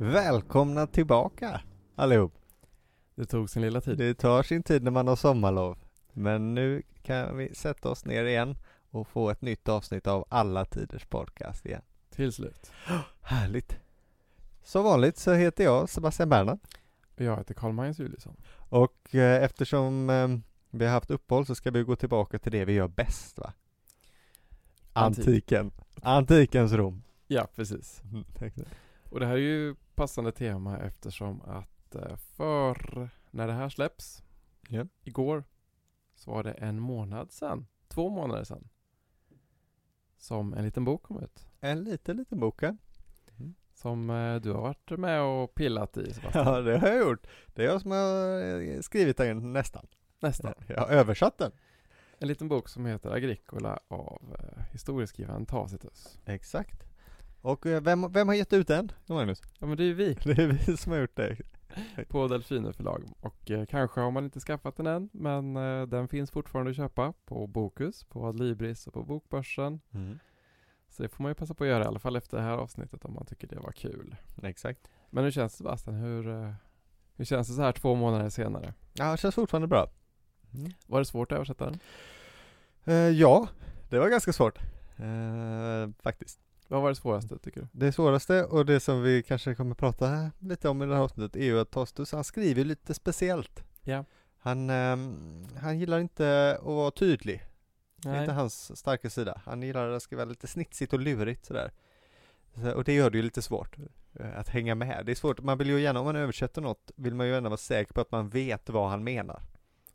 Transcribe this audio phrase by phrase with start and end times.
[0.00, 1.60] Välkomna tillbaka
[1.94, 2.34] allihop.
[3.14, 3.98] Det tog sin lilla tid.
[3.98, 5.78] Det tar sin tid när man har sommarlov.
[6.12, 8.56] Men nu kan vi sätta oss ner igen
[8.90, 11.82] och få ett nytt avsnitt av Alla Tiders Podcast igen.
[12.10, 12.72] Till slut.
[13.22, 13.76] Härligt.
[14.62, 16.58] Som vanligt så heter jag Sebastian Bernhard.
[17.16, 18.36] Och jag heter Karl-Magnus Juliusson.
[18.68, 20.28] Och eh, eftersom eh,
[20.70, 23.52] vi har haft uppehåll så ska vi gå tillbaka till det vi gör bäst va?
[24.92, 25.26] Antik.
[25.26, 25.70] Antiken.
[26.02, 27.02] Antikens Rom.
[27.26, 28.02] Ja, precis.
[28.12, 28.24] Mm.
[29.10, 34.22] Och det här är ju passande tema eftersom att eh, för när det här släpps,
[34.68, 34.86] Ja.
[35.02, 35.44] igår,
[36.14, 38.68] så var det en månad sedan, två månader sedan,
[40.18, 41.46] som en liten bok kom ut.
[41.60, 42.76] En liten, liten bok ja.
[43.74, 46.46] Som eh, du har varit med och pillat i Sebastian.
[46.46, 47.26] Ja, det har jag gjort.
[47.46, 49.86] Det är jag som har eh, skrivit den nästan.
[50.20, 50.54] Nästan.
[50.66, 51.52] Jag har översatt den.
[52.18, 56.18] En liten bok som heter Agricola av eh, historieskrivaren Tacitus.
[56.24, 56.87] Exakt.
[57.40, 59.42] Och eh, vem, vem har gett ut den, Magnus?
[59.58, 61.36] Ja men det är ju vi Det är vi som har gjort det.
[62.08, 63.04] på Delfiner förlag.
[63.20, 66.76] Och eh, kanske har man inte skaffat den än, men eh, den finns fortfarande att
[66.76, 69.80] köpa på Bokus, på Adlibris och på Bokbörsen.
[70.90, 72.52] Så det får man ju passa på att göra i alla fall efter det här
[72.52, 74.16] avsnittet om man tycker det var kul.
[74.42, 74.90] Exakt.
[75.10, 75.96] Men hur känns det Sebastian?
[75.96, 76.52] Hur, eh,
[77.16, 78.74] hur känns det så här två månader senare?
[78.92, 79.90] Ja, det känns fortfarande bra.
[80.86, 81.78] Var det svårt att översätta den?
[82.84, 83.48] Eh, ja,
[83.90, 84.58] det var ganska svårt.
[84.96, 86.40] Eh, faktiskt.
[86.68, 87.66] Vad var det svåraste tycker du?
[87.72, 91.36] Det svåraste och det som vi kanske kommer prata lite om i det här avsnittet
[91.36, 93.64] är ju att Tostus, han skriver lite speciellt.
[93.82, 94.04] Ja.
[94.38, 97.44] Han, ehm, han gillar inte att vara tydlig.
[97.96, 99.40] Det är inte hans starka sida.
[99.44, 101.72] Han gillar att skriva lite snitsigt och lurigt sådär.
[102.54, 103.76] Så, och det gör det ju lite svårt
[104.20, 105.02] eh, att hänga med.
[105.06, 107.48] Det är svårt, man vill ju gärna, om man översätter något, vill man ju gärna
[107.48, 109.42] vara säker på att man vet vad han menar.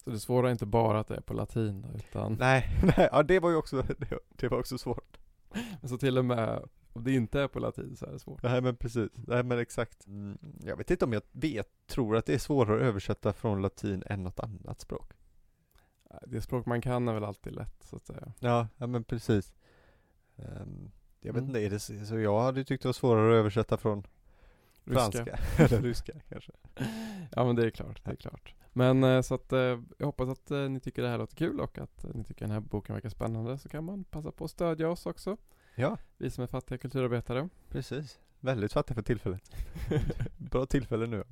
[0.03, 3.23] Så det svåra är inte bara att det är på latin utan Nej, nej, ja
[3.23, 5.17] det var ju också, det, det var också svårt.
[5.83, 8.43] så till och med om det inte är på latin så är det svårt.
[8.43, 10.07] Nej men precis, nej men exakt.
[10.07, 13.61] Mm, jag vet inte om jag vet, tror att det är svårare att översätta från
[13.61, 15.13] latin än något annat språk.
[16.27, 18.33] Det språk man kan är väl alltid lätt så att säga.
[18.39, 19.53] Ja, ja men precis.
[20.35, 21.49] Ehm, jag vet Mm.
[21.49, 24.07] inte, är det så, så jag hade tyckt det var svårare att översätta från
[24.83, 24.93] Ryska.
[25.11, 26.51] franska, eller ryska kanske.
[27.31, 28.55] Ja men det är klart, det är klart.
[28.73, 31.59] Men eh, så att eh, jag hoppas att eh, ni tycker det här låter kul
[31.59, 34.51] och att ni tycker den här boken verkar spännande så kan man passa på att
[34.51, 35.37] stödja oss också.
[35.75, 37.49] Ja, Vi som är fattiga kulturarbetare.
[37.69, 38.19] precis.
[38.39, 39.51] Väldigt fattig för tillfället.
[40.37, 41.23] Bra tillfälle nu.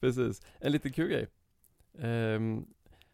[0.00, 0.42] Precis.
[0.60, 1.28] En liten kul grej.
[1.98, 2.66] Ehm,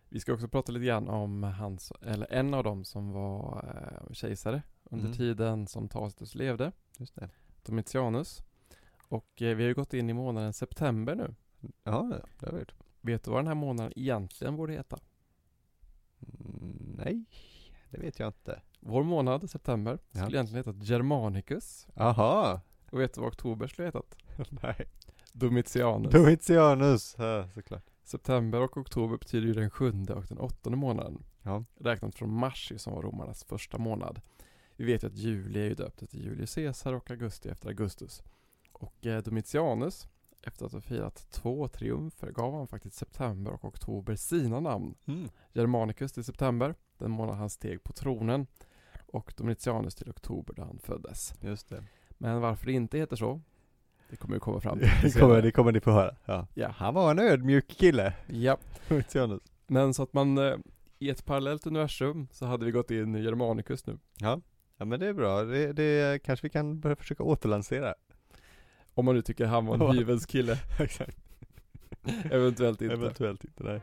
[0.08, 3.64] vi ska också prata lite grann om hans, eller en av dem som var
[4.08, 5.16] eh, kejsare under Mm.
[5.16, 7.28] tiden som Tacitus levde, Just det.
[7.62, 8.42] Domitianus.
[9.08, 11.34] Och eh, vi har ju gått in i månaden september nu.
[11.84, 12.74] Ja, det- det har vi gjort.
[13.08, 14.98] Vet du vad den här månaden egentligen borde heta?
[16.20, 17.24] Mm, nej,
[17.90, 18.62] det vet jag inte.
[18.80, 20.20] Vår månad, september, Ja.
[20.20, 21.86] skulle egentligen hetat Germanicus.
[21.96, 22.60] Aha,
[22.90, 24.16] Och vet du vad oktober skulle hetat?
[24.62, 24.86] nej.
[25.32, 26.12] Domitianus.
[26.12, 27.84] Domitianus, ja, såklart.
[28.04, 31.22] September och oktober betyder ju den sjunde och den åttonde månaden.
[31.42, 34.20] Ja, Räknat från mars som var romarnas första månad.
[34.76, 38.22] Vi vet ju att juli är ju döpt efter Julius Caesar och augusti efter Augustus.
[38.72, 40.08] Och eh, Domitianus,
[40.46, 44.94] efter att ha firat två triumfer, gav han faktiskt september och oktober sina namn.
[45.06, 45.28] mm.
[45.52, 48.46] Germanicus till september, den månad han steg på tronen.
[49.06, 51.34] Och Domitianus till oktober då han föddes.
[51.40, 51.84] just det.
[52.18, 53.40] Men varför det inte heter så,
[54.10, 54.88] det kommer vi komma fram till.
[55.02, 56.16] Det kommer, det kommer ni få höra.
[56.24, 56.46] Ja.
[56.54, 56.68] Ja.
[56.68, 58.56] Han var en ödmjuk kille, Ja,
[58.88, 59.42] Domitianus.
[59.66, 60.54] men så att man eh,
[60.98, 63.98] i ett parallellt universum så hade vi gått in i Germanicus nu.
[64.18, 64.40] Ja.
[64.76, 65.42] ja, men det är bra.
[65.42, 67.94] Det, det kanske vi kan börja försöka återlansera.
[68.98, 70.58] Om man nu tycker han var en hyvens kille.
[70.78, 71.18] Exakt.
[72.30, 72.94] Eventuellt inte.
[72.94, 73.80] Eventuellt inte, nej.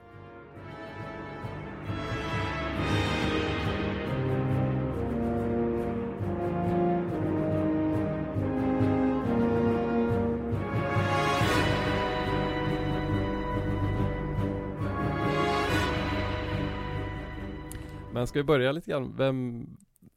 [18.14, 19.68] Men ska vi börja lite grann, vem,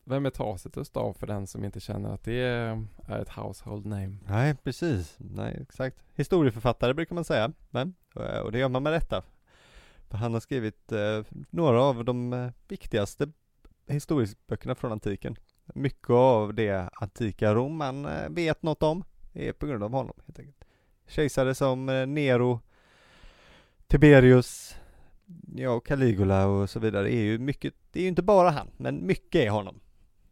[0.09, 2.41] vem är Tacitus då för den som inte känner att det
[3.07, 4.17] är ett household name?
[4.27, 5.17] Nej, precis.
[5.19, 5.97] Nej, exakt.
[6.15, 7.53] Historieförfattare brukar man säga.
[7.71, 9.23] Men, eh, och det gör man med rätta.
[10.09, 13.33] För han har skrivit eh, några av de eh, viktigaste
[13.87, 15.37] historieböckerna från antiken.
[15.75, 20.15] Mycket av det antika Rom man eh, vet något om är på grund av honom
[20.27, 20.65] helt enkelt.
[21.07, 22.61] Kejsare som Nero,
[23.87, 24.77] Tiberius,
[25.57, 29.07] ja, Caligula och så vidare är ju mycket, det är ju inte bara han, men
[29.07, 29.81] mycket är honom.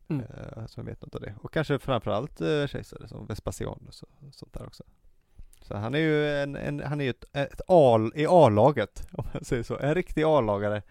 [0.08, 0.24] Mm.
[0.56, 1.34] Eh, som vet något av det.
[1.42, 4.84] Och kanske framförallt eh, kejsare som Vespasianus och sånt där också.
[5.62, 9.24] Så han är ju en, en han är ju ett, ett A i A-laget, om
[9.34, 9.78] man säger så.
[9.78, 10.82] En riktig A-lagare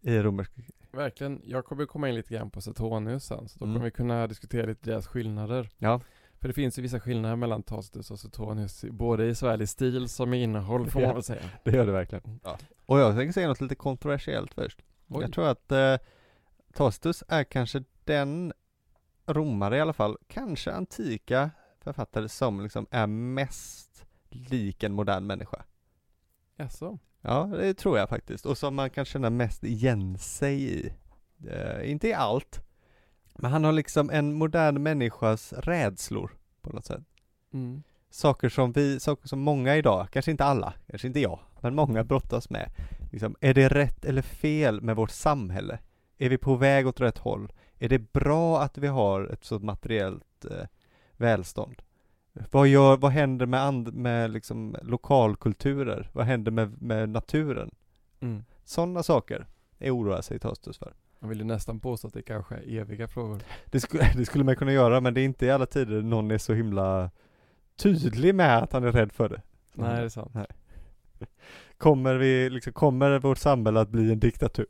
[0.00, 0.52] i romersk...
[0.92, 3.74] Verkligen, jag kommer komma in lite grann på Suetonius sen, så då Mm.
[3.74, 5.68] kommer vi kunna diskutera lite deras skillnader.
[5.78, 6.00] Ja.
[6.40, 10.08] För det finns ju vissa skillnader mellan Tacitus och Suetonius, både i såväl i stil
[10.08, 11.42] som i innehåll får man väl säga.
[11.64, 12.40] Det gör det verkligen.
[12.44, 12.58] Ja.
[12.86, 14.78] Och jag tänker säga något lite kontroversiellt först.
[15.08, 15.22] Oj.
[15.22, 15.96] Jag tror att eh,
[16.74, 18.52] Tacitus är kanske den
[19.26, 25.64] romare i alla fall, kanske antika författare som liksom är mest lik en modern människa.
[26.56, 26.98] Jaså?
[27.20, 28.46] Ja, det tror jag faktiskt.
[28.46, 30.92] Och som man kan känna mest igen sig i.
[31.48, 32.60] Eh, inte i allt,
[33.34, 36.30] men han har liksom en modern människas rädslor
[36.62, 37.02] på något sätt.
[37.52, 37.82] Mm.
[38.10, 42.04] Saker som vi, saker som många idag, kanske inte alla, kanske inte jag, men många
[42.04, 42.70] brottas med.
[43.12, 45.78] Liksom, är det rätt eller fel med vårt samhälle?
[46.18, 47.52] Är vi på väg åt rätt håll?
[47.82, 50.66] Är det bra att vi har ett sådant materiellt eh,
[51.16, 51.82] välstånd?
[52.50, 56.10] Vad, gör, vad händer med, and, med liksom lokalkulturer?
[56.12, 57.70] Vad händer med, med naturen?
[58.20, 58.44] Mm.
[58.64, 59.46] Sådana saker
[59.78, 60.94] är oroar sig Tacitus för.
[61.18, 63.40] Man vill ju nästan påstå att det kanske är eviga frågor.
[63.66, 66.30] Det skulle, det skulle man kunna göra, men det är inte i alla tider någon
[66.30, 67.10] är så himla
[67.76, 69.42] tydlig med att han är rädd för det.
[69.72, 70.36] Nej, det är sant.
[71.78, 74.66] Kommer vi, liksom, kommer vårt samhälle att bli en diktatur?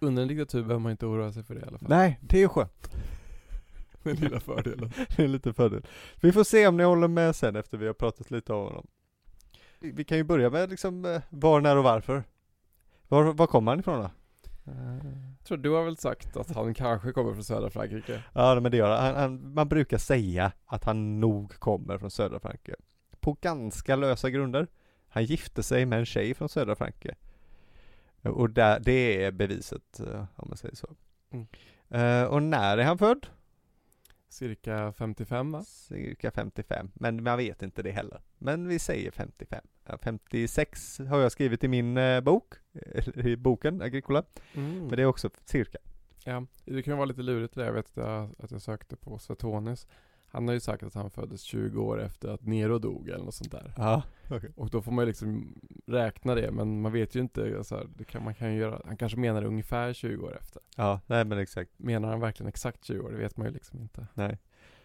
[0.00, 1.88] Under en diktatur behöver man inte oroa sig för det i alla fall.
[1.88, 2.90] Nej, det är skönt.
[4.02, 4.92] Den lilla fördelen.
[5.16, 5.86] Det är en liten fördel.
[6.20, 8.86] Vi får se om ni håller med sen efter vi har pratat lite om honom.
[9.78, 12.24] Vi vi kan ju börja med liksom eh, var, när och varför.
[13.08, 14.10] Var, var kommer han ifrån då?
[15.38, 18.22] Jag tror du har väl sagt att han kanske kommer från södra Frankrike?
[18.32, 19.14] Ja men det gör han.
[19.14, 19.54] han.
[19.54, 22.74] Man brukar säga att han nog kommer från södra Frankrike.
[23.20, 24.66] På ganska lösa grunder.
[25.08, 27.14] Han gifte sig med en tjej från södra Frankrike.
[28.22, 30.94] Och där, det är beviset eh, om man säger så.
[31.30, 31.46] Mm.
[31.88, 33.26] Eh, och när är han född?
[34.28, 35.64] Cirka 55 va?
[35.64, 38.20] Cirka 55, men man vet inte det heller.
[38.38, 39.64] Men vi säger 55.
[39.86, 42.54] Ja, 56 har jag skrivit i min eh, bok,
[43.14, 44.22] i boken Agricola,
[44.54, 44.78] Mm.
[44.78, 45.78] men det är också cirka.
[46.24, 47.66] Ja, det kan ju vara lite lurigt det där.
[47.66, 49.86] Jag vet att jag, att jag sökte på Suetonius.
[50.30, 53.34] Han har ju sagt att han föddes 20 år efter att Nero dog eller något
[53.34, 53.72] sånt där.
[53.76, 54.02] Ja,
[54.56, 55.54] Och då får man ju liksom
[55.86, 58.96] räkna det, men man vet ju inte, alltså, det kan, man kan ju göra, han
[58.96, 60.62] kanske menar ungefär 20 år efter.
[60.76, 61.70] ja, nej men exakt.
[61.76, 63.10] Menar han verkligen exakt 20 år?
[63.10, 64.06] Det vet man ju liksom inte.
[64.14, 64.38] Nej.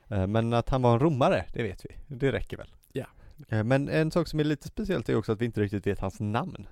[0.07, 2.15] Eh, Men att han var en romare, det vet vi.
[2.15, 2.69] Det räcker väl.
[2.91, 3.05] Ja.
[3.49, 5.99] Eh, Men en sak som är lite speciellt är också att vi inte riktigt vet
[5.99, 6.67] hans namn,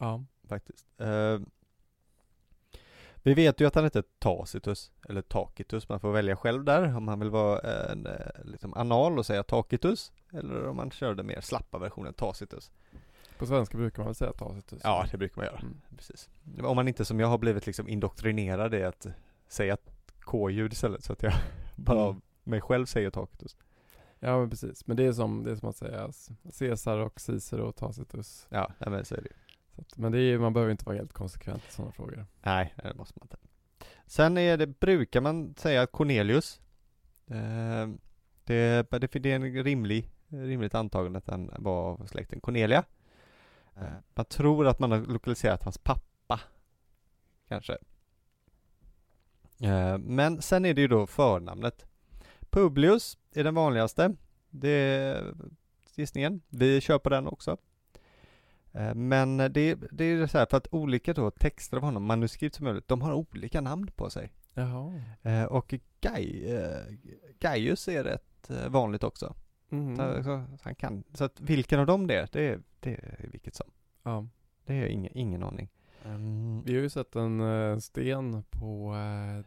[0.00, 0.24] Ja.
[0.48, 0.86] faktiskt.
[3.26, 7.08] Vi vet ju att han heter Tacitus, eller Tacitus, man får välja själv där om
[7.08, 7.58] han vill vara
[7.90, 8.12] en eh,
[8.44, 12.70] liksom anal och säga Tacitus, eller om man kör den mer slappa versionen Tacitus.
[13.38, 14.80] På svenska brukar man väl säga Tacitus?
[14.84, 15.58] Ja, det brukar man göra.
[15.58, 15.80] Mm.
[15.96, 16.28] Precis.
[16.62, 19.06] Om man inte som jag har blivit liksom indoktrinerad i att
[19.48, 19.76] säga
[20.20, 21.32] K-ljud istället, så att jag
[21.76, 22.22] bara av Mm.
[22.44, 23.56] mig själv säger Tacitus.
[24.20, 26.10] Ja men precis, men det är som, det är som att säga
[26.58, 28.46] Caesar och Cicero och Tacitus.
[28.50, 29.34] Ja, men så är det ju.
[29.74, 32.26] Så att, men det är, man behöver inte vara helt konsekvent i sådana frågor.
[32.42, 33.36] Nej, det måste man inte.
[34.06, 36.60] Sen är det, brukar man säga Cornelius,
[37.26, 37.88] eh,
[38.44, 42.84] det, det, det är en rimlig, rimligt antagande att han var av släkten Cornelia.
[43.76, 46.40] Eh, man tror att man har lokaliserat hans pappa,
[47.48, 47.78] kanske.
[49.60, 51.86] Eh, men sen är det ju då förnamnet.
[52.50, 54.14] Publius är den vanligaste.
[54.50, 55.34] Det är
[55.94, 56.42] gissningen.
[56.48, 57.56] Vi kör på den också.
[58.74, 62.54] Eh, Men det, det är så här för att olika då texter av honom, manuskript
[62.56, 64.32] som möjligt, de har olika namn på sig.
[64.54, 65.02] Jaha.
[65.22, 66.94] Eh, Och Gai, eh,
[67.40, 69.34] Gaius är rätt vanligt också.
[69.70, 69.96] Mm.
[69.96, 73.28] Så, så, han kan, så att vilken av dem det är, det är, det är
[73.32, 73.66] vilket som.
[74.02, 74.26] Ja.
[74.66, 75.68] Det jag ingen, ingen aning.
[76.04, 76.62] Mm.
[76.62, 78.94] Vi har ju sett en sten på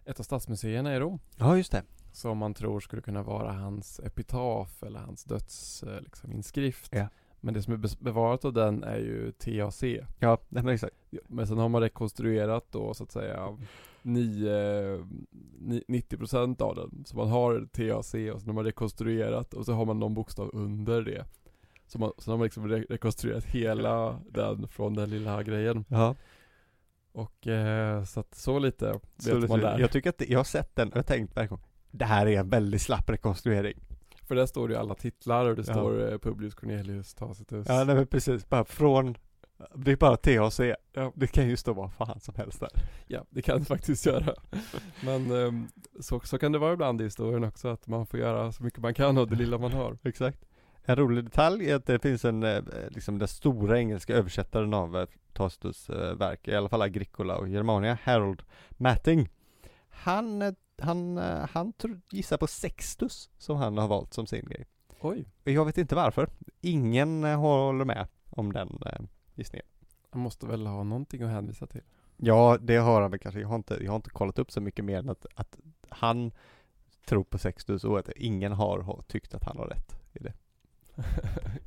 [0.05, 1.19] ett av stadsmuseerna i Rom.
[1.35, 1.83] Ja, just det.
[2.11, 6.95] Som man tror skulle kunna vara hans epitaf eller hans döds eh, liksom, inskrift.
[6.95, 7.07] Ja.
[7.47, 9.83] Men det som är bevarat av den är ju TAC.
[10.19, 10.95] Ja, men exakt.
[11.27, 13.57] Men sen har man rekonstruerat då så att säga
[14.01, 15.05] nio-
[15.59, 17.03] ni- 90% av den.
[17.05, 20.49] Så man har TAC och sen har man rekonstruerat och så har man någon bokstav
[20.53, 21.25] under det.
[21.87, 25.85] Så man, sen har man liksom re- rekonstruerat hela den från den lilla grejen.
[25.89, 26.15] Ja,
[27.11, 28.85] Och så så att så lite
[29.15, 29.79] vet så man där.
[29.79, 32.25] jag tycker att det, jag har sett den och jag har tänkt verkligen, det här
[32.27, 33.79] är en väldigt slapp rekonstruering.
[34.27, 35.73] För där står det ju alla titlar och det Ja.
[35.73, 37.65] står eh, Publius Cornelius Tacitus.
[37.69, 39.17] Ja, nej men precis, bara från,
[39.75, 40.59] det är bara THC.
[40.93, 41.11] Ja.
[41.15, 42.69] Det kan ju stå vad fan som helst där.
[43.07, 44.33] Ja, det kan det faktiskt göra.
[45.05, 45.67] Men ehm,
[45.99, 48.79] så, så kan det vara ibland i historien också, att man får göra så mycket
[48.79, 49.97] man kan av det lilla man har.
[50.03, 50.45] Exakt.
[50.89, 54.97] En rolig detalj är att det finns en, eh, liksom den stora engelska översättaren av
[54.97, 59.29] eh, Tacitus eh, verk, i alla fall Agricola och Germania, Harold Matting.
[59.89, 61.73] Han, han, eh, han
[62.11, 64.65] gissar på Sextus som han har valt som sin grej.
[64.99, 66.29] Oj, Jag vet inte varför.
[66.61, 68.99] Ingen eh, håller med om den eh,
[69.35, 69.65] gissningen.
[70.09, 71.81] han måste väl ha någonting att hänvisa till.
[72.17, 73.41] Ja, det har han väl kanske.
[73.41, 75.57] Jag har inte, jag har inte kollat upp så mycket mer än att, att
[75.89, 76.31] han
[77.05, 80.33] tror på Sextus och att ingen har, har tyckt att han har rätt i det.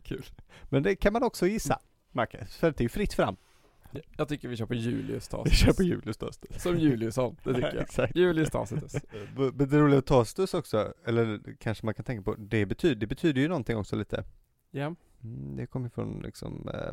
[0.02, 0.24] Kul.
[0.64, 1.80] Men det kan man också gissa,
[2.12, 3.36] Marcus, för det är ju fritt fram.
[4.16, 5.58] Jag tycker vi kör på Julius Vi Tacitus.
[5.58, 6.62] kör på Julius Tacitus.
[6.62, 7.76] Som Juliusson, det tycker jag.
[7.82, 8.16] Exakt.
[8.16, 8.94] Julius Tacitus.
[9.36, 13.40] Men det roliga Tacitus också, eller kanske man kan tänka på, det betyder, det betyder
[13.40, 14.24] ju någonting också lite.
[14.70, 14.94] Ja.
[15.24, 16.92] Mm, det kommer från liksom, eh,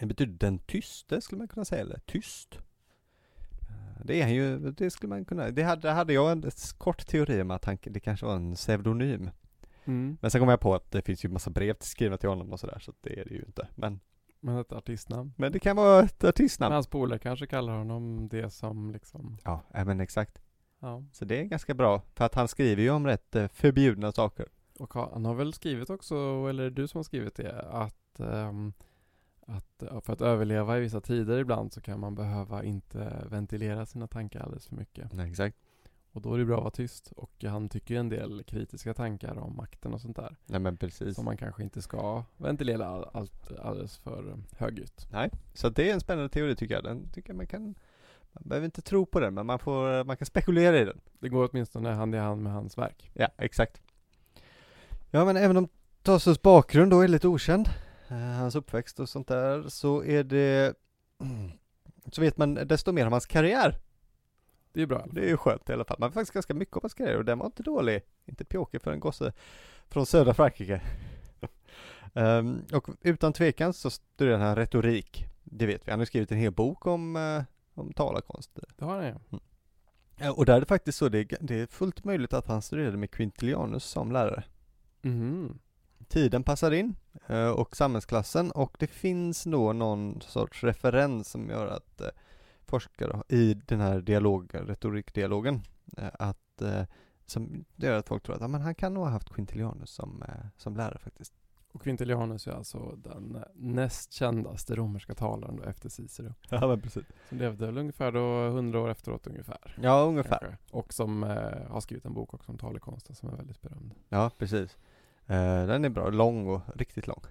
[0.00, 2.54] det betyder den tyste skulle man kunna säga, eller tyst.
[3.60, 7.06] Eh, Det är han ju, det skulle man kunna, det hade, hade jag en kort
[7.06, 9.30] teori om att han, det kanske var en pseudonym.
[9.84, 10.18] Mm.
[10.20, 12.60] Men sen kom jag på att det finns ju massa brev skrivna till honom och
[12.60, 13.68] sådär, så det är det ju inte.
[13.74, 14.00] Men,
[14.44, 15.32] Men ett artistnamn.
[15.36, 16.72] men det kan vara ett Men artistnamn.
[16.74, 20.42] hans polare kanske kallar honom det som liksom, Ja, ja, men exakt.
[20.80, 21.04] ja.
[21.12, 24.46] Så det är ganska bra, för att han skriver ju om rätt eh, förbjudna saker.
[24.78, 26.14] Och ha- han har väl skrivit också,
[26.48, 28.72] eller är det du som har skrivit det, att, ehm,
[29.46, 34.06] att för att överleva i vissa tider ibland så kan man behöva inte ventilera sina
[34.06, 35.12] tankar alldeles för mycket.
[35.12, 35.56] Nej, exakt.
[36.12, 37.12] Och då är det bra att vara tyst.
[37.16, 40.36] Och han tycker ju en del kritiska tankar om makten och sånt där.
[40.46, 41.14] Nej men precis.
[41.14, 45.06] Som man kanske inte ska ventilera all, allt alldeles för högljutt.
[45.10, 46.84] Nej, så det är en spännande teori tycker jag.
[46.84, 47.74] Den tycker jag man kan,
[48.32, 51.00] man behöver inte tro på den, men man får, man kan spekulera i den.
[51.18, 53.10] Det går åtminstone hand i hand med hans verk.
[53.14, 53.82] Ja, exakt.
[55.10, 55.68] Ja, men även om
[56.02, 57.68] Tassos bakgrund då är lite okänd,
[58.08, 60.74] eh, hans uppväxt och sånt där, så är det,
[62.12, 63.78] så vet man desto mer om hans karriär.
[64.72, 65.06] Det är bra.
[65.10, 65.96] Det är ju skönt i alla fall.
[66.00, 68.02] Man vet faktiskt ganska mycket hans karriär och den var inte dålig.
[68.26, 69.32] Inte pjåkig för en gosse
[69.88, 70.80] från södra Frankrike.
[72.14, 75.26] Ehm, och utan tvekan så studerade han retorik.
[75.44, 75.90] Det vet vi.
[75.90, 77.42] Han har skrivit en hel bok om, eh,
[77.74, 78.50] om talarkonst.
[78.76, 79.14] Det har han ju.
[80.16, 82.62] Ja, och där är det faktiskt så, det är, det är fullt möjligt att han
[82.62, 84.44] studerade med Quintilianus som lärare.
[85.02, 85.58] Mhm.
[86.08, 86.94] Tiden passar in
[87.26, 92.08] eh, och samhällsklassen och det finns då någon sorts referens som gör att eh,
[92.66, 95.60] forskare i den här dialogen, retorikdialogen,
[95.96, 96.84] eh, att eh,
[97.26, 100.46] som gör att folk tror att men han kan nog ha haft Quintilianus som, eh,
[100.56, 101.32] som lärare faktiskt.
[101.72, 106.34] Och Quintilianus är alltså den näst kändaste romerska talaren då efter Cicero.
[106.50, 107.04] Ja men precis.
[107.28, 109.76] Som levde väl ungefär då 100 år efteråt ungefär.
[109.82, 110.38] Ja ungefär.
[110.38, 110.58] Kanske.
[110.70, 113.94] Och som eh, har skrivit en bok också om talekonsten som är väldigt berömd.
[114.08, 114.76] Ja precis.
[115.26, 117.22] Eh, den är bra, lång och riktigt lång.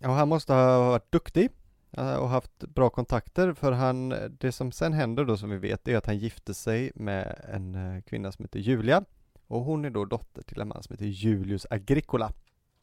[0.00, 1.50] Och han måste ha varit duktig
[1.96, 5.96] och haft bra kontakter för han, det som sen händer då som vi vet är
[5.96, 9.04] att han gifte sig med en eh, kvinna som heter Julia
[9.46, 12.32] och hon är då dotter till en man som heter Julius Agricola.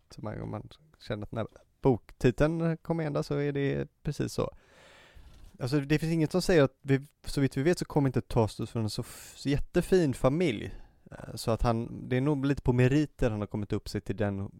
[0.09, 1.47] Så man, om man känner att den här
[1.81, 4.51] boktiteln kommer ända så är det precis så.
[5.59, 8.21] Alltså det finns inget som säger att vi, så vitt vi vet så kommer inte
[8.21, 9.03] Tastus från en så,
[9.35, 10.75] så jättefin familj.
[11.11, 14.01] Eh, så att han, det är nog lite på meriter han har kommit upp sig
[14.01, 14.51] till den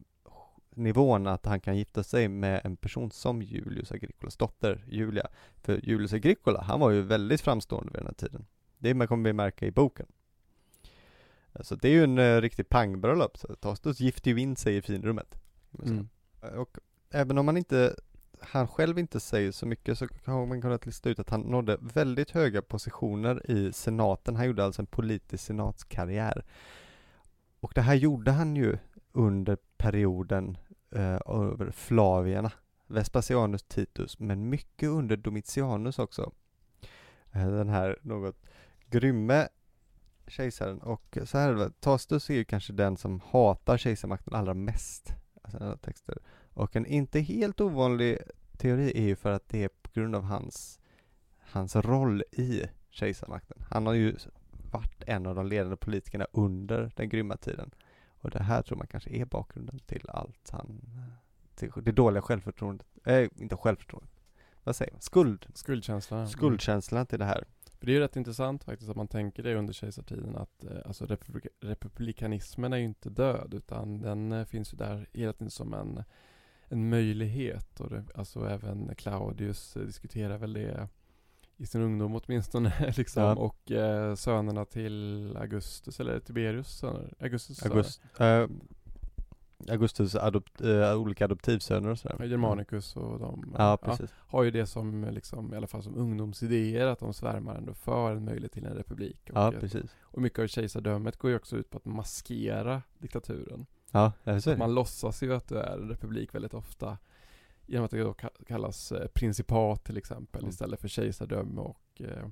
[0.80, 5.28] nivån att han kan gifta sig med en person som Julius Agricolas dotter Julia.
[5.62, 8.46] För Julius Agricola, han var ju väldigt framstående vid den här tiden.
[8.78, 10.06] Det man kommer vi märka i boken.
[11.62, 13.38] Så det är ju en uh, riktig pangbröllop.
[13.38, 15.40] Så Tastus gifter ju in sig i finrummet.
[15.84, 16.10] Mm.
[16.56, 16.78] Och
[17.12, 17.96] även om man inte,
[18.40, 21.78] han själv inte säger så mycket så har man kunnat lista ut att han nådde
[21.82, 24.36] väldigt höga positioner i senaten.
[24.36, 26.46] Han gjorde alltså en politisk senatskarriär.
[27.60, 28.78] Och det här gjorde han ju
[29.12, 30.58] under perioden
[30.92, 32.52] Eh, över Flavierna,
[32.88, 36.32] Vespasianus Titus, men mycket under Domitianus också.
[37.32, 38.46] Eh, den här något
[38.86, 39.48] grymme
[40.28, 44.54] kejsaren och så här är det, Tastus är ju kanske den som hatar kejsarmakten allra
[44.54, 45.14] mest.
[45.42, 46.18] Alltså, texter.
[46.54, 48.18] Och en inte helt ovanlig
[48.58, 50.80] teori är ju för att det är på grund av hans,
[51.40, 53.58] hans roll i kejsarmakten.
[53.70, 54.16] Han har ju
[54.72, 57.72] varit en av de ledande politikerna under den grymma tiden.
[58.22, 60.82] Och det här tror man kanske är bakgrunden till allt han,
[61.56, 64.12] till det dåliga självförtroendet, äh, inte självförtroendet,
[64.64, 65.02] vad säger man?
[65.02, 66.20] Skuld, Skuldkänslan.
[66.20, 66.30] Mm.
[66.30, 67.44] skuldkänslan till det här.
[67.80, 70.78] För det är ju rätt intressant faktiskt att man tänker det under kejsartiden att eh,
[70.86, 75.52] alltså republik- republikanismen är ju inte död utan den eh, finns ju där hela tiden
[75.52, 76.04] som en,
[76.68, 80.88] en möjlighet och det, alltså även Claudius eh, diskuterar väl det
[81.60, 83.36] i sin ungdom åtminstone liksom Ja.
[83.36, 87.76] och eh, sönerna till Augustus eller Tiberius söner, Augustus söner.
[87.76, 88.48] August, äh,
[89.70, 92.26] Augustus adopt, äh, olika adoptivsöner och Ja, sådär.
[92.26, 94.10] Germanicus och de Ja, precis.
[94.18, 98.16] har ju det som liksom, i alla fall som ungdomsidéer att de svärmar ändå för
[98.16, 99.20] en möjlighet till en republik.
[99.30, 99.96] Och, Ja, eh, precis.
[100.02, 103.66] och mycket av kejsardömet går ju också ut på att maskera diktaturen.
[103.92, 104.58] Ja, ja, är det.
[104.58, 106.98] Man låtsas ju att du är en republik väldigt ofta
[107.70, 110.50] genom att det då ka- kallas eh, principat till exempel Mm.
[110.50, 112.28] istället för kejsardöme och eh,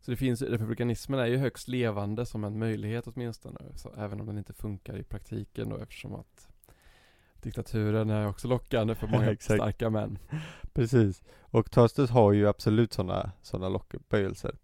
[0.00, 4.26] så det finns, republikanismen är ju högst levande som en möjlighet åtminstone, så även om
[4.26, 6.48] den inte funkar i praktiken då eftersom att
[7.42, 10.18] diktaturen är också lockande för många starka män.
[10.72, 11.22] Precis.
[11.40, 14.56] Och Tastus har ju absolut sådana såna lockböjelser.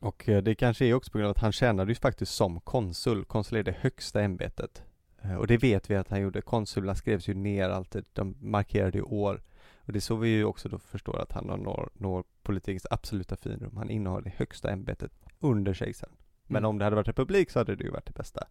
[0.00, 2.60] Och eh, det kanske är också på grund av att han tjänade ju faktiskt som
[2.60, 3.24] konsul.
[3.24, 4.82] Konsul är det högsta ämbetet.
[5.22, 6.40] Eh, Och det vet vi att han gjorde.
[6.42, 8.04] Konsulerna skrevs ju ner alltid.
[8.12, 9.42] De markerade ju år.
[9.86, 12.86] Och det är så vi ju också då förstår att han har når, når politikens
[12.90, 13.76] absoluta finrum.
[13.76, 16.12] Han innehar det högsta ämbetet under kejsaren.
[16.46, 16.68] Men Mm.
[16.68, 18.46] om det hade varit republik så hade det ju varit det bästa.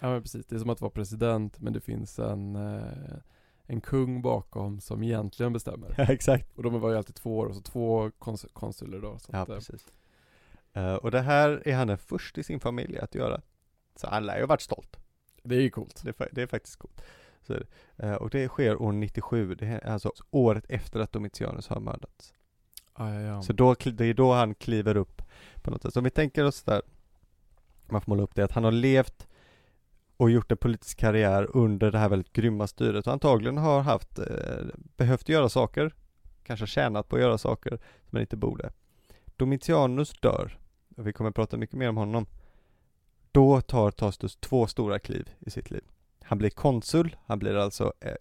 [0.00, 3.16] Ja men precis, det är som att vara president men det finns en, eh,
[3.66, 5.94] en kung bakom som egentligen bestämmer.
[5.98, 6.56] Ja, exakt.
[6.56, 9.18] Och de var ju alltid två år, och så två kons- konsuler då.
[9.32, 9.86] Ja, att, eh, precis.
[10.72, 13.40] Eh, och det här är han den först i sin familj att göra.
[13.96, 14.96] Så han lär ju varit stolt.
[15.44, 16.02] Det är ju coolt.
[16.04, 17.02] Det är, det är faktiskt coolt.
[17.46, 17.56] Så.
[17.96, 22.34] Eh, och det sker år 97, det är alltså året efter att Domitianus har mördats.
[22.98, 23.42] Ja, ja, ja.
[23.42, 25.22] Så då, det är då han kliver upp
[25.62, 25.94] på något sätt.
[25.94, 26.82] Så om vi tänker oss där,
[27.86, 29.28] man får måla upp det, att han har levt
[30.16, 34.18] och gjort en politisk karriär under det här väldigt grymma styret och antagligen har haft,
[34.18, 34.64] eh,
[34.96, 35.94] behövt göra saker,
[36.42, 38.72] kanske tjänat på att göra saker som han inte borde.
[39.36, 40.58] Domitianus dör,
[40.96, 42.26] och vi kommer att prata mycket mer om honom.
[43.34, 45.84] Då tar Tacitus två stora kliv i sitt liv.
[46.22, 48.14] Han blir konsul, han blir alltså eh,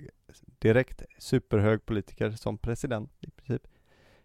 [0.59, 3.67] direkt superhög politiker som president i princip.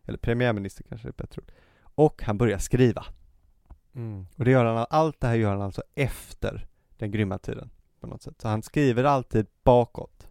[0.05, 1.53] Eller premiärminister kanske är bättre ord.
[1.83, 3.05] Och han börjar skriva.
[3.95, 4.27] Mm.
[4.37, 6.67] Och det gör han, allt det här gör han alltså efter
[6.97, 7.71] den grymma tiden.
[8.01, 8.41] På något sätt.
[8.41, 10.29] Så han skriver alltid bakåt.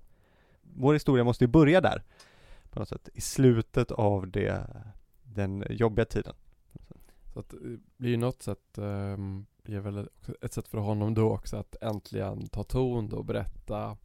[0.61, 2.03] Vår historia måste ju börja där.
[2.69, 3.09] På något sätt.
[3.13, 4.67] I slutet av det,
[5.23, 6.35] den jobbiga tiden.
[7.33, 10.09] Så att det blir ju något sätt, um, blir väl
[10.41, 13.97] ett sätt för honom då också att äntligen ta ton och berätta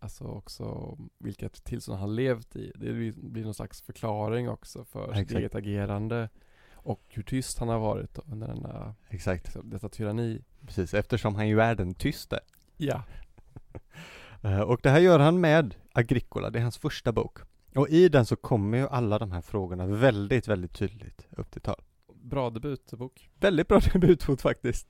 [0.00, 2.72] Alltså också vilket tillstånd han levt i.
[2.74, 5.38] Det blir- någon slags förklaring också för sitt Exakt.
[5.38, 6.28] eget agerande
[6.74, 9.44] och hur tyst han har varit under denna, Exakt.
[9.44, 10.42] liksom, detta tyranni.
[10.66, 12.40] Precis, eftersom han ju är den tyste.
[12.76, 13.02] Ja.
[14.42, 17.38] Eh, Och det här gör han med Agricola, det är hans första bok.
[17.74, 21.62] Och i den så kommer ju alla de här frågorna väldigt, väldigt tydligt upp till
[21.62, 21.82] tal.
[22.24, 23.30] Bra debutbok.
[23.40, 24.88] Väldigt bra debutfot faktiskt.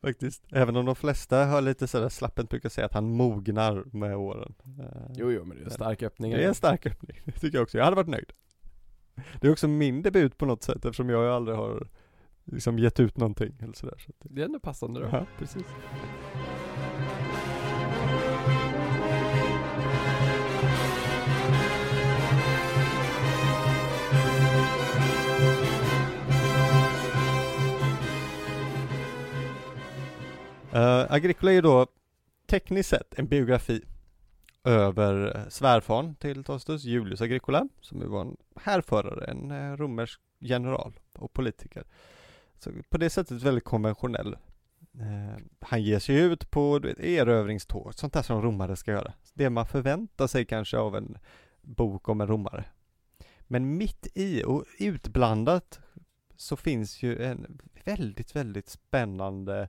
[0.00, 0.42] Faktiskt.
[0.52, 4.54] Även om de flesta har lite sådär slappent brukar säga att han mognar med åren.
[4.80, 6.32] Eh, Jo, jo, men det är en stark öppning.
[6.32, 7.78] Det är en stark öppning, det tycker jag också.
[7.78, 8.32] Jag hade varit nöjd.
[9.40, 11.88] Det är också min debut på något sätt eftersom jag ju aldrig har
[12.44, 13.98] liksom gett ut någonting eller sådär.
[14.06, 15.08] Så Det är ändå passande då.
[15.12, 15.64] ja, precis.
[30.74, 31.86] Uh, Agricola är ju då
[32.46, 33.84] tekniskt sett en biografi
[34.64, 40.20] över eh, svärfaren till Tacitus, Julius Agricola, som ju var en härförare, en eh, romersk
[40.38, 41.84] general och politiker.
[42.58, 44.36] Så på det sättet väldigt konventionell.
[44.94, 49.12] Eh, han ger sig ut på du vet, erövringståg, sånt där som romare ska göra.
[49.34, 51.18] Det man förväntar sig kanske av en
[51.62, 52.64] bok om en romare.
[53.40, 55.80] Men mitt i och utblandat
[56.36, 59.68] så finns ju en väldigt, väldigt spännande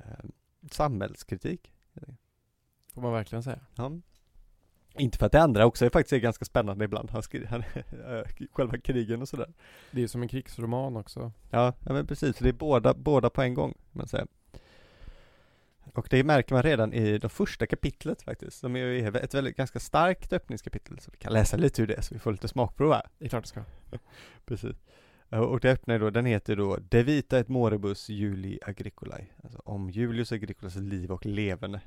[0.00, 0.24] eh,
[0.70, 1.70] samhällskritik.
[2.94, 3.60] Får man verkligen säga.
[3.74, 3.92] Ja.
[4.98, 7.64] Inte för att det andra också är faktiskt är ganska spännande ibland, han skriver, han,
[8.52, 9.52] själva krigen och sådär.
[9.90, 11.32] Det är som en krigsroman också.
[11.50, 14.26] Ja, ja men precis, det är båda, båda på en gång, man säga.
[15.94, 19.80] Och det märker man redan i det första kapitlet faktiskt, som är ett väldigt ganska
[19.80, 23.06] starkt öppningskapitel, så vi kan läsa lite ur det så vi får lite smakprov här.
[23.18, 23.62] Det är klart det ska.
[24.46, 24.76] Precis.
[25.30, 29.58] Eh, och det öppnar då, den heter då De vita et moribus Juli Agricolae, alltså
[29.64, 31.80] om Julius Agricolas liv och leverne.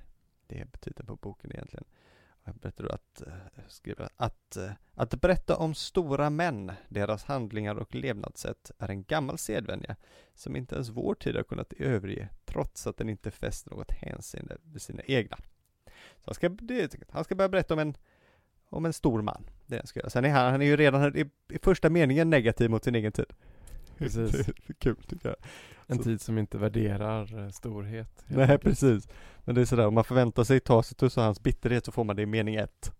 [0.47, 1.85] Det är titeln på boken egentligen.
[2.29, 7.23] Och jag berättar då att, eh, skriver att, eh, att berätta om stora män, deras
[7.23, 9.95] handlingar och levnadssätt är en gammal sedvänja
[10.33, 14.57] som inte ens vår tid har kunnat överge, trots att den inte fäster något hänseende
[14.63, 15.37] vid sina egna.
[16.17, 17.97] Så han ska, det, han ska börja berätta om en,
[18.69, 20.09] om en stor man, det är det han ska göra.
[20.09, 23.11] Sen är han, han är ju redan i, i första meningen negativ mot sin egen
[23.11, 23.33] tid.
[23.97, 24.49] Precis.
[24.79, 25.37] Kul tycker jag.
[25.87, 28.23] En Så- tid som inte värderar eh, storhet.
[28.27, 28.61] Nej enkelt.
[28.61, 29.07] precis.
[29.45, 32.15] Men det är sådär, om man förväntar sig Tacitus och hans bitterhet så får man
[32.15, 32.91] det i mening ett.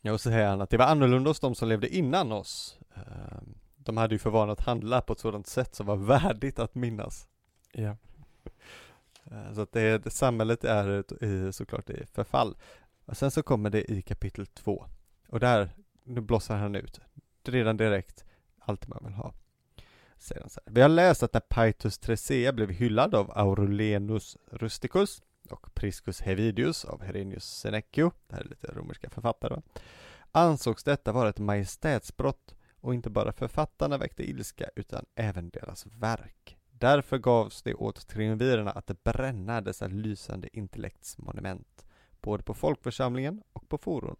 [0.00, 2.78] Ja, och så säger han att det var annorlunda hos de som levde innan oss.
[2.94, 6.58] Ehm, De hade ju för vana att handla på ett sådant sätt som var värdigt
[6.58, 7.28] att minnas.
[7.72, 7.96] Ja.
[9.30, 12.56] Eh, Så att det, samhället är såklart i förfall.
[13.10, 14.86] Och sen så kommer det i kapitel två.
[15.28, 15.70] Och där,
[16.04, 17.00] nu blossar han ut.
[17.44, 18.24] Redan direkt,
[18.58, 19.34] allt man vill ha.
[20.18, 20.72] Säger han så här.
[20.74, 26.84] Vi har läst att när Paetus Tresea blev hyllad av Aurulenus Rusticus och Priscus Hevidius
[26.84, 29.62] av Herennius Senecio, det här är lite romerska författare va?
[30.32, 36.56] ansågs detta vara ett majestätsbrott och inte bara författarna väckte ilska utan även deras verk.
[36.70, 41.68] Därför gavs det åt triumvirerna att bränna dessa lysande intellektsmonument,
[42.20, 44.16] både på folkförsamlingen och på forum.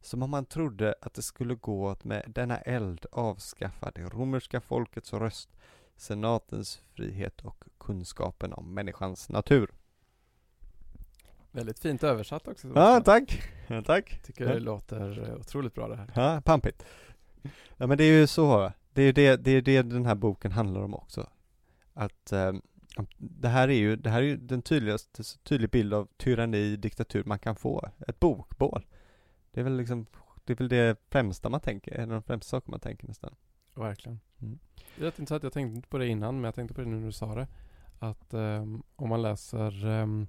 [0.00, 4.60] som om man trodde att det skulle gå att med denna eld avskaffa det romerska
[4.60, 5.50] folkets röst,
[5.96, 9.70] senatens frihet och kunskapen om människans natur.
[11.50, 12.68] Väldigt fint översatt också.
[12.74, 13.42] Ja, tack!
[13.66, 14.22] Ja, tack!
[14.22, 16.10] Tycker det låter eh, otroligt bra det här.
[16.14, 16.84] Ja, pampigt.
[17.76, 20.14] Ja men det är ju så, det är ju det, det, är det den här
[20.14, 21.28] boken handlar om också.
[21.94, 22.52] Att eh,
[23.18, 27.24] det här är ju, det här är ju den tydligaste, tydlig bild av tyranni, diktatur
[27.24, 27.88] man kan få.
[28.08, 28.86] Ett bokbål.
[29.50, 30.06] Det är väl liksom,
[30.44, 33.34] det är väl det främsta man tänker, en av de främsta saker man tänker nästan.
[33.74, 34.20] Verkligen.
[34.42, 34.58] Mm.
[34.96, 36.96] Det är intressant, jag tänkte inte på det innan, men jag tänkte på det nu
[36.96, 37.48] när du sa det.
[37.98, 40.26] Att um, om man läser um,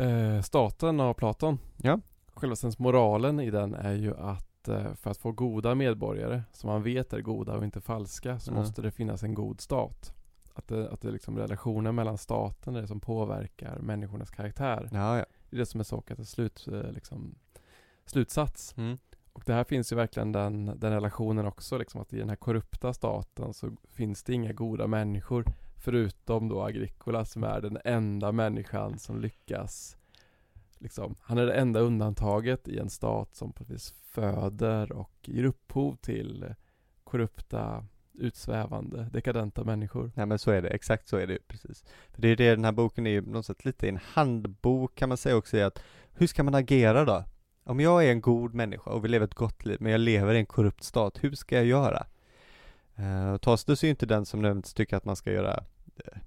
[0.00, 1.58] uh, Staten av Platon.
[1.76, 2.00] Ja.
[2.34, 6.82] Själva moralen i den är ju att uh, för att få goda medborgare, som man
[6.82, 8.62] vet är goda och inte falska, så mm.
[8.62, 10.14] måste det finnas en god stat.
[10.54, 14.88] Att det, att det är liksom relationen mellan staten är det som påverkar människornas karaktär.
[14.92, 15.24] Ja, ja.
[15.50, 17.34] Det är det som är Sokratets slut, uh, liksom,
[18.04, 18.74] slutsats.
[18.76, 18.98] Mm.
[19.32, 22.36] Och det här finns ju verkligen den, den relationen också, liksom att i den här
[22.36, 25.44] korrupta staten så finns det inga goda människor
[25.76, 29.96] förutom då Agricola som är den enda människan som lyckas
[30.82, 33.64] liksom, han är det enda undantaget i en stat som på
[34.02, 36.54] föder och ger upphov till
[37.04, 40.12] korrupta, utsvävande, dekadenta människor.
[40.14, 41.84] Ja men så är det, exakt så är det precis.
[42.10, 44.94] För det är det, den här boken är ju på något sätt lite en handbok
[44.94, 47.24] kan man säga också i att hur ska man agera då?
[47.64, 50.34] Om jag är en god människa och vill leva ett gott liv, men jag lever
[50.34, 52.06] i en korrupt stat, hur ska jag göra?
[52.96, 56.20] Eh, uh, Tastus är ju inte den som nödvändigtvis tycker att man ska göra uh,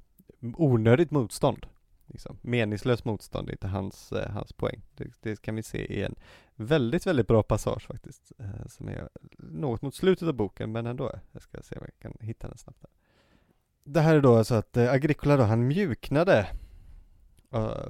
[0.58, 1.66] onödigt motstånd.
[2.06, 2.38] Liksom.
[2.42, 4.82] Meningslöst motstånd är inte hans, uh, hans poäng.
[4.96, 6.16] Det, det, kan vi se i en
[6.56, 11.12] väldigt, väldigt bra passage faktiskt, eh, som är något mot slutet av boken, men ändå.
[11.32, 12.80] Jag ska se om jag kan hitta den snabbt.
[12.82, 12.92] Här.
[13.84, 16.48] Det här är då alltså att eh, Agricola då, han mjuknade
[17.52, 17.88] eh,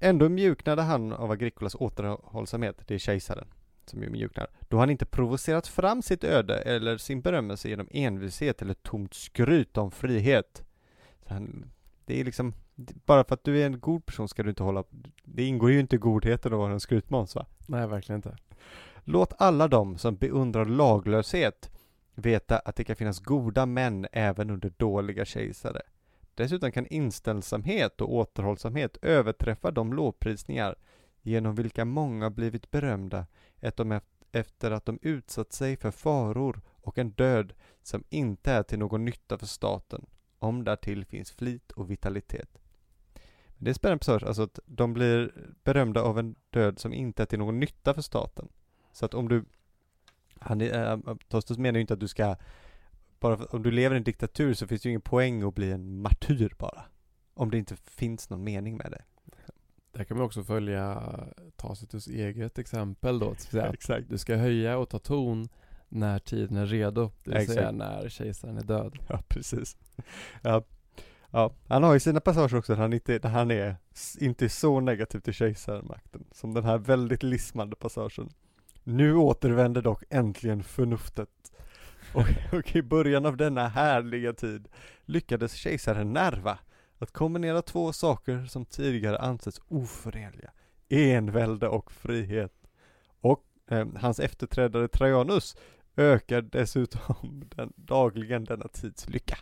[0.00, 3.48] Ändå mjuknade han av Agricolas återhållsamhet, det är kejsaren
[3.86, 8.62] som ju mjuknar, då han inte provocerat fram sitt öde eller sin berömmelse genom envishet
[8.62, 10.64] eller tomt skryt om frihet.
[11.26, 11.70] Så han,
[12.04, 14.84] det är liksom, bara för att du är en god person ska du inte hålla,
[15.24, 17.46] det ingår ju inte i godheten att vara en skrytmåns va?
[17.66, 18.36] Nej, verkligen inte.
[19.04, 21.70] Låt alla de som beundrar laglöshet
[22.14, 25.82] veta att det kan finnas goda män även under dåliga kejsare.
[26.34, 30.74] Dessutom kan inställsamhet och återhållsamhet överträffa de lovprisningar
[31.22, 33.26] genom vilka många blivit berömda
[34.32, 39.04] efter att de utsatt sig för faror och en död som inte är till någon
[39.04, 40.06] nytta för staten,
[40.38, 42.57] om därtill finns flit och vitalitet.
[43.58, 45.32] Det är spännande passage, alltså att de blir
[45.64, 48.48] berömda av en död som inte är till någon nytta för staten.
[48.92, 49.44] Så att om du,
[50.38, 52.36] han, äh, Tostus menar ju inte att du ska
[53.20, 55.54] bara för, om du lever i en diktatur så finns det ju ingen poäng att
[55.54, 56.84] bli en martyr bara.
[57.34, 59.02] Om det inte finns någon mening med det.
[59.92, 61.02] Där kan man också följa
[61.56, 63.34] Tacitus eget exempel då.
[63.52, 64.08] Exakt.
[64.08, 65.48] Du ska höja och ta ton
[65.88, 67.10] när tiden är redo.
[67.24, 67.58] Det vill exakt.
[67.58, 68.98] säga när kejsaren är död.
[69.08, 69.76] Ja, precis.
[70.42, 70.64] Ja.
[71.30, 73.76] Ja, han har ju sina passager också där han inte, där han är
[74.20, 76.24] inte så negativ till kejsarmakten.
[76.32, 78.30] Som den här väldigt lismande passagen.
[78.84, 81.28] Nu återvänder dock äntligen förnuftet
[82.14, 82.26] och,
[82.58, 84.68] och i början av denna härliga tid
[85.04, 86.58] lyckades kejsaren Nerva
[86.98, 90.50] att kombinera två saker som tidigare ansetts oförenliga,
[90.88, 92.52] envälde och frihet.
[93.20, 95.56] Och eh, hans efterträdare Trajanus
[95.96, 99.38] ökar dessutom den, dagligen denna tids lycka.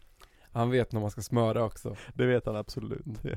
[0.57, 1.97] Han vet när man ska smöra också.
[2.15, 3.07] Det vet han absolut.
[3.07, 3.37] Mm.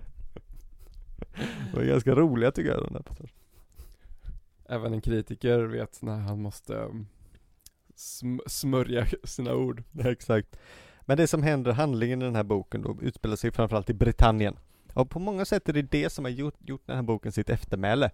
[1.72, 3.32] Det var ganska roliga tycker jag den här passagen.
[4.70, 7.08] Även en kritiker vet när han måste um,
[7.96, 9.84] sm smörja sina ord.
[9.92, 10.60] Ja, exakt.
[11.02, 14.60] Men det som händer, handlingen i den här boken då, utspelar sig framförallt i Britannien.
[14.94, 17.50] Och på många sätt är det det som har gjort, gjort den här boken sitt
[17.50, 18.12] eftermäle.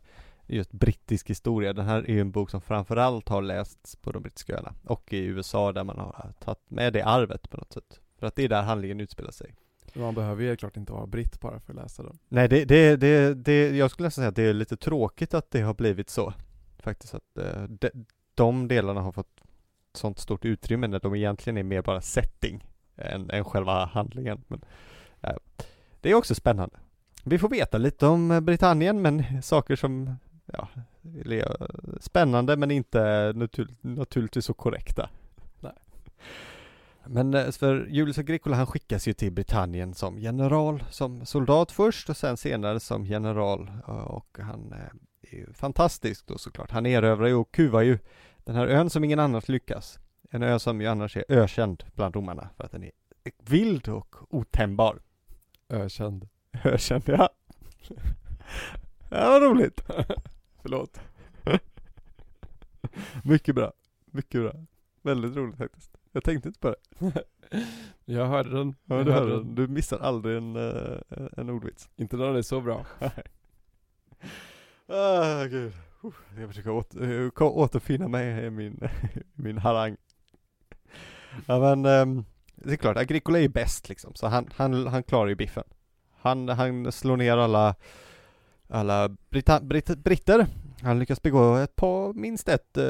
[0.47, 1.73] Just brittisk historia.
[1.73, 5.13] Den här är ju en bok som framförallt har lästs på de brittiska öarna och
[5.13, 7.99] i USA där man har tagit med det arvet på något sätt.
[8.19, 9.55] För att det är där handlingen utspelar sig.
[9.93, 12.17] Man behöver ju klart inte vara britt bara för att läsa den.
[12.27, 15.51] Nej, det, det, det, det, jag skulle nästan säga att det är lite tråkigt att
[15.51, 16.33] det har blivit så.
[16.79, 17.89] Faktiskt att eh, de,
[18.35, 19.41] de delarna har fått
[19.93, 24.43] sånt stort utrymme när de egentligen är mer bara setting än, än själva handlingen.
[24.47, 24.61] Men,
[25.21, 25.39] ja,
[26.01, 26.75] det är också spännande.
[27.23, 30.69] Vi får veta lite om Britannien, men saker som ja,
[31.99, 35.09] spännande men inte natur, naturligtvis så korrekta.
[35.59, 35.73] Nej.
[37.07, 42.09] Men eh, för Julius Agricola han skickas ju till Britannien som general, som soldat först
[42.09, 46.71] och sen senare som general och han eh, är ju fantastisk då såklart.
[46.71, 47.99] Han erövrar ju och kuvar ju
[48.43, 49.99] den här ön som ingen annars lyckas.
[50.31, 52.91] En ö som ju annars är ökänd bland romarna för att den är
[53.43, 55.01] vild och otämjbar.
[55.69, 56.29] Ökänd.
[56.63, 57.29] Ökänd, ja.
[59.09, 59.81] ja, vad roligt.
[60.61, 60.99] Förlåt.
[63.23, 63.73] Mycket bra,
[64.05, 64.53] mycket bra.
[65.01, 65.97] Väldigt roligt faktiskt.
[66.15, 67.23] Jag tänkte inte på det.
[68.05, 68.75] Jag hörde den.
[68.85, 69.55] Ja, du, hörde den.
[69.55, 70.97] du missar aldrig en, eh,
[71.37, 71.89] en ordvits.
[71.95, 72.85] Inte när det är så bra.
[74.87, 75.73] Ah, gud.
[76.37, 78.79] Jag försöker åter, eh, återfinna mig i min,
[79.33, 79.97] min harang.
[81.45, 82.25] Ja men, ehm,
[82.55, 85.63] det är klart, Agricola är ju bäst liksom, så han, han, han klarar ju biffen.
[86.21, 87.75] Han, han slår ner alla,
[88.67, 90.47] alla brita, britt, britter.
[90.81, 92.83] Han lyckas begå ett par, minst ett eh,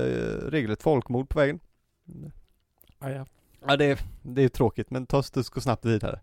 [0.49, 1.59] regelrätt folkmord på vägen.
[3.05, 3.25] Ah, ja.
[3.67, 6.19] Ja det, är- det är tråkigt men ta oss gå snabbt vidare.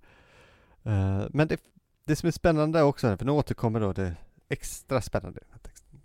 [0.82, 1.60] Eh, men det,
[2.04, 4.16] det som är spännande också, för nu återkommer då det
[4.48, 5.40] extra spännande.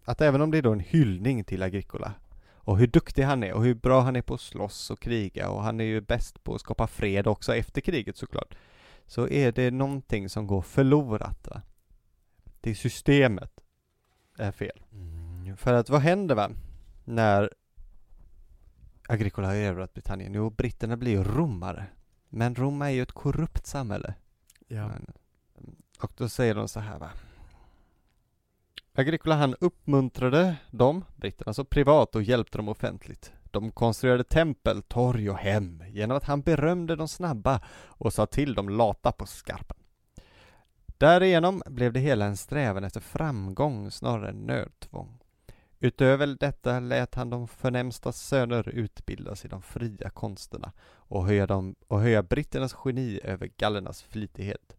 [0.04, 2.14] Att även om det är då en hyllning till Agricola
[2.56, 5.50] och hur duktig han är och hur bra han är på att slåss och kriga
[5.50, 8.56] och han är ju bäst på att skapa fred också efter kriget såklart.
[9.06, 11.62] Så är det någonting som går förlorat va?
[12.62, 13.52] Det är systemet
[14.38, 14.80] är fel.
[15.58, 16.50] För att vad händer va?
[17.06, 17.50] När
[19.08, 20.34] Agricola har erövrat Britannien?
[20.34, 21.86] Jo, britterna blir ju romare.
[22.30, 24.14] Men Rom är ju ett korrupt samhälle.
[24.68, 24.88] ja.
[24.88, 25.14] Men-
[26.02, 27.10] Och då säger de så här va.
[28.94, 33.34] Agricola han uppmuntrade dem, britterna, så privat och hjälpte dem offentligt.
[33.44, 38.54] De konstruerade tempel, torg och hem genom att han berömde de snabba och sa till
[38.54, 39.78] de lata på skarpen.
[40.98, 45.20] Därigenom blev det hela en strävan efter framgång snarare än nödtvång.
[45.80, 51.76] Utöver detta lät han de förnämsta söner utbildas i de fria konsterna och höja, dem,
[51.88, 54.78] och höja britternas geni över gallernas flitighet.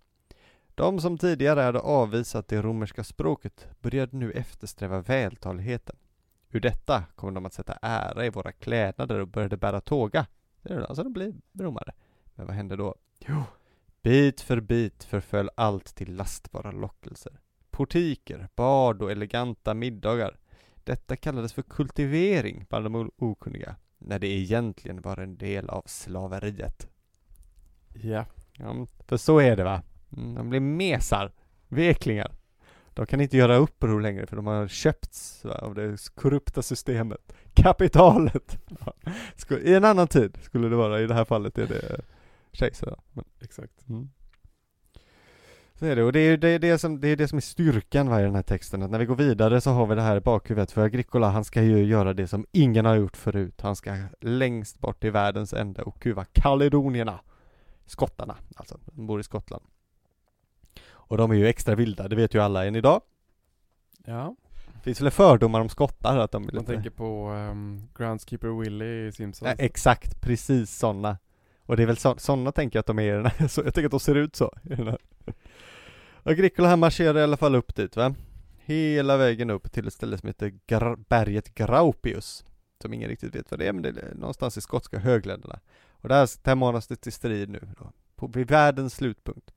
[0.74, 5.96] De som tidigare hade avvisat det romerska språket började nu eftersträva vältaligheten.
[6.50, 10.26] Ur detta kom de att sätta ära i våra klädnader och började bära tåga.
[10.62, 11.92] Det är alltså de blir romare.
[12.34, 12.94] Men vad hände då?
[13.18, 13.42] Jo,
[14.02, 17.40] bit för bit förföll allt till lastbara lockelser.
[17.70, 20.38] Portiker, bad och eleganta middagar.
[20.88, 26.88] Detta kallades för kultivering bland de okunniga, när det egentligen var en del av slaveriet.
[27.94, 28.24] Ja.
[28.52, 29.82] Ja, för så är det va?
[30.16, 31.32] Mm, De blir mesar,
[31.68, 32.32] veklingar.
[32.94, 37.32] De kan inte göra uppror längre för de har köpts av det korrupta systemet.
[37.54, 38.58] Kapitalet!
[39.62, 42.00] I en annan tid skulle det vara, i det här fallet är det
[42.52, 43.00] kejsaren.
[43.40, 43.88] Exakt.
[43.88, 44.08] mm.
[45.78, 47.40] Så är det, och det är ju det, det, som, det är det som är
[47.40, 50.02] styrkan va, i den här texten, att när vi går vidare så har vi det
[50.02, 53.60] här i bakhuvudet, för Agricola han ska ju göra det som ingen har gjort förut.
[53.60, 57.20] Han ska längst bort i världens ände och kuva kaledonierna
[57.86, 59.64] skottarna, alltså, de bor i Skottland.
[60.90, 63.00] Och de är ju extra vilda, det vet ju alla än idag.
[64.04, 64.36] Ja.
[64.82, 66.66] Finns väl fördomar om skottar att de Man lite...
[66.66, 69.54] tänker på um, Groundskeeper Willie i Simpsons.
[69.58, 71.18] Ja, exakt, precis sådana.
[71.66, 73.60] Och det är väl så, sådana tänker jag att de är i den här, så
[73.60, 74.98] jag tänker att de ser ut så i den här.
[76.22, 78.14] Agricola han marscherar i alla fall upp dit va.
[78.56, 82.44] Hela vägen upp till ett ställe som heter Gra- berget Graupius.
[82.82, 85.60] Som ingen riktigt vet vad det är, men det är någonstans i skotska högländerna.
[85.90, 89.50] Och där, där manas det till strid nu då, på, vid världens slutpunkt.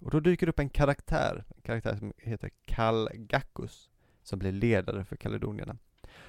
[0.00, 3.90] Och då dyker upp en karaktär, en karaktär som heter Kalgacus,
[4.22, 5.76] som blir ledare för kaledonierna.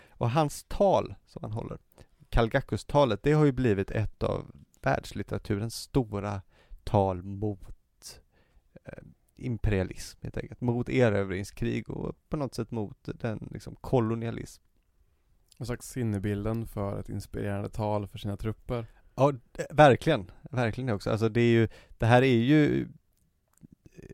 [0.09, 1.77] Och hans tal som han håller,
[2.29, 6.41] Kalgacus-talet, det har ju blivit ett av världslitteraturens stora
[6.83, 8.21] tal mot
[8.85, 9.03] eh,
[9.43, 14.63] imperialism helt enkelt, mot erövringskrig och på något sätt mot den liksom kolonialism.
[15.57, 18.85] En slags sinnebilden för ett inspirerande tal för sina trupper.
[19.15, 19.33] Ja,
[19.69, 21.11] verkligen, verkligen också.
[21.11, 22.87] Alltså det är ju, det här är ju
[23.95, 24.09] eh,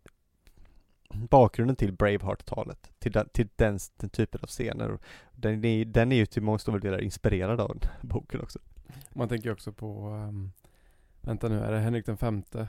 [1.11, 4.99] bakgrunden till Braveheart-talet, till, den, till den, den typen av scener.
[5.31, 8.59] Den är, den är ju till många stora delar inspirerad av den boken också.
[9.13, 10.51] Man tänker också på, um,
[11.21, 12.67] vänta nu, är det Henrik den femte?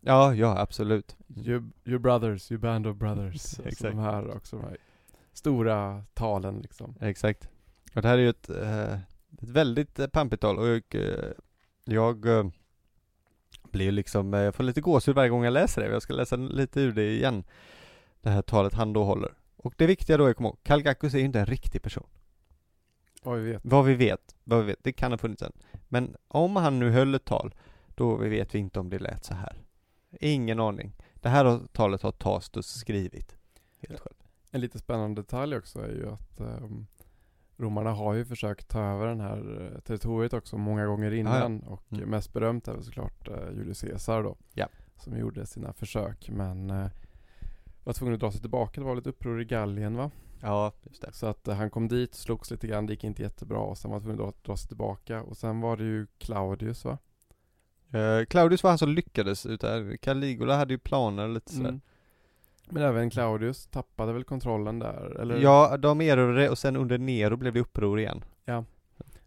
[0.00, 1.16] Ja, ja absolut.
[1.36, 3.34] You, you brothers, you band of brothers.
[3.58, 3.82] Alltså Exakt.
[3.82, 4.76] de här också, de här
[5.32, 6.94] stora talen liksom.
[7.00, 7.48] Exakt.
[7.94, 8.92] Och det här är ju ett, eh,
[9.42, 11.32] ett väldigt eh, pampigt tal och eh,
[11.84, 12.46] jag eh,
[13.70, 15.88] blir liksom, eh, jag får lite gåshud varje gång jag läser det.
[15.88, 17.44] Jag ska läsa lite ur det igen.
[18.20, 19.34] Det här talet han då håller.
[19.56, 22.06] Och det viktiga då är att komma ihåg, Kalgacus är ju inte en riktig person.
[23.22, 23.62] Vad vi vet.
[23.64, 25.52] Vad vi vet, vad vi vet, det kan ha funnits en.
[25.88, 27.54] Men om han nu höll ett tal,
[27.94, 29.62] då vet vi inte om det lät så här.
[30.10, 30.92] Ingen aning.
[31.14, 33.36] Det här talet har Tastus skrivit.
[33.88, 34.14] Helt själv.
[34.50, 36.86] En lite spännande detalj också är ju att um,
[37.56, 41.82] romarna har ju försökt ta över den här eh, territoriet också många gånger innan och
[41.92, 42.08] Mm.
[42.10, 44.36] mest berömt är väl såklart uh, Julius Caesar då.
[44.54, 44.68] Ja.
[44.96, 46.86] Som gjorde sina försök men uh,
[47.84, 48.80] var tvungen att dra sig tillbaka.
[48.80, 50.10] Det var lite uppror i Gallien va?
[50.40, 51.12] Ja, just det.
[51.12, 53.90] Så att eh, han kom dit, slogs lite grann, det gick inte jättebra och sen
[53.90, 56.98] var han tvungen att dra, dra sig tillbaka och sen var det ju Claudius va?
[57.92, 61.68] Eh, Claudius var han som lyckades, utan Caligula hade ju planer lite sådär.
[61.68, 61.80] Mm.
[62.70, 65.36] Men även Claudius tappade väl kontrollen där eller?
[65.36, 68.24] Ja, de erövrade och sen under Nero blev det uppror igen.
[68.44, 68.64] Ja.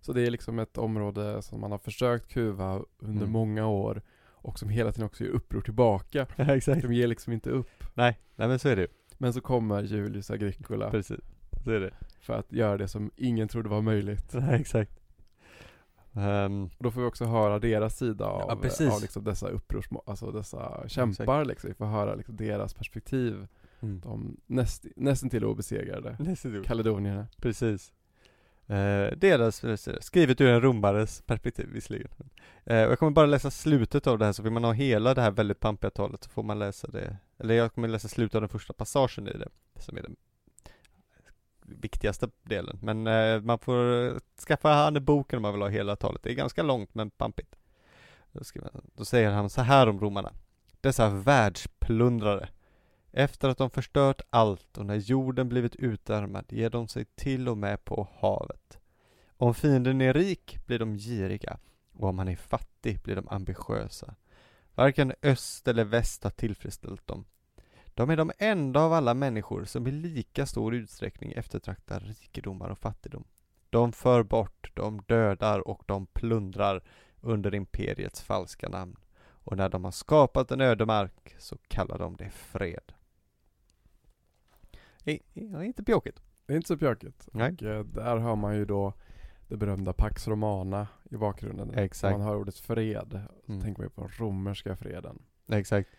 [0.01, 3.31] Så det är liksom ett område som man har försökt kuva under Mm.
[3.31, 6.27] många år och som hela tiden också gör uppror tillbaka.
[6.35, 6.81] Ja, exakt.
[6.81, 7.83] De ger liksom inte upp.
[7.93, 8.87] Nej, nej men så är det ju.
[9.17, 11.19] Men så kommer Julius Agricola Precis.
[11.63, 11.91] Så är det.
[12.21, 14.25] för att göra det som ingen trodde var möjligt.
[14.33, 15.00] Nej, exakt.
[16.77, 20.31] Och då får vi också höra deras sida av, Ja, av liksom dessa upprors, alltså
[20.31, 21.67] dessa kämpar liksom.
[21.67, 23.47] Vi får höra liksom deras perspektiv.
[23.79, 23.99] mm.
[23.99, 26.17] De näst, nästan till obesegrade
[26.65, 27.27] kaledonierna.
[27.37, 27.93] Precis.
[28.67, 29.63] Eh, deras,
[29.99, 32.09] skrivet ur en romares perspektiv visserligen.
[32.65, 35.21] Eh, jag kommer bara läsa slutet av det här, så vill man ha hela det
[35.21, 37.17] här väldigt pampiga talet så får man läsa det.
[37.37, 40.15] Eller jag kommer läsa slutet av den första passagen i det, som är den
[41.79, 42.79] viktigaste delen.
[42.81, 46.23] Men eh, man får skaffa han i boken om man vill ha hela talet.
[46.23, 47.55] Det är ganska långt men pampigt.
[48.31, 50.33] Då, skriver då säger han så här om romarna.
[50.81, 52.49] Dessa världsplundrare.
[53.11, 57.57] Efter att de förstört allt och när jorden blivit utarmad ger de sig till och
[57.57, 58.79] med på havet.
[59.37, 61.57] Om fienden är rik blir de giriga
[61.93, 64.15] och om han är fattig blir de ambitiösa.
[64.75, 67.25] Varken öst eller väst har tillfredsställt dem.
[67.93, 72.77] De är de enda av alla människor som i lika stor utsträckning eftertraktar rikedomar och
[72.79, 73.23] fattigdom.
[73.69, 76.83] De för bort, de dödar och de plundrar
[77.21, 78.95] under imperiets falska namn.
[79.43, 82.93] Och när de har skapat en ödemark så kallar de det fred.
[85.05, 86.21] I, i, inte pjåkigt.
[86.45, 87.27] Det är inte så pjörkigt.
[87.33, 87.53] Nej.
[87.53, 88.93] Och eh, där hör man ju då
[89.47, 91.73] det berömda Pax Romana i bakgrunden.
[91.73, 92.11] Exakt.
[92.11, 93.61] När man hör ordet fred, så Mm.
[93.63, 95.21] tänker man ju på den romerska freden.
[95.47, 95.89] Exakt.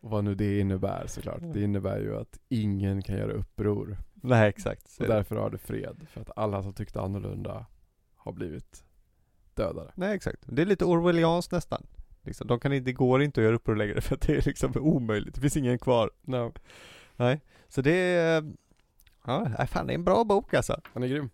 [0.00, 1.40] Och vad nu det innebär såklart.
[1.42, 3.98] Det innebär ju att ingen kan göra uppror.
[4.14, 4.90] Nej, exakt.
[4.90, 6.06] Så Och därför har det fred.
[6.10, 7.66] För att alla som tyckte annorlunda
[8.16, 8.84] har blivit
[9.54, 9.92] dödade.
[9.94, 10.42] Nej, exakt.
[10.46, 11.86] Det är lite Orwellianskt nästan.
[12.22, 14.42] Liksom, de kan inte, det går inte att göra uppror längre för att det är
[14.46, 15.34] liksom omöjligt.
[15.34, 16.10] Det finns ingen kvar.
[16.22, 16.52] No.
[17.16, 17.40] Nej.
[17.68, 18.52] Så det är,
[19.26, 20.80] ja, fan det är en bra bok alltså.
[20.92, 21.30] Han är grym.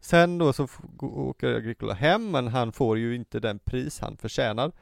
[0.00, 0.68] Sen då så
[1.00, 4.72] åker Agricola hem, men han får ju inte den pris han förtjänar.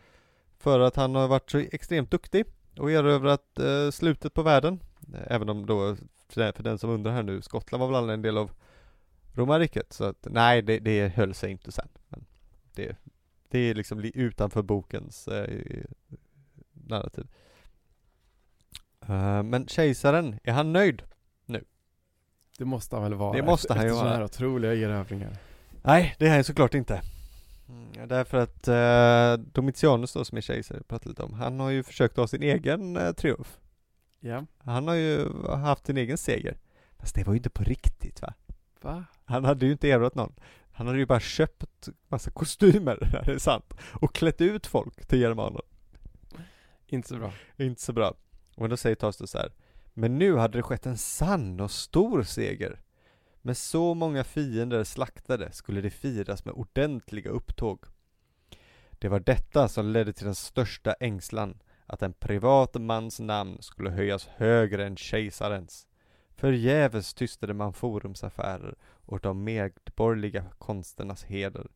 [0.59, 2.47] För att han har varit så extremt duktig
[2.79, 4.81] och erövrat eh, slutet på världen.
[5.15, 5.97] Eh, Även om då,
[6.29, 8.51] för den, som undrar här nu, Skottland var väl aldrig en del av
[9.35, 9.93] romarriket.
[9.93, 11.89] Så att, nej, det, det höll sig inte sen.
[12.09, 12.25] Men
[12.75, 12.97] det,
[13.49, 15.85] det är liksom li- utanför bokens eh,
[16.73, 17.27] narrativ.
[19.09, 21.03] Eh, men kejsaren, är han nöjd?
[22.59, 23.37] Det måste han väl vara.
[23.37, 24.19] Det måste han ju efter sådana vara.
[24.19, 25.37] här otroliga erövringar.
[25.83, 27.03] Nej, det är han såklart inte.
[27.71, 31.83] Mm, därför att eh, Domitianus då som är kejsare, pratade lite om, han har ju
[31.83, 33.59] försökt ha sin egen eh, triumf.
[34.21, 34.47] Ja.
[34.59, 36.59] Han har ju haft sin egen seger.
[36.99, 38.35] Fast det var ju inte på riktigt va?
[38.81, 39.05] Va?
[39.25, 40.33] Han hade ju inte erövrat någon.
[40.73, 43.75] Han hade ju bara köpt massa kostymer, det är sant.
[44.01, 45.63] Och klätt ut folk till germaner.
[46.87, 47.33] Inte så bra.
[47.57, 48.15] Inte så bra.
[48.57, 49.53] Och då säger Tacitus så här.
[49.95, 52.81] Men nu hade det skett en sann och stor seger.
[53.43, 57.85] Med så många fiender slaktade skulle det firas med ordentliga upptåg.
[58.99, 63.91] Det var detta som ledde till den största ängslan, att en privat mans namn skulle
[63.91, 65.87] höjas högre än kejsarens.
[66.37, 71.67] Förgäves tystade man forums affärer och de medborgerliga konsternas heder.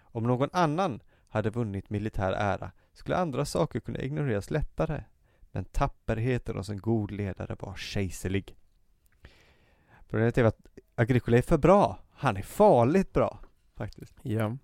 [0.00, 5.04] Om någon annan hade vunnit militär ära skulle andra saker kunna ignoreras lättare.
[5.52, 8.56] Men tapperheten hos en god ledare var kejserlig.
[10.10, 10.58] Problemet är att
[10.94, 11.98] Agricola är för bra.
[12.12, 13.40] Han är farligt bra,
[13.76, 14.14] faktiskt.
[14.22, 14.56] Ja.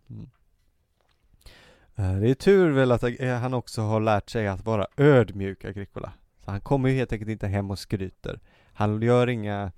[1.95, 5.65] Eh, Det är tur väl att eh, han också har lärt sig att vara ödmjuk,
[5.65, 6.13] Agricola.
[6.45, 8.41] Så han kommer ju helt enkelt inte hem och skryter.
[8.73, 9.73] Han gör inga,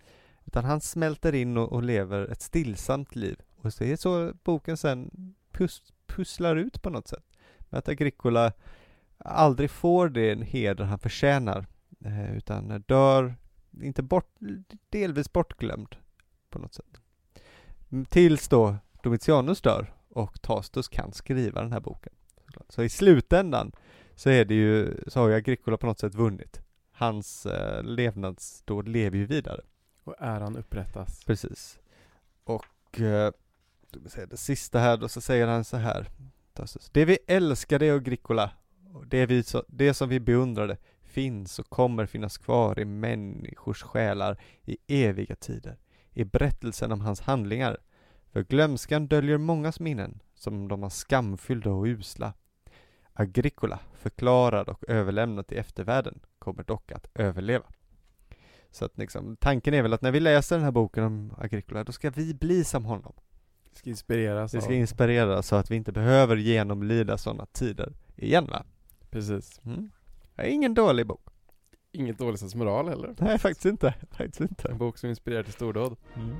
[0.44, 3.40] utan han smälter in och, och lever ett stillsamt liv.
[3.56, 5.10] Och det är så boken sen
[5.52, 7.24] pus, pusslar ut på något sätt.
[7.58, 8.52] Med att Agricola
[9.18, 11.66] aldrig får den heder han förtjänar.
[12.04, 13.34] eh, Utan dör,
[13.82, 14.36] inte bort,
[14.90, 15.96] delvis bortglömd
[16.50, 17.00] på något sätt.
[18.08, 22.12] Tills då Domitianus dör och Tacitus kan skriva den här boken.
[22.68, 23.72] Så i slutändan
[24.14, 26.60] så är det ju, så har ju Agricola på något sätt vunnit.
[26.92, 29.60] Hans eh, levnadsdåd lever ju vidare.
[30.04, 31.24] Och äran upprättas.
[31.24, 31.78] Precis.
[32.44, 33.32] Och eh,
[34.30, 36.08] det sista här då så säger han så här.
[36.52, 36.90] Tacitus.
[36.90, 38.50] Det vi älskade i Agricola,
[38.94, 40.76] och det, vi så, det som vi beundrade,
[41.08, 45.76] finns och kommer finnas kvar i människors själar i eviga tider.
[46.12, 47.78] I berättelsen om hans handlingar.
[48.32, 52.32] För glömskan döljer mångas minnen, som de var skamfyllda och usla.
[53.12, 57.64] Agricola, förklarad och överlämnad till eftervärlden, kommer dock att överleva.
[58.70, 61.84] Så att liksom, tanken är väl att när vi läser den här boken om Agricola,
[61.84, 63.12] då ska vi bli som honom.
[63.70, 67.92] Vi ska inspireras Vi ska av- inspirera så att vi inte behöver genomlida sådana tider
[68.16, 68.64] igen va?
[69.10, 69.60] Precis.
[69.64, 69.90] Mm.
[70.44, 71.28] Ingen dålig bok.
[71.92, 73.14] Inget dåligt moral heller.
[73.18, 73.94] Nej, faktiskt inte.
[74.10, 74.68] Faktiskt inte.
[74.68, 75.96] En bok som inspirerar till stordåd.
[76.16, 76.36] Mm.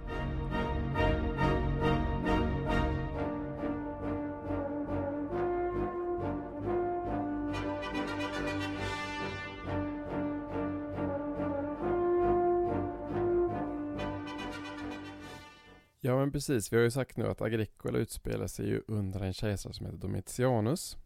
[16.01, 19.33] Ja men precis, vi har ju sagt nu att Agricola utspelar sig ju under en
[19.33, 20.97] kejsare som heter Domitianus.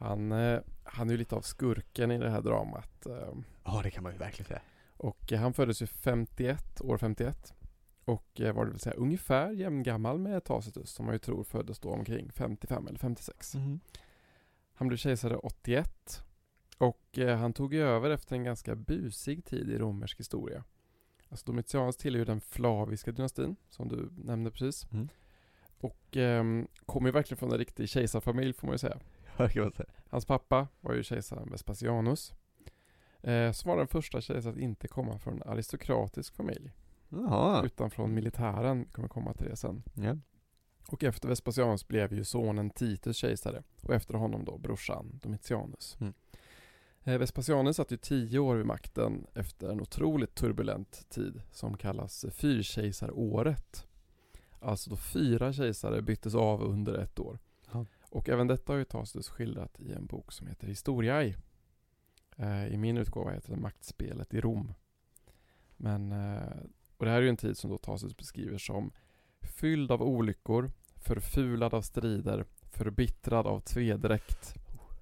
[0.00, 3.06] Han, eh, han är ju lite av skurken i det här dramat.
[3.06, 3.34] eh,
[3.64, 4.62] Ja, det kan man ju verkligen säga.
[4.96, 7.54] Och han föddes ju 51, år 51.
[8.04, 11.78] Och eh, var det vill säga ungefär jämngammal med Tacitus som man ju tror föddes
[11.78, 13.54] då omkring 55 eller 56.
[13.54, 13.80] Mm.
[14.74, 16.24] Han blev kejsare 81
[16.78, 20.64] och han tog ju över efter en ganska busig tid i romersk historia.
[21.28, 24.86] Alltså Domitianus tillhör ju den flaviska dynastin som du nämnde precis.
[24.92, 25.08] Mm.
[25.80, 26.44] Och eh,
[26.86, 28.98] kommer ju verkligen från en riktig kejsarfamilj får man ju säga.
[29.48, 29.88] Kan man säga.
[30.08, 32.34] Hans pappa var ju kejsaren Vespasianus.
[33.22, 36.72] Eh, som var den första kejsaren att inte komma från en aristokratisk familj.
[37.08, 37.64] Jaha.
[37.64, 39.82] Utan från militären, Vi kommer komma till det sen.
[39.94, 40.16] Ja.
[40.88, 45.96] Och efter Vespasianus blev ju sonen Titus kejsare och efter honom då brorsan Domitianus.
[46.00, 46.14] Mm.
[47.02, 52.24] Eh, Vespasianus satt ju tio år vid makten efter en otroligt turbulent tid som kallas
[52.30, 53.86] fyrkejsaråret.
[54.60, 57.38] Alltså då fyra kejsare byttes av under ett år.
[58.10, 61.34] Och även detta har ju Tacitus skildrat i en bok som heter Historiae.
[62.36, 64.74] Eh, I min utgåva heter det Maktspelet i Rom.
[65.76, 66.56] Men, eh,
[66.96, 68.92] och det här är ju en tid som då Tacitus beskriver som
[69.40, 74.54] fylld av olyckor, förfulad av strider, förbittrad av tvedräkt,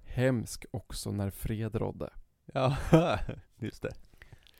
[0.03, 2.09] hemsk också när fred rådde.
[2.53, 2.77] Ja,
[3.57, 3.91] just det.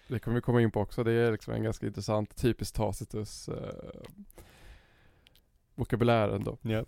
[0.08, 3.50] Det kommer vi komma in på också, det är liksom en ganska intressant, typisk Tacitus
[3.50, 4.02] eh,
[5.76, 6.58] vokabulär ändå.
[6.62, 6.86] Ja.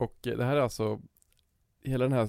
[0.00, 1.00] Och eh, det här är alltså,
[1.82, 2.28] hela den här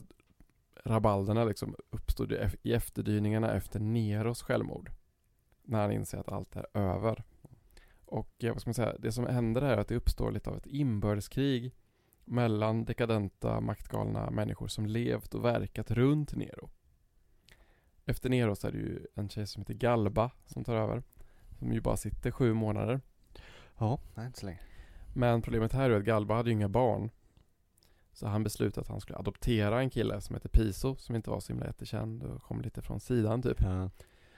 [0.83, 2.31] rabalderna liksom uppstod
[2.63, 4.91] i efterdyningarna efter Neros självmord.
[5.63, 7.23] När han inser att allt är över.
[8.05, 10.49] Och eh, vad ska man säga, det som händer här är att det uppstår lite
[10.49, 11.75] av ett inbördeskrig
[12.25, 16.69] mellan dekadenta, maktgalna människor som levt och verkat runt Nero.
[18.05, 21.03] Efter Nero så är det ju en tjej som heter Galba som tar över.
[21.59, 23.01] Som ju bara sitter sju månader.
[23.77, 24.59] Ja, nej inte så länge.
[25.13, 27.09] Men problemet här är att Galba hade ju inga barn.
[28.13, 31.39] Så han beslutade att han skulle adoptera en kille som heter Piso, som inte var
[31.39, 33.61] så himla jättekänd och kom lite från sidan typ.
[33.61, 33.89] Ja.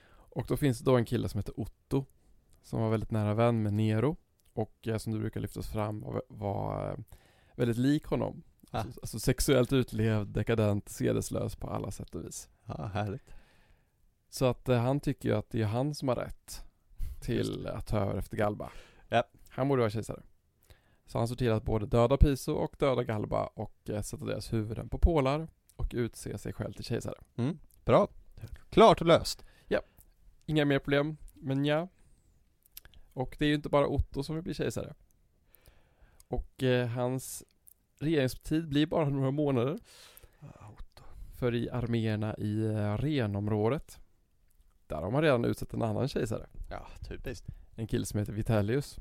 [0.09, 2.05] Och då finns det då en kille som heter Otto,
[2.61, 4.17] som var väldigt nära vän med Nero.
[4.53, 6.97] Och eh, som du brukar lyftas fram var, var eh,
[7.55, 8.43] väldigt lik honom.
[8.71, 8.79] Ah.
[8.79, 12.49] Alltså, alltså sexuellt utlevd, dekadent, sedeslös på alla sätt och vis.
[12.65, 13.29] ja, härligt.
[14.29, 16.63] Så att eh, han tycker ju att det är han som har rätt
[17.21, 18.69] till att ta över efter Galba.
[19.09, 19.23] Ja.
[19.49, 20.23] Han borde vara kejsare.
[21.13, 24.53] Så han såg till att både döda Piso och döda Galba och eh, sätta deras
[24.53, 27.15] huvuden på pålar och utse sig själv till kejsare.
[27.35, 27.59] Mm.
[27.85, 28.07] Bra.
[28.69, 29.45] Klart och löst.
[30.45, 31.87] Inga mer problem, men ja.
[33.13, 34.93] Och det är ju inte bara Otto som vill bli kejsare.
[36.27, 37.43] Och eh, hans
[37.99, 39.79] regeringstid blir bara några månader.
[41.39, 43.99] För i arméerna i eh, Renområdet,
[44.87, 46.47] där har man redan utsett en annan kejsare.
[46.69, 47.47] Ja, typiskt.
[47.75, 48.99] En kille som heter Vitellius.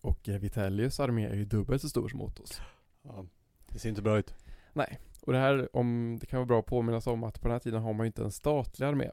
[0.00, 2.60] Och eh, Vitellius armé är ju dubbelt så stor som Ottos.
[3.02, 3.26] Ja.
[3.66, 4.34] Det ser inte bra ut.
[4.72, 7.48] Nej, och det här, om, det kan vara bra att påminna sig om att på
[7.48, 9.10] den här tiden har man ju inte en statlig armé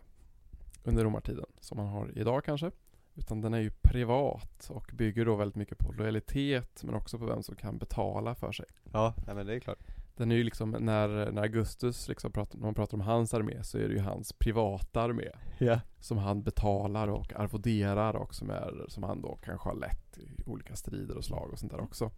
[0.84, 2.72] under romartiden, som man har idag kanske.
[3.16, 7.26] Utan den är ju privat och bygger då väldigt mycket på lojalitet men också på
[7.26, 8.66] vem som kan betala för sig.
[8.94, 9.80] Ja, nej men det är klart.
[10.18, 13.64] Den är ju liksom, när, när Augustus liksom pratar, när man pratar om hans armé
[13.64, 15.30] så är det ju hans privata armé.
[15.58, 15.80] Ja.
[16.00, 20.44] Som han betalar och arvoderar och som, är, som han då kanske har lett i
[20.46, 22.12] olika strider och slag och sånt där också.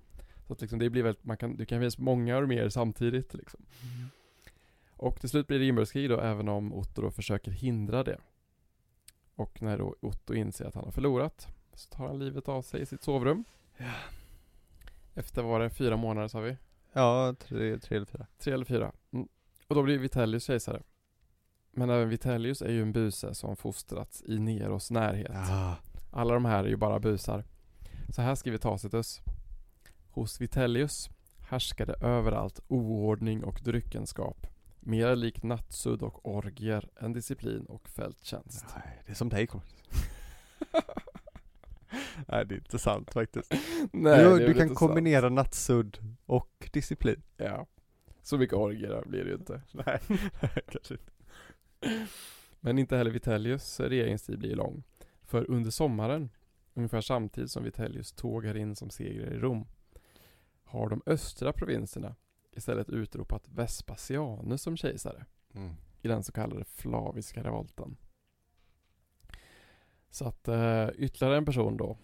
[0.47, 3.65] Så att liksom det blir väldigt, man kan, det kan finnas många arméer samtidigt liksom.
[4.97, 8.17] Och till slut blir det inbördeskrig då, även om Otto då försöker hindra det.
[9.35, 12.81] Och när då Otto inser att han har förlorat så tar han livet av sig
[12.81, 13.43] i sitt sovrum.
[13.77, 13.93] Ja.
[15.13, 16.57] Efter var det fyra månader sa vi?
[16.97, 18.27] Ja, tre, tre eller fyra.
[18.37, 18.91] Tre eller fyra.
[19.13, 19.27] Mm.
[19.67, 20.81] Och då blir Vitellius kejsare.
[21.71, 25.31] Men även Vitellius är ju en buse som fostrats i Neros närhet.
[25.33, 25.75] Ja.
[26.11, 27.43] Alla de här är ju bara busar.
[28.09, 29.21] Så här skriver Tacitus.
[30.11, 31.09] Hos Vitellius
[31.49, 34.47] härskade överallt oordning och dryckenskap.
[34.79, 38.65] Mer likt nattsudd och orgier än disciplin och fälttjänst.
[38.75, 39.47] Nej, det är som dig.
[42.28, 43.53] Nej, det är inte sant faktiskt.
[43.93, 47.15] Nej, du det är du kan kombinera nattsudd och disciplin.
[47.15, 47.26] sant.
[47.38, 47.68] Ja.
[48.22, 49.61] Så mycket orgier blir det ju inte.
[49.72, 49.99] Nej,
[50.72, 51.11] kanske inte.
[52.59, 54.84] Men inte heller Vitellius regeringstid blir lång.
[55.24, 56.30] För under sommaren,
[56.74, 59.68] ungefär samtidigt som Vitellius tågar in som segrare i Rom,
[60.63, 62.15] har de östra provinserna
[62.51, 65.74] istället utropat Vespasianus som kejsare Mm.
[66.01, 67.97] i den så kallade flaviska revolten.
[70.09, 71.97] Så att eh, ytterligare en person då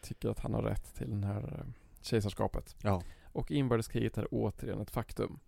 [0.00, 2.76] tycker att han har rätt till den här eh, kejsarskapet.
[2.82, 3.02] Ja.
[3.32, 5.40] Och inbördeskriget är återigen ett faktum.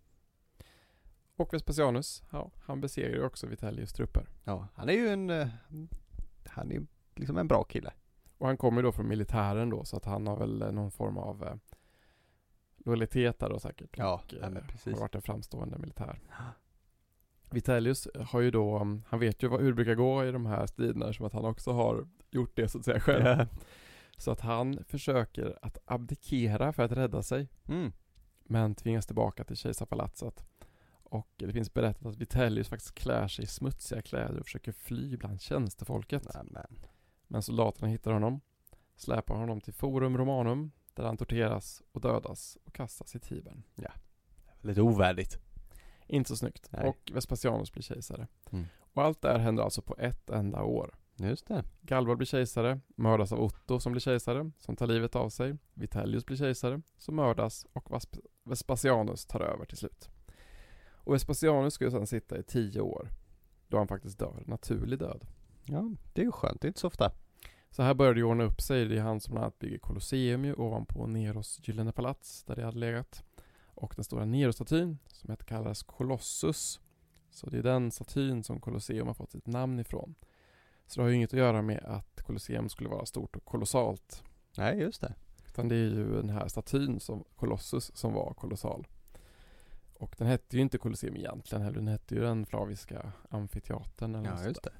[1.36, 4.28] Och Vespasianus, ja, han besegrar ju också Vitellius trupper.
[4.44, 5.48] ja, han är ju en, eh,
[6.46, 7.92] han är liksom en bra kille.
[8.38, 10.90] Och han kommer ju då från militären då så att han har väl eh, någon
[10.90, 11.54] form av eh,
[12.76, 13.98] lojalitet där då säkert.
[13.98, 14.92] Ja, och, ja, eh, precis.
[14.92, 16.20] har varit en framstående militär.
[17.50, 20.66] Vitellius har ju då, um, han vet ju hur det brukar gå i de här
[20.66, 23.46] striderna som att han också har gjort det så att säga själv.
[24.20, 24.24] Ja.
[24.24, 27.48] Så att han försöker att abdikera för att rädda sig.
[27.68, 27.92] Mm.
[28.44, 30.44] Men tvingas tillbaka till kejsarpalatset.
[31.02, 35.16] Och det finns berättat att Vitellius faktiskt klär sig i smutsiga kläder och försöker fly
[35.16, 36.34] bland tjänstefolket.
[36.34, 36.86] Nämen.
[37.28, 38.40] Men soldaterna hittar honom,
[38.96, 43.62] släpar honom till Forum Romanum, där han torteras och dödas och kastas i Tibern.
[44.60, 45.38] Lite ovärdigt.
[46.06, 46.68] Inte så snyggt.
[46.72, 46.88] Nej.
[46.88, 48.26] Och Vespasianus blir kejsare.
[48.52, 48.66] Mm.
[48.94, 50.99] Och allt det här händer alltså på ett enda år.
[51.28, 51.64] Just det.
[51.80, 55.56] Galba blir kejsare, mördas av Otto som blir kejsare, som tar livet av sig.
[55.74, 60.08] Vitellius blir kejsare, som mördas och Vasp- Vespasianus tar över till slut.
[60.92, 63.08] Och Vespasianus ska ju sedan sitta i tio år,
[63.68, 65.26] då han faktiskt dör naturlig död.
[65.64, 66.60] Ja, det är ju skönt.
[66.60, 67.12] Det är inte så ofta.
[67.70, 68.84] Så här började det ordna upp sig.
[68.84, 72.64] Det är han som bland annat bygger Colosseum ju ovanpå Neros gyllene palats, där det
[72.64, 73.24] hade legat.
[73.64, 76.80] Och den stora Nero-statyn, som heter kallades Colossus.
[77.30, 80.14] Så det är den statyn som Colosseum har fått sitt namn ifrån.
[80.90, 84.24] Så det har ju inget att göra med att Colosseum skulle vara stort och kolossalt.
[84.56, 85.14] Nej, just det.
[85.46, 88.86] Utan det är ju den här statyn som Colossus som var kolossal.
[89.94, 91.76] Och den hette ju inte Colosseum egentligen heller.
[91.76, 94.72] Den hette ju den Flaviska amfiteatern eller Ja, just det.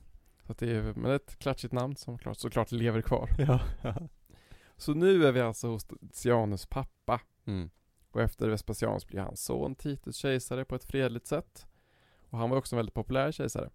[0.46, 3.30] Så det är men ett klatschigt namn som klart, såklart lever kvar.
[3.38, 3.60] Ja.
[4.76, 7.20] Så nu är vi alltså hos Tizianus pappa.
[7.44, 7.70] Mm.
[8.10, 11.66] Och efter Vespasianus blir hans son Titus kejsare på ett fredligt sätt.
[12.30, 13.70] Och han var också en väldigt populär kejsare.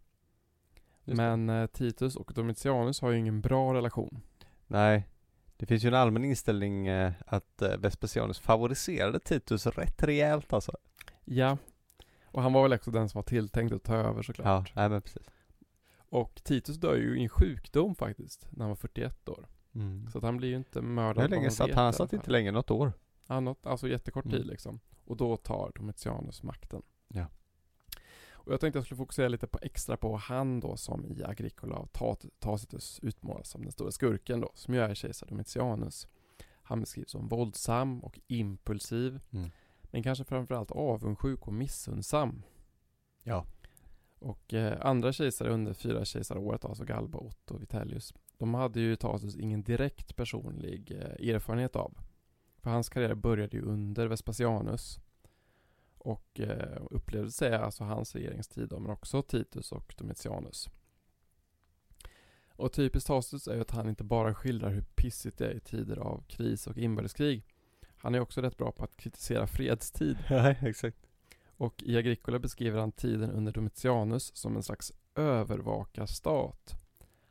[1.05, 4.21] Just Men eh, Titus och Domitianus har ju ingen bra relation.
[4.67, 5.07] Nej.
[5.57, 10.71] Det finns ju en allmän inställning eh, att eh, Vespasianus favoriserade Titus rätt rejält alltså.
[11.25, 11.57] Ja.
[12.25, 14.45] Och han var väl också den som var tilltänkt att ta över såklart.
[14.47, 15.23] Ja, nej men precis.
[16.09, 19.47] Och Titus dör ju i en sjukdom faktiskt, när han var 41 år.
[19.75, 20.09] Mm.
[20.11, 21.23] Så att han blir ju inte mördad.
[21.23, 21.93] Hur länge satt han?
[21.93, 22.93] satt inte länge, något år.
[23.27, 24.37] Ja, något, alltså jättekort Mm.
[24.37, 24.79] tid liksom.
[25.05, 26.81] Och då tar Domitianus makten.
[27.07, 27.25] Ja.
[28.45, 31.75] Och jag tänkte jag skulle fokusera lite på extra på han då som i Agricola
[31.75, 31.89] av
[32.39, 36.07] Tacitus utmålas som den stora skurken då, som ju är kejsar Domitianus.
[36.63, 39.49] Han beskrivs som våldsam och impulsiv, Mm.
[39.83, 42.43] men kanske framförallt avundsjuk och missunnsam.
[43.23, 43.45] Ja.
[44.19, 48.95] Och eh, andra kejsare under fyra kejsaråret, alltså Galba, Otto och Vitellius, de hade ju
[48.95, 51.97] Tacitus ingen direkt personlig eh, erfarenhet av.
[52.57, 54.99] För hans karriär började ju under Vespasianus
[56.05, 60.69] och eh, upplevde sig alltså hans regeringstid men också Titus och Domitianus.
[62.49, 65.59] Och typiskt Tacitus är ju att han inte bara skildrar hur pissigt det är i
[65.59, 67.43] tider av kris och inbördeskrig.
[67.97, 70.17] Han är också rätt bra på att kritisera fredstid.
[70.61, 70.97] Exakt.
[71.57, 76.75] Och i Agricola beskriver han tiden under Domitianus som en slags övervakarstat.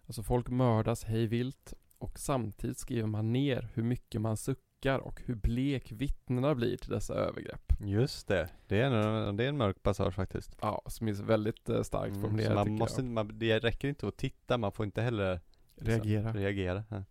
[0.07, 5.21] Alltså folk mördas hej vilt och samtidigt skriver man ner hur mycket man suckar och
[5.25, 7.73] hur blek vittnena blir till dessa övergrepp.
[7.81, 8.49] Just det.
[8.69, 10.57] Det är en, det är en mörk passage faktiskt.
[10.61, 13.11] Ja, som är väldigt eh, starkt Mm, formulerat så man måste, jag.
[13.11, 15.41] man, det räcker inte att titta, man får inte heller
[15.77, 16.33] liksom Reagera.
[16.33, 16.85] reagera.
[16.89, 17.05] Ja.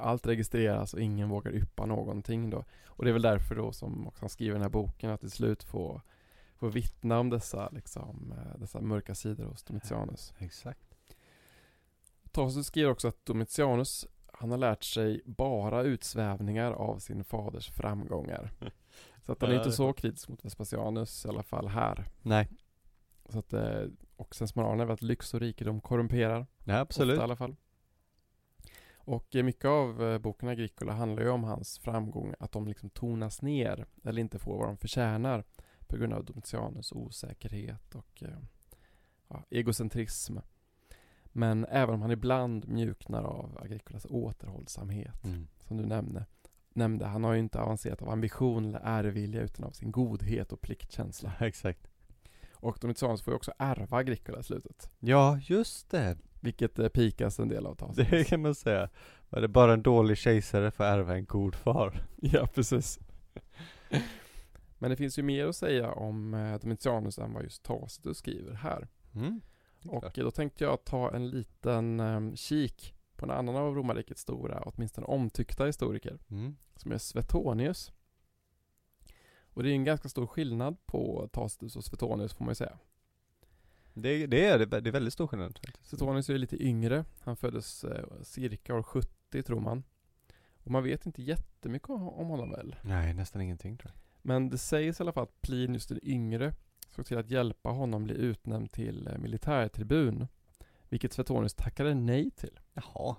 [0.00, 2.64] Allt registreras och ingen vågar yppa någonting då.
[2.86, 5.62] Och det är väl därför då som han skriver den här boken att till slut
[5.62, 6.02] få,
[6.56, 10.34] få vittna om dessa, liksom, eh, dessa mörka sidor hos Domitianus.
[10.38, 10.94] Exakt.
[12.30, 14.06] Tacitus skriver också att Domitianus
[14.40, 18.50] han har lärt sig bara utsvävningar av sin faders framgångar.
[19.22, 22.08] Så att han är Ja, inte så kritisk mot Vespasianus i alla fall här.
[22.22, 22.48] Nej,
[23.28, 23.82] Så att, eh,
[24.16, 26.46] och sensmoralen är väl att lyx och rikedom korrumperar.
[26.64, 27.12] nej absolut.
[27.14, 27.56] Ofta i alla fall.
[28.96, 32.90] Och eh, mycket av eh, boken Agricola handlar ju om hans framgång, att de liksom
[32.90, 35.44] tonas ner eller inte får vad de förtjänar
[35.86, 38.22] på grund av Domitianus osäkerhet och
[39.28, 40.36] ja, egocentrism.
[41.32, 45.48] Men även om han ibland mjuknar av Agricolas återhållsamhet, Mm.
[45.60, 46.26] som du nämnde,
[46.72, 50.60] nämnde, han har ju inte avancerat av ambition eller ärevilja utan av sin godhet och
[50.60, 51.32] pliktkänsla.
[51.40, 51.88] Exakt.
[52.52, 56.16] Och Domitianus får ju också ärva Agricola i slutet, Ja, just det.
[56.40, 58.08] vilket eh, pikas en del av Tacitus.
[58.10, 58.88] Det kan man säga.
[59.30, 62.00] Var det bara en dålig kejsare för att ärva en god far?
[62.16, 62.98] Ja, precis.
[64.78, 68.54] Men det finns ju mer att säga om eh, Domitianus än vad just Tacitus skriver
[68.54, 68.88] här.
[69.14, 69.40] Mm.
[69.84, 74.62] Och då tänkte jag ta en liten eh, kik på en annan av romarrikets stora,
[74.62, 76.56] åtminstone omtyckta historiker, Mm.
[76.76, 77.92] som är Svetonius.
[79.42, 82.78] Och det är en ganska stor skillnad på Tacitus och Svetonius får man ju säga.
[83.94, 85.60] Det, det, är, det är väldigt stor skillnad.
[85.82, 87.04] Suetonius är lite yngre.
[87.20, 89.82] Han föddes eh, cirka år 70 tror man.
[90.64, 92.76] Och man vet inte jättemycket om honom väl.
[92.82, 94.00] Nej, nästan ingenting tror jag.
[94.22, 96.54] Men det sägs i alla fall att Plinius den yngre
[96.98, 100.26] såg till att hjälpa honom bli utnämnd till eh, militärtribun.
[100.88, 102.60] Vilket Suetonius tackade nej till.
[102.72, 103.16] Jaha.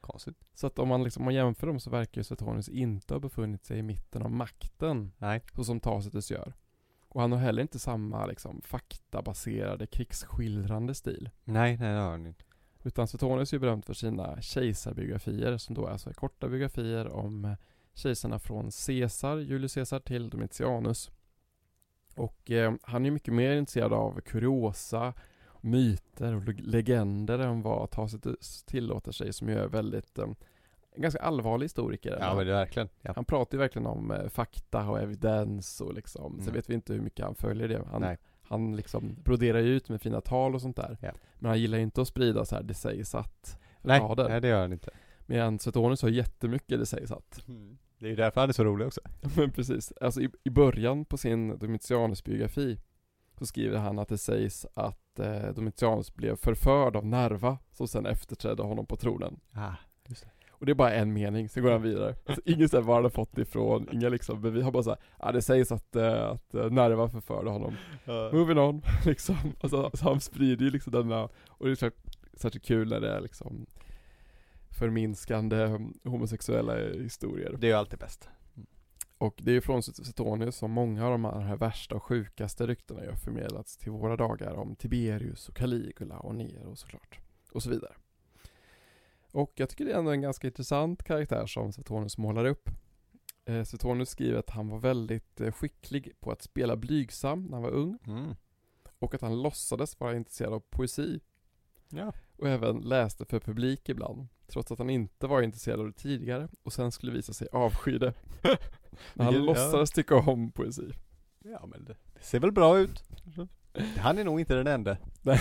[0.00, 0.36] konstigt.
[0.54, 3.20] Så att om man liksom om man jämför dem så verkar ju Suetonius inte ha
[3.20, 5.42] befunnit sig i mitten av makten, Nej.
[5.54, 6.54] så som Tacitus gör.
[7.08, 11.30] Och han har heller inte samma liksom faktabaserade krigsskildrande stil.
[11.44, 12.44] Nej, nej det har han inte.
[12.84, 17.44] Utan Suetonius är ju berömd för sina kejsarbiografier som då alltså är korta biografier om
[17.44, 17.54] eh,
[17.94, 21.10] kejsarna från Caesar, Julius Caesar till Domitianus.
[22.14, 25.12] Och eh, han är mycket mer intresserad av kuriosa,
[25.60, 30.26] myter och leg- legender än vad Tacitus tillåter sig som ju är väldigt eh,
[30.94, 32.16] en ganska allvarlig historiker.
[32.20, 32.88] Ja men det verkligen.
[33.00, 33.12] Ja.
[33.16, 36.54] Han pratar ju verkligen om eh, fakta och evidens och liksom, sen Mm.
[36.54, 37.82] vet vi inte hur mycket han följer det.
[37.90, 38.18] Han, Nej.
[38.42, 40.96] han liksom broderar ju ut med fina tal och sånt där.
[41.00, 41.12] Ja.
[41.38, 44.28] Men han gillar ju inte att sprida så här det sägs att Nej, rader.
[44.28, 44.90] nej, det gör han inte.
[45.26, 47.44] Medan Suetonius har jättemycket det sägs att.
[48.02, 49.00] Det är ju därför han är så rolig också.
[49.36, 52.78] Men precis, alltså i, i början på sin Domitianus biografi
[53.38, 58.06] så skriver han att det sägs att eh, Domitianus blev förförd av Nerva som sen
[58.06, 59.40] efterträdde honom på tronen.
[59.54, 59.72] Ah.
[60.50, 62.14] Och det är bara en mening, sen går han vidare.
[62.26, 64.98] Alltså, ingen säger var han har fått det ifrån, inga liksom bevis, han bara såhär,
[65.18, 67.74] ja det sägs att, eh, att eh, Nerva förförde honom.
[68.32, 69.36] Moving on, liksom.
[69.60, 71.90] Alltså, så han sprider ju liksom denna, och det är så-
[72.34, 73.66] särskilt kul när det är liksom
[74.78, 77.56] förminskande homosexuella historier.
[77.60, 78.28] Det är ju alltid bäst.
[79.18, 83.00] Och det är ju från Suetonius som många av de här värsta och sjukaste ryktena
[83.00, 87.20] har förmedlats till våra dagar om Tiberius och Caligula och Nero såklart.
[87.52, 87.92] Och så vidare.
[89.32, 92.68] Och jag tycker det är ändå en ganska intressant karaktär som Suetonius målar upp.
[93.44, 97.62] Eh, Suetonius skriver att han var väldigt eh, skicklig på att spela blygsam när han
[97.62, 98.34] var ung Mm.
[98.98, 101.20] och att han låtsades vara intresserad av poesi
[101.88, 102.12] Ja.
[102.42, 104.28] Och även läste för publik ibland.
[104.46, 107.98] Trots att han inte var intresserad av det tidigare och sen skulle visa sig avsky
[107.98, 108.12] det.
[109.14, 110.92] Men han låtsades tycka om poesi.
[111.38, 113.04] Ja men det, det ser väl bra ut.
[113.96, 114.96] Han är nog inte den enda.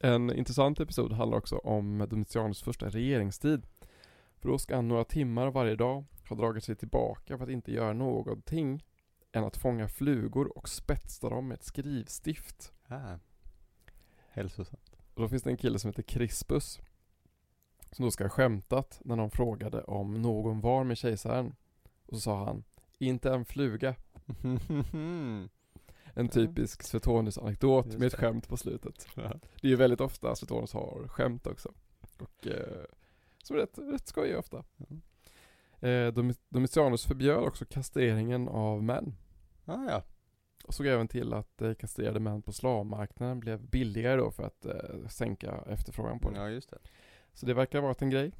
[0.00, 3.66] En intressant episod handlar också om Domitianus första regeringstid.
[4.36, 7.72] För då ska han några timmar varje dag ha dragit sig tillbaka för att inte
[7.72, 8.84] göra någonting
[9.32, 12.72] än att fånga flugor och spetsa dem med ett skrivstift.
[12.88, 13.18] Ah.
[14.28, 14.87] Hälsosamt.
[15.18, 16.80] Och då finns det en kille som heter Crispus
[17.90, 21.54] som då ska ha skämtat när någon frågade om någon var med kejsaren.
[22.06, 22.64] Och så sa han
[22.98, 23.94] Inte en fluga.
[26.14, 29.06] En typisk Suetonius-anekdot Just med ett skämt på slutet.
[29.14, 31.72] Det är ju väldigt ofta Suetonius har skämt också.
[32.18, 32.84] Och eh,
[33.42, 34.64] som är rätt, rätt skojig ofta.
[35.80, 39.14] Eh, Domi- Domitianus förbjöd också kastreringen av män.
[39.64, 40.02] Ah, ja.
[40.64, 44.64] Och såg även till att eh, kastrerade män på slavmarknaden blev billigare då för att
[44.64, 46.36] eh, sänka efterfrågan på det.
[46.36, 46.78] Ja just det.
[47.34, 48.32] Så det verkar ha varit en grej.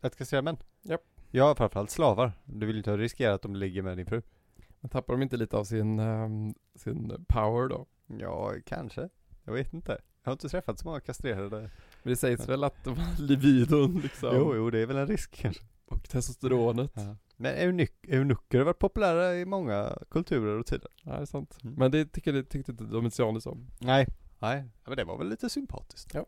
[0.00, 0.56] Att kastrera män?
[0.82, 1.02] Japp.
[1.30, 2.32] Ja framförallt slavar.
[2.44, 4.22] Du vill ju inte riskera att de ligger med din fru.
[4.80, 7.86] Men tappar de inte lite av sin, ehm, sin power då?
[8.06, 9.08] Ja kanske.
[9.44, 9.92] Jag vet inte.
[10.22, 11.60] Jag har inte träffat så många kastrerade.
[12.02, 14.36] Men det sägs väl att de har libidon liksom.
[14.36, 15.64] Jo, jo det är väl en risk kanske.
[15.86, 16.92] Och testosteronet.
[16.94, 17.16] Ja.
[17.40, 20.90] Men eunuck, eunucker har varit populära i många kulturer och tider.
[21.02, 21.58] Ja, det är sant.
[21.62, 21.74] Mm.
[21.74, 23.70] Men det tycker, det tyckte inte Domitianus om.
[23.78, 24.06] Nej.
[24.38, 26.14] Nej, ja, men det var väl lite sympatiskt.
[26.14, 26.26] Ja.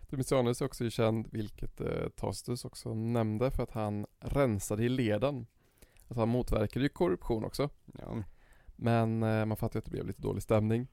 [0.00, 5.46] Domitianus är också känd, vilket eh, Tacitus också nämnde, för att han rensade i leden.
[6.08, 7.70] Alltså han motverkade ju korruption också.
[7.98, 8.22] Ja.
[8.76, 10.86] Men eh, man fattar ju att det blev lite dålig stämning.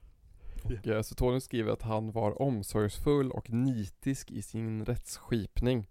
[0.64, 5.88] Och eh, Suetonius skriver att han var omsorgsfull och nitisk i sin rättsskipning.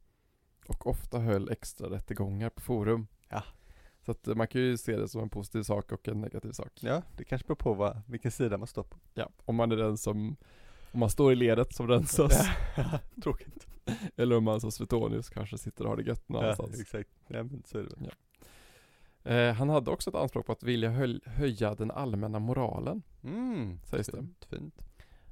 [0.66, 3.06] Och ofta höll extra rättegångar på forum.
[3.28, 3.42] Ja.
[4.04, 6.72] Så att man kan ju se det som en positiv sak och en negativ sak.
[6.80, 8.96] ja, det kanske beror på vad, vilken sida man står på.
[9.14, 10.36] Ja, om man är den som
[10.92, 12.46] om man står i ledet som rensas.
[13.22, 13.66] Tråkigt.
[14.16, 16.80] Eller om man som Suetonius kanske sitter och har det gött Ja, någonstans.
[16.80, 17.10] exakt.
[17.26, 18.10] Ja, men så är det väl.
[19.48, 23.02] eh, han hade också ett anspråk på att vilja höj, höja den allmänna moralen.
[23.24, 24.16] Mm, Sägs det.
[24.16, 24.74] fint, fint.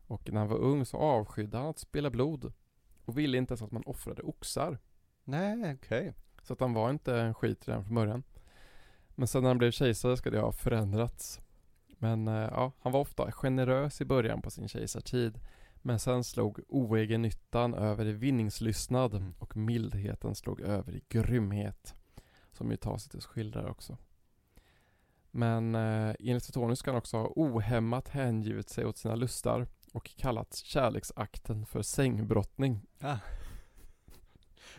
[0.07, 2.53] Och när han var ung så avskydde han att spela blod.
[3.05, 4.79] Och ville inte ens att man offrade oxar.
[5.25, 6.15] Nej, okej.
[6.43, 8.23] Så att han var inte en skit redan från början.
[9.19, 11.41] Men sen när han blev kejsare ska det ha förändrats.
[11.87, 15.41] Men eh, ja, han var ofta generös i början på sin kejsartid.
[15.83, 19.35] Men sen slog oegennyttan över i vinningslystnad Mm.
[19.39, 21.95] och mildheten slog över i grymhet.
[22.53, 23.97] Som ju Tacitus skildrar också.
[25.31, 30.11] Men eh, enligt Suetonius ska han också ha ohämmat hängivit sig åt sina lustar och
[30.17, 32.87] kallat kärleksakten för sängbrottning.
[33.01, 33.17] Ah.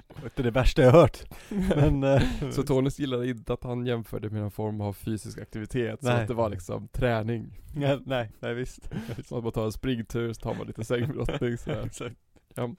[0.08, 1.20] Det var inte det värsta jag hört.
[1.76, 2.22] Men, eh,
[2.52, 6.22] Suetonius gillade inte att han jämförde med någon form av fysisk aktivitet, så Nej.
[6.22, 7.60] att det var liksom träning.
[7.76, 8.90] ja, nej, nej visst.
[9.26, 11.90] Så att man tar en springtur så tar man lite sängbrottning sådär.
[12.56, 12.76] Ja.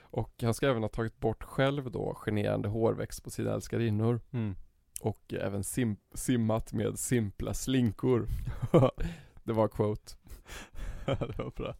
[0.00, 4.54] Och han ska även ha tagit bort själv då generande hårväxt på sina älskarinnor Mm.
[5.00, 8.26] och även sim- simmat med simpla slinkor.
[9.44, 10.12] det var quote.
[11.06, 11.74] Ja, det var bra.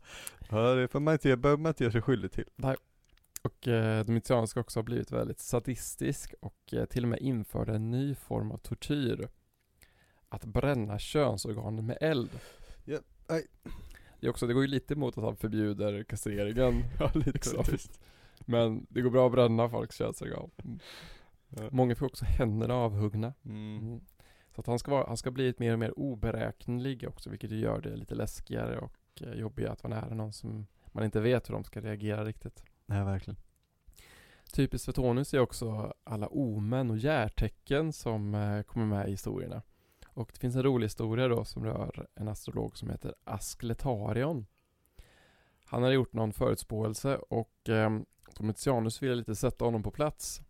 [0.51, 2.45] Ja, det får man inte, behöver man inte göra sig skyldig till.
[3.47, 7.75] Och eh, Domitianus ska också ha blivit väldigt sadistisk och eh, till och med införde
[7.75, 9.29] en ny form av tortyr.
[10.29, 12.31] Att bränna könsorganen med eld.
[12.85, 13.47] Ja, aj.
[14.21, 16.85] Det, är också, det går ju lite emot att han förbjuder kastreringen.
[16.99, 17.65] Ja, lite liksom.
[18.41, 20.51] Men det går bra att bränna folks könsorgan.
[20.65, 20.79] Mm.
[21.49, 21.69] Ja.
[21.71, 23.35] Många får också händerna avhuggna.
[23.45, 23.79] Mm.
[23.79, 24.01] Mm.
[24.55, 27.81] Så att han ska, vara, han ska bli mer och mer oberäknelig också, vilket gör
[27.81, 31.55] det lite läskigare och eh, jobbigare att vara nära någon som man inte vet hur
[31.55, 32.63] de ska reagera riktigt.
[32.87, 33.37] Nej, verkligen.
[34.53, 39.63] Typiskt för Tonus är också alla omen och järtecken som eh, kommer med i historierna.
[40.09, 44.47] Och det finns en rolig historia då som rör en astrolog som heter Askletarion.
[45.65, 47.99] Han hade gjort någon förutspåelse och eh,
[48.39, 50.41] Domitianus ville lite sätta honom på plats.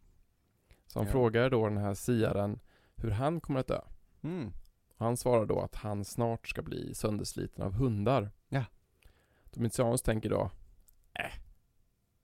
[0.87, 1.13] Så han Ja.
[1.13, 2.61] frågar då den här siaren
[2.97, 3.81] hur han kommer att dö.
[4.23, 4.53] Mm.
[4.97, 8.31] Han svarar då att han snart ska bli söndersliten av hundar.
[8.49, 8.65] Ja.
[9.45, 10.51] Domitianus tänker då,
[11.15, 11.33] äh,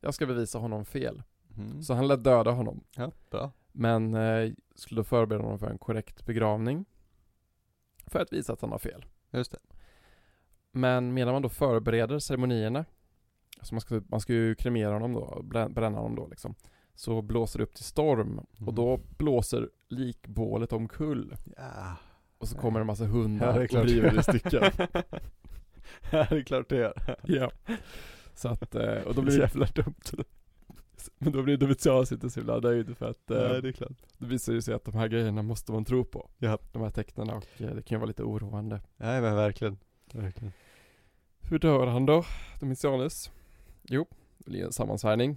[0.03, 1.23] jag ska bevisa honom fel.
[1.57, 1.83] Mm.
[1.83, 2.85] Så han lät döda honom.
[2.97, 3.53] Ja, bra.
[3.73, 6.85] Men eh, skulle då förbereda honom för en korrekt begravning.
[8.07, 9.05] För att visa att han har fel.
[9.31, 9.59] Just det.
[10.73, 12.85] Men medan man då förbereder ceremonierna,
[13.59, 16.55] alltså man ska, man ska ju kremera honom då, brä- bränna honom då liksom.
[16.95, 18.75] Så blåser det upp till storm och Mm.
[18.75, 21.37] då blåser likbålet omkull.
[21.57, 21.97] Ja.
[22.39, 22.61] Och så Ja.
[22.61, 24.63] kommer en massa Ja, hundar det är och river i stycken.
[26.11, 27.17] ja, det är klart det gör.
[27.23, 27.51] ja.
[28.35, 30.27] Så att, eh, och då blir jävla dumt.
[31.19, 33.93] men då blir Domitianus inte så himla nöjd för att eh, Nej, det är klart.
[34.19, 36.31] det visar ju sig att de här grejerna måste man tro på.
[36.39, 36.59] Ja.
[36.73, 38.81] De här tecknen och eh, det kan ju vara lite oroande.
[38.97, 39.79] Nej, men verkligen.
[40.13, 40.53] Verkligen.
[41.41, 42.25] Hur dör han då,
[42.61, 43.31] Domitianus?
[43.83, 44.07] Jo,
[44.39, 45.37] det blir en sammansvärjning.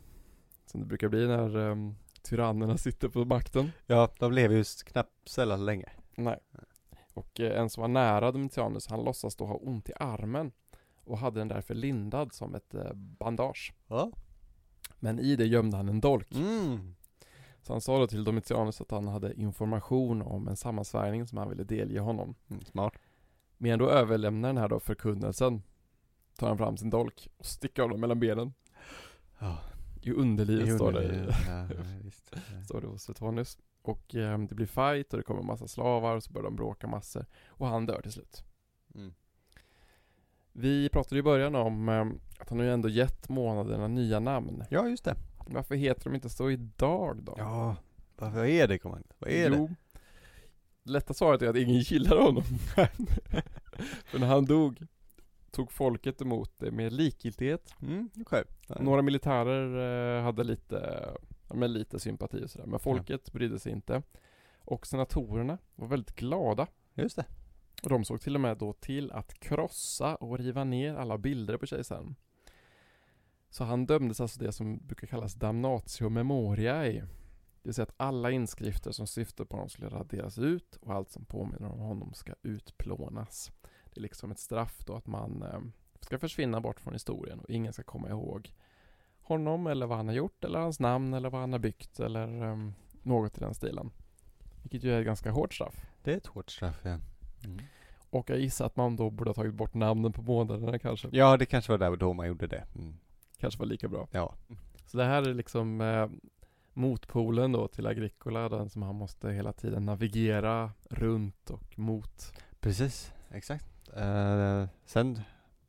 [0.65, 3.71] Som det brukar bli när um, tyrannerna sitter på makten.
[3.85, 5.89] Ja, de lever ju knappt sällan länge.
[6.15, 6.39] Nej.
[7.13, 10.51] Och eh, en som var nära Domitianus, han låtsas då ha ont i armen.
[11.05, 13.73] Och hade den därför lindad som ett eh, bandage.
[13.87, 14.11] Ja.
[14.99, 16.35] Men i det gömde han en dolk.
[16.35, 16.95] Mm.
[17.61, 21.49] Så han sa då till Domitianus att han hade information om en sammansvärjning som han
[21.49, 22.35] ville delge honom.
[22.47, 22.93] Mm, smart.
[23.57, 25.63] Men ändå överlämnar den här då förkunnelsen.
[26.37, 28.53] Tar han fram sin dolk och sticker honom mellan benen.
[29.39, 29.57] Ja.
[30.01, 31.35] I underlivet står det.
[31.47, 32.33] Ja, ja, visst.
[32.65, 33.57] står det hos Suetonius.
[33.81, 36.87] Och eh, det blir fight och det kommer massa slavar och så börjar de bråka
[36.87, 37.25] massor.
[37.47, 38.43] Och han dör till slut.
[38.95, 39.13] Mm.
[40.57, 42.05] Vi pratade i början om eh,
[42.39, 44.63] att han nu ändå gett månaderna nya namn.
[44.69, 45.15] Ja, just det.
[45.47, 47.35] Varför heter de inte så idag då?
[47.37, 47.75] Ja,
[48.15, 48.79] vad är det?
[48.83, 49.67] Vad är jo,
[50.83, 52.43] det lätta svaret är att ingen gillar honom.
[54.05, 54.87] För när han dog
[55.51, 57.75] tog folket emot det med likgiltighet.
[57.81, 58.09] Mm.
[58.67, 58.77] Nej.
[58.79, 61.09] Några militärer eh, hade lite,
[61.49, 62.65] ja, med lite sympati och sådär.
[62.65, 64.01] Men folket brydde sig inte.
[64.61, 66.67] Och senatorerna var väldigt glada.
[66.93, 67.25] Just det.
[67.85, 71.57] Och de såg till och med då till att krossa och riva ner alla bilder
[71.57, 72.15] på kejsaren.
[73.49, 76.91] Så han dömdes alltså det som brukar kallas damnatio memoriae.
[76.91, 81.09] Det vill säga att alla inskrifter som syftar på honom skulle raderas ut och allt
[81.09, 83.51] som påminner om honom ska utplånas.
[83.93, 85.59] Det är liksom ett straff då att man eh,
[85.99, 88.53] ska försvinna bort från historien och ingen ska komma ihåg
[89.21, 92.43] honom eller vad han har gjort eller hans namn eller vad han har byggt eller
[92.43, 92.69] eh,
[93.03, 93.91] något i den stilen.
[94.61, 95.85] Vilket ju är ett ganska hårt straff.
[96.03, 96.99] Det är ett hårt straff ja.
[97.43, 97.61] Mm.
[98.15, 101.07] Och jag gissar att man då borde ha tagit bort namnen på månaderna kanske.
[101.11, 102.63] Ja, det kanske var där då man gjorde det.
[102.75, 102.97] Mm.
[103.37, 104.07] Kanske var lika bra.
[104.11, 104.33] Ja.
[104.85, 106.07] Så det här är liksom eh,
[106.73, 112.33] motpolen då till Agricola, den som han måste hela tiden navigera runt och mot.
[112.59, 113.65] Precis, exakt.
[113.97, 115.19] Uh, sen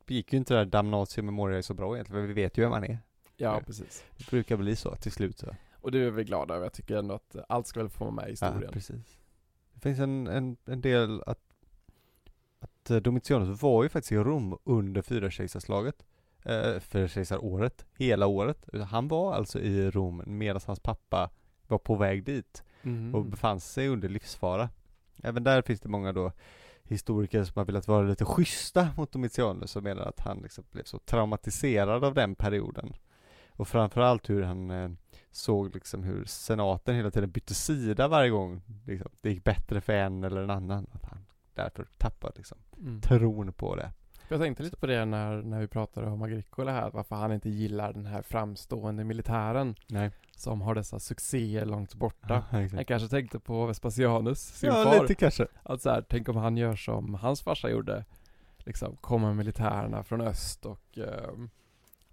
[0.07, 2.71] gick ju inte det där Damnatio Memoriae så bra egentligen, för vi vet ju vem
[2.71, 2.89] han är.
[2.89, 3.61] Ja, Ja.
[3.65, 4.05] precis.
[4.17, 5.47] Det brukar bli så till slut så.
[5.81, 6.65] Och det är vi glada över.
[6.65, 8.61] Jag tycker ändå att allt ska väl få vara med i historien.
[8.65, 9.17] Ja, precis.
[9.73, 11.39] Det finns en, en, en del att,
[12.59, 16.05] att eh, Domitianus var ju faktiskt i Rom under fyrakejsarslaget.
[16.49, 18.65] Uh, fyrakejsaråret, hela året.
[18.89, 21.29] Han var alltså i Rom medan hans pappa
[21.67, 23.15] var på väg dit Mhm.
[23.15, 24.69] och befann sig under livsfara.
[25.23, 26.31] Även där finns det många då
[26.83, 30.83] historiker som har velat vara lite schyssta mot Domitianus och menar att han liksom blev
[30.83, 32.93] så traumatiserad av den perioden.
[33.49, 34.89] Och framförallt hur han eh,
[35.31, 39.93] såg liksom hur senaten hela tiden bytte sida varje gång liksom, det gick bättre för
[39.93, 40.87] en eller en annan.
[40.93, 41.25] Att han
[41.57, 43.01] därför tappade liksom Mm.
[43.01, 43.91] tron på det.
[44.29, 47.49] Jag tänkte lite på det när, när vi pratade om Agricola här, varför han inte
[47.49, 50.11] gillar den här framstående militären Nej.
[50.35, 52.43] som har dessa succéer långt borta.
[52.51, 52.73] Exakt.
[52.73, 55.01] Han kanske tänkte på Vespasianus, sin ja, far.
[55.01, 55.47] lite kanske.
[55.63, 58.05] Att så här, tänk om han gör som hans farsa gjorde.
[58.57, 61.49] Liksom kommer militärerna från öst och ehm,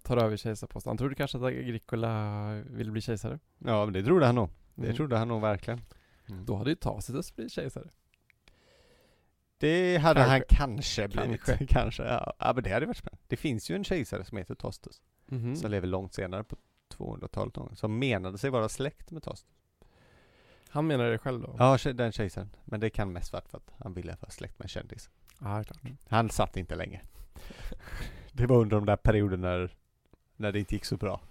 [0.03, 0.89] tar över kejsarposten.
[0.89, 3.39] Han trodde kanske att Agricola ville bli kejsare.
[3.57, 4.49] Ja, men det trodde han nog.
[4.75, 4.95] Det Mm.
[4.95, 5.81] trodde han nog verkligen.
[6.45, 7.89] Då hade ju Tacitus blivit kejsare.
[9.57, 10.31] Det hade Kanske.
[10.31, 10.41] han
[10.71, 11.43] kanske blivit.
[11.45, 11.65] Kanske.
[11.69, 12.03] Kanske.
[12.03, 12.33] ja.
[12.39, 13.23] ja, men det hade varit spännande.
[13.27, 15.01] Det finns ju en kejsare som heter Tostus.
[15.25, 15.55] Mhm.
[15.55, 16.55] Som lever långt senare på
[16.97, 19.51] 200-talet någon gång, som menade sig vara släkt med Tostus.
[20.69, 21.55] Han menar det själv då?
[21.59, 22.49] Ja, den kejsaren.
[22.65, 25.09] Men det kan mest vara för att han ville vara släkt med en kändis.
[25.39, 25.81] Ja, klart.
[26.07, 27.01] Han satt inte länge.
[28.31, 29.75] Det var under de där perioderna när,
[30.35, 31.21] när det inte gick så bra.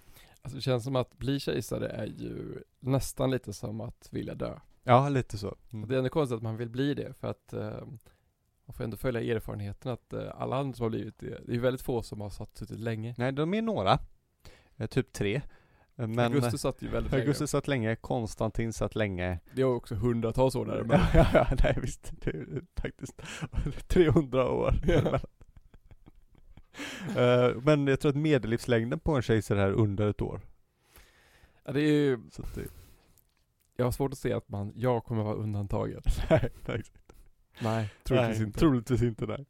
[0.45, 4.59] Alltså det känns som att bli kejsare är ju nästan lite som att vilja dö.
[4.83, 5.57] Ja, lite så.
[5.73, 5.89] Mm.
[5.89, 7.87] det är ändå konstigt att man vill bli det för att eh,
[8.67, 11.55] man får ändå följa erfarenheten att eh, alla andra som har blivit det, det är
[11.55, 13.15] ju väldigt få som har satt suttit länge.
[13.19, 13.99] Nej, de är några.
[14.77, 15.37] Eh, Typ tre.
[15.97, 17.23] Eh, Men Augustus satt ju väldigt länge.
[17.25, 19.39] Augustus satt länge, Konstantin satt länge.
[19.55, 22.13] Det är också hundratals år där men Ja, ja, ja, nej visst.
[22.21, 23.23] Det är faktiskt
[23.89, 24.75] 300 år.
[24.87, 25.21] Ja.
[27.17, 30.41] Eh, Men jag tror att medellivslängden på en kejsare är under ett år.
[31.65, 32.69] ja, det är ju, det,
[33.77, 36.05] jag har svårt att se att man, jag kommer vara undantaget.
[36.31, 37.13] nej, nej, exakt.
[37.59, 38.59] Nej, troligtvis nej, inte.
[38.59, 39.47] Troligtvis inte, nej.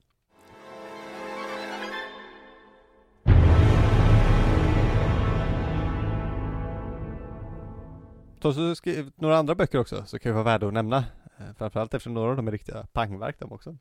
[8.52, 10.96] Så har skrivit några andra böcker också, så kan ju vara värda att nämna.
[11.38, 13.76] Eh, Framförallt eftersom några av dem är riktiga pangverk de också.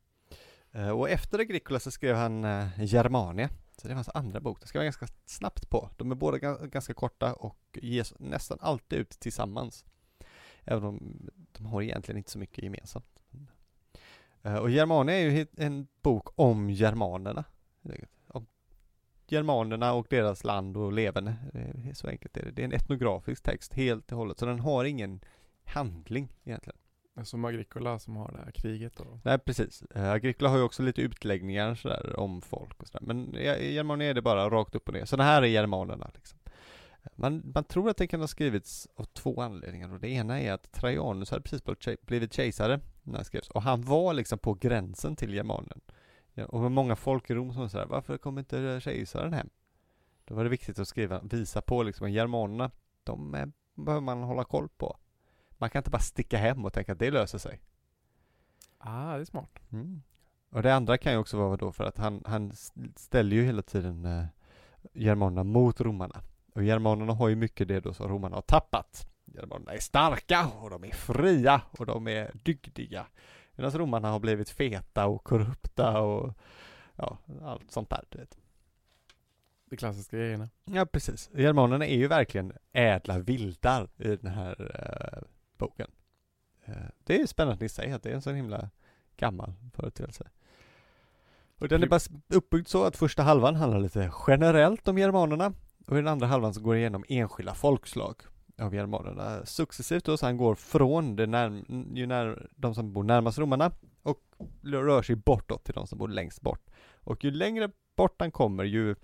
[0.73, 3.49] Eh, och efter Agricola så skrev han eh, Germania.
[3.77, 4.61] Så det var hans andra bok.
[4.61, 5.89] Det ska vara ganska snabbt på.
[5.97, 9.85] De är båda ganska korta och ges nästan alltid ut tillsammans.
[10.63, 13.23] Även om de har egentligen inte så mycket gemensamt.
[14.41, 17.43] Eh, och Germania är ju en bok om germanerna.
[18.27, 18.47] Om
[19.27, 21.35] germanerna och deras land och leverne.
[21.93, 22.51] Så enkelt är det.
[22.51, 24.39] Det är en etnografisk text helt och hållet.
[24.39, 25.19] Så den har ingen
[25.63, 26.77] handling egentligen.
[27.15, 29.19] Alltså som Agricola som har det här kriget då.
[29.23, 29.81] Nej precis.
[29.81, 33.05] Eh, Agricola har ju också lite utläggningar sådär om folk och sådär.
[33.05, 35.05] Men i i Germania är det bara rakt upp och ner.
[35.05, 36.39] Så det här är germanerna liksom.
[37.03, 40.41] Eh, man, man tror att den kan ha skrivits av två anledningar och det ena
[40.41, 44.39] är att Trajanus hade precis blivit blivit kejsare när det skrevs och han var liksom
[44.39, 45.81] på gränsen till germanen.
[46.33, 49.49] Ja, och med många folk i Rom som sådär, varför kommer inte eh, kejsaren hem?
[50.25, 52.71] Då var det viktigt att skriva, visa på liksom att germanerna,
[53.03, 54.97] de är, behöver man hålla koll på.
[55.63, 57.61] Man kan inte bara sticka hem och tänka att det löser sig.
[58.77, 59.59] Ah, det är smart.
[59.71, 60.01] Mm.
[60.49, 62.51] Och det andra kan ju också vara då för att han, han
[62.95, 64.25] ställer ju hela tiden eh,
[64.93, 66.21] germanerna mot romarna.
[66.53, 69.07] Och germanerna har ju mycket det då som romarna har tappat.
[69.25, 73.05] Germanerna är starka och de är fria och de är dygdiga.
[73.51, 76.33] Medan romarna har blivit feta och korrupta och
[76.95, 78.03] ja, allt sånt där.
[78.09, 78.37] Du vet.
[79.69, 80.49] De klassiska grejerna.
[80.65, 81.29] Ja, precis.
[81.33, 85.91] Germanerna är ju verkligen ädla vildar i den här eh, boken.
[86.65, 88.69] Eh, det är spännande i sig att det är en så himla
[89.17, 90.29] gammal företeelse.
[91.57, 95.53] Och den är bara uppbyggd så att första halvan handlar lite generellt om germanerna
[95.87, 98.15] och i den andra halvan så går det igenom enskilda folkslag
[98.57, 103.03] av germanerna successivt då, så han går från det närm- ju när, de som bor
[103.03, 103.71] närmast romarna
[104.03, 104.19] och
[104.61, 106.69] rör sig bortåt till de som bor längst bort.
[106.93, 108.95] Och ju längre bort han kommer ju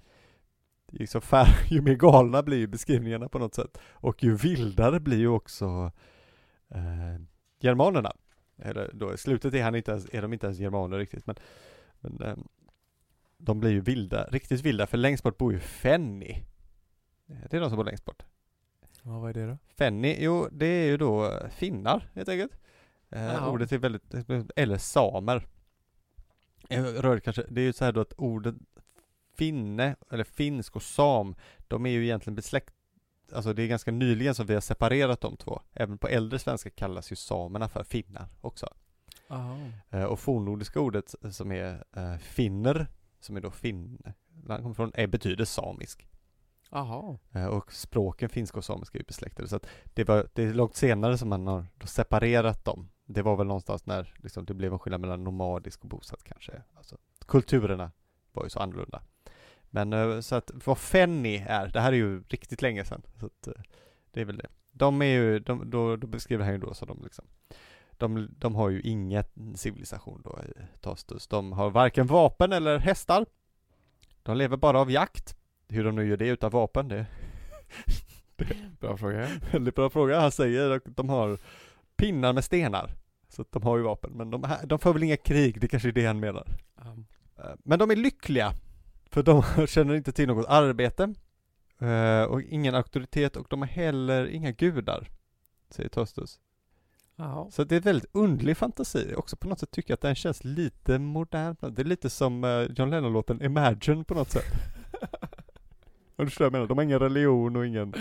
[1.08, 3.78] så fär, ju mer galna blir ju beskrivningarna på något sätt.
[3.91, 5.91] Och ju vildare blir ju också
[6.70, 7.22] eh,
[7.60, 8.12] germanerna.
[8.58, 11.36] Eller då i slutet är, han inte ens, är de inte ens germaner riktigt men,
[12.00, 12.38] men eh,
[13.38, 16.44] de blir ju vilda, riktigt vilda för längst bort bor ju Fenny.
[17.28, 18.24] Eh, Det är de som bor längst bort.
[19.04, 19.58] Ja, vad är det då?
[19.78, 22.60] Fenny, jo det är ju då eh, finnar helt enkelt.
[23.10, 24.14] Eh, ordet är väldigt,
[24.56, 25.48] eller samer.
[26.70, 28.56] Eh, Rör kanske, det är ju så här då att ordet
[29.38, 31.36] finne, eller finsk och sam,
[31.68, 32.74] de är ju egentligen besläkt
[33.34, 35.62] Alltså det är ganska nyligen som vi har separerat de två.
[35.74, 38.68] Även på äldre svenska kallas ju samerna för finnar också.
[39.90, 42.88] Eh, och fornnordiska ordet som är eh, finner,
[43.20, 44.04] som är då finn,
[44.46, 46.08] land kommer från, är, betyder samisk.
[46.70, 47.18] Aha.
[47.32, 50.54] Eh, Och språken finska och samiska är ju besläktade så att det, var, det är
[50.54, 52.90] långt senare som man har separerat dem.
[53.06, 56.62] Det var väl någonstans när liksom, det blev en skillnad mellan nomadisk och bosatt kanske.
[56.78, 57.92] Alltså, kulturerna
[58.32, 59.02] var ju så annorlunda.
[59.70, 63.02] Men eh, så att vad Fenny är, det här är ju riktigt länge sedan.
[63.20, 63.64] Så att, eh,
[64.12, 64.48] det är väl det.
[64.72, 67.26] De är ju, de, då, då beskriver han ju då så de liksom
[67.92, 71.28] de, de har ju inget civilisation då i Tostus.
[71.28, 73.26] De har varken vapen eller hästar.
[74.24, 75.36] De lever bara av jakt.
[75.68, 77.06] Hur de nu gör det utan vapen, det
[78.80, 79.28] Bra fråga.
[79.52, 80.20] Väldigt bra fråga.
[80.20, 81.38] Han säger att de har
[81.98, 82.92] pinnar med stenar.
[83.30, 84.12] Så att de har ju vapen.
[84.12, 86.48] Men de, de för väl inga krig, det kanske är det han menar.
[86.76, 87.06] Um,
[87.44, 88.54] Eh, Men de är lyckliga.
[89.20, 91.14] För de känner inte till något arbete.
[91.80, 95.10] eh, Och ingen auktoritet och de har heller inga gudar.
[95.70, 96.40] Säger Tostus.
[97.52, 99.14] Så det är en väldigt underlig fantasi.
[99.18, 101.56] Också på något sätt tycker jag att den känns lite modern.
[101.60, 104.46] Det är lite som eh, John Lennon-låten Imagine på något sätt.
[106.16, 106.68] Om du förstår jag menar?
[106.68, 107.94] De har ingen religion och ingen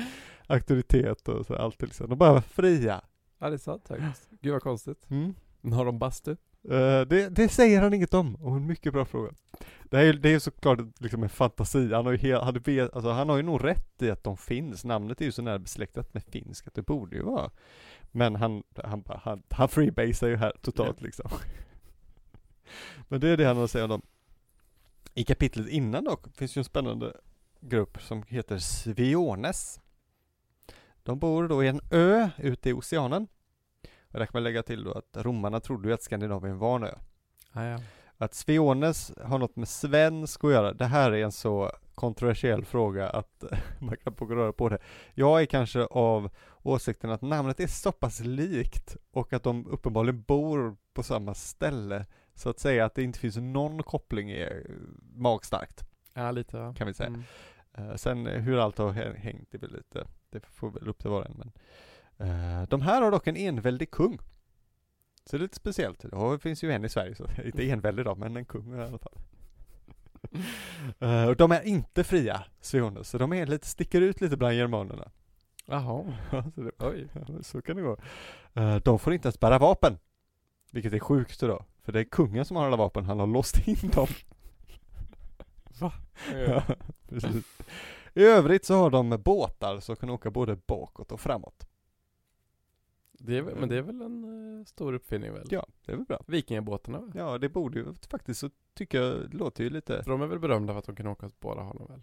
[0.47, 2.09] auktoritet och så allt liksom.
[2.09, 3.01] De bara var fria.
[3.39, 4.29] Ja, det är sant faktiskt.
[4.43, 5.11] Gud vad konstigt.
[5.11, 5.35] Mm.
[5.73, 6.37] Har de bastu?
[6.71, 9.33] Eh, det, det säger han inget om, och en mycket bra fråga.
[9.85, 12.91] Det är ju det är ju såklart liksom en fantasi, han har ju, hel, hade
[12.93, 15.59] alltså han har ju nog rätt i att de finns, namnet är ju så nära
[15.59, 17.51] besläktat med finsk att det borde ju vara.
[18.11, 21.31] Men han, han, han, han freebasar ju här totalt liksom.
[23.09, 24.03] Men det är det han har att säga om dem.
[25.15, 27.13] I kapitlet innan dock finns ju en spännande
[27.61, 29.81] grupp som heter Sviones.
[31.03, 33.27] De bor då i en ö ute i oceanen.
[34.13, 36.85] Och där kan man lägga till då att romarna trodde ju att Skandinavien var en
[36.85, 36.95] ö.
[37.53, 37.79] Ja, ja.
[38.17, 43.11] Att Sviones har något med svensk att göra, det här är en så kontroversiell fråga
[43.11, 43.45] att
[43.79, 44.79] man kan röra på det.
[45.15, 46.31] Jag är kanske av
[46.63, 52.07] åsikten att namnet är så pass likt och att de uppenbarligen bor på samma ställe
[52.35, 54.67] så att säga att det inte finns någon koppling är
[55.01, 55.89] magstarkt
[56.19, 56.75] ja lite ja.
[56.75, 57.09] kan vi säga.
[57.09, 57.23] Mm.
[57.75, 61.11] Eh, sen hur allt har hä- hängt är väl lite, det får väl upp till
[61.11, 61.53] var och en men
[62.69, 64.19] De här har dock en enväldig kung.
[65.25, 68.05] Så det är lite speciellt, ja, det finns ju en i Sverige så inte enväldig
[68.05, 69.19] då men en kung i alla fall.
[70.99, 74.55] Eh, Och de är inte fria, Sveones, så de är lite, sticker ut lite bland
[74.55, 75.11] germanerna.
[75.67, 77.09] Jaha, Ja, så, det, oj.
[77.13, 77.97] ja, så kan det gå.
[78.55, 79.99] Eh, De får inte ens bära vapen
[80.73, 83.69] Vilket är sjukt då För det är kungen som har alla vapen, han har låst
[83.69, 84.07] in dem.
[85.81, 86.63] Ja,
[87.09, 87.45] precis.
[88.15, 91.67] I övrigt så har de båtar som kan åka både bakåt och framåt.
[93.19, 95.47] Det är, men det är väl en eh, stor uppfinning väl?
[95.51, 96.25] Ja, det är väl bra.
[96.27, 97.13] Vikingabåtarna?
[97.15, 100.27] Ja, det borde ju faktiskt så tycker jag, det låter ju lite För de är
[100.27, 102.03] väl berömda för att de kan åka åt båda hållen väl?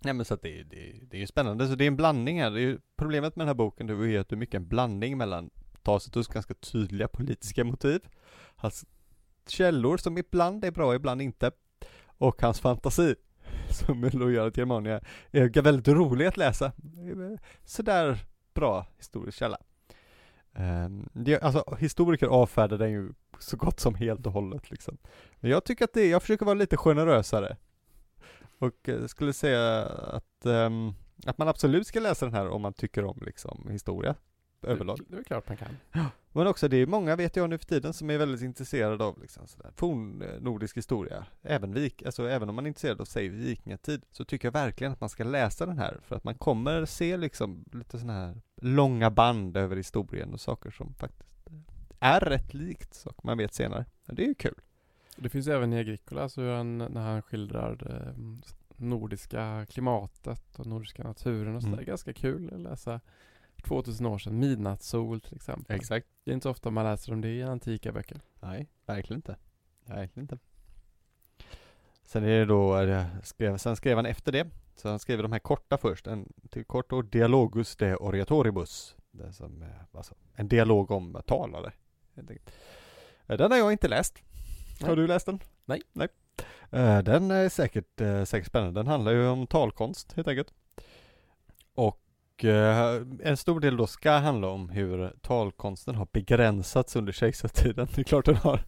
[0.00, 2.40] Nej men så att det, det, det är ju spännande, så det är en blandning
[2.40, 2.50] här.
[2.50, 4.54] Det är ju, problemet med den här boken det är ju att det är mycket
[4.54, 5.50] en blandning mellan
[5.82, 8.00] Tacitus ganska tydliga politiska motiv,
[8.56, 8.86] hans
[9.46, 11.50] källor som ibland är bra, ibland inte,
[12.06, 13.14] och hans fantasi
[13.70, 16.72] som är lojal till Germania är väldigt rolig att läsa.
[17.64, 18.18] Sådär
[18.54, 19.58] bra historisk källa.
[20.52, 24.98] Um, det, alltså historiker avfärdar den ju så gott som helt och hållet liksom.
[25.36, 27.56] Men jag tycker att det, jag försöker vara lite generösare.
[28.58, 30.94] Och eh, skulle säga att, um,
[31.26, 34.14] att man absolut ska läsa den här om man tycker om liksom historia
[34.62, 34.98] överlag.
[34.98, 35.76] Det, det är klart man kan.
[36.32, 39.20] Men också det är många vet jag nu för tiden som är väldigt intresserade av
[39.20, 41.26] liksom sådär forn eh, nordisk historia.
[41.42, 44.92] Även vik, alltså även om man är intresserad av säg vikingatid så tycker jag verkligen
[44.92, 48.40] att man ska läsa den här för att man kommer se liksom lite sådana här
[48.56, 51.52] långa band över historien och saker som faktiskt eh,
[52.00, 53.84] är rätt likt saker man vet senare.
[54.06, 54.60] Och det är ju kul.
[55.16, 58.42] Det finns även i Agricola, så hur han, när han skildrar det mm,
[58.76, 61.74] nordiska klimatet och nordiska naturen och sådär.
[61.74, 61.86] Mm.
[61.86, 63.00] Ganska kul att läsa
[63.62, 64.38] 2000 år sedan.
[64.38, 65.76] Midnattssol till exempel.
[65.76, 66.06] Exakt.
[66.24, 68.20] Det är inte så ofta man läser om det i antika böcker.
[68.40, 69.36] Nej, verkligen inte.
[69.84, 70.38] Verkligen inte.
[72.02, 74.46] Sen är det då, eh, skrev, sen skrev han efter det,
[74.76, 78.96] så han skrev de här korta först, en till kort då, Dialogus de Oratoribus.
[79.10, 81.72] Det som, eh, alltså, en dialog om talare.
[82.16, 82.24] Eh,
[83.36, 84.18] Den har jag inte läst.
[84.80, 84.96] Har Nej.
[84.96, 85.40] du läst den?
[85.64, 85.82] Nej.
[85.92, 86.08] Nej.
[87.02, 88.80] Den är säkert, säkert spännande.
[88.80, 90.54] Den handlar ju om talkonst helt enkelt.
[91.74, 92.00] Och
[92.44, 97.88] eh, en stor del då ska handla om hur talkonsten har begränsats under kejsartiden.
[97.94, 98.64] Det är klart den har.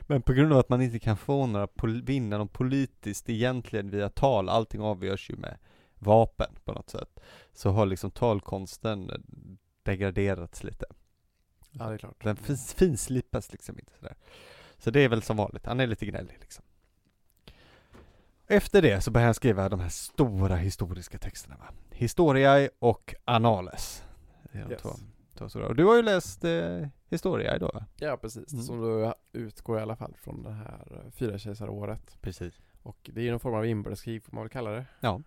[0.00, 3.90] Men på grund av att man inte kan få några, pol- vinna någon politiskt egentligen
[3.90, 5.58] via tal, allting avgörs ju med
[5.98, 7.20] vapen på något sätt.
[7.52, 9.16] Så har liksom talkonsten eh,
[9.82, 10.86] degraderats lite.
[11.70, 12.24] Ja, det är klart.
[12.24, 14.14] Den fins- finslipas liksom inte sådär.
[14.78, 16.64] Så det är väl som vanligt, han är lite gnällig liksom.
[18.50, 21.64] Efter det så börjar han skriva de här stora historiska texterna va.
[21.90, 24.04] Historiae och Annales.
[24.52, 24.82] Det är de Yes.
[24.82, 24.90] två,
[25.34, 25.66] två stora.
[25.66, 27.84] Och du har ju läst eh, Historiae då va?
[27.96, 28.52] Ja, precis.
[28.52, 28.64] Mm.
[28.64, 32.18] Som då utgår i alla fall från det här eh, fyra kejsaråret.
[32.20, 32.54] Precis.
[32.82, 34.84] Och det är ju någon form av inbördeskrig får man väl kalla det.
[35.00, 35.20] Ja.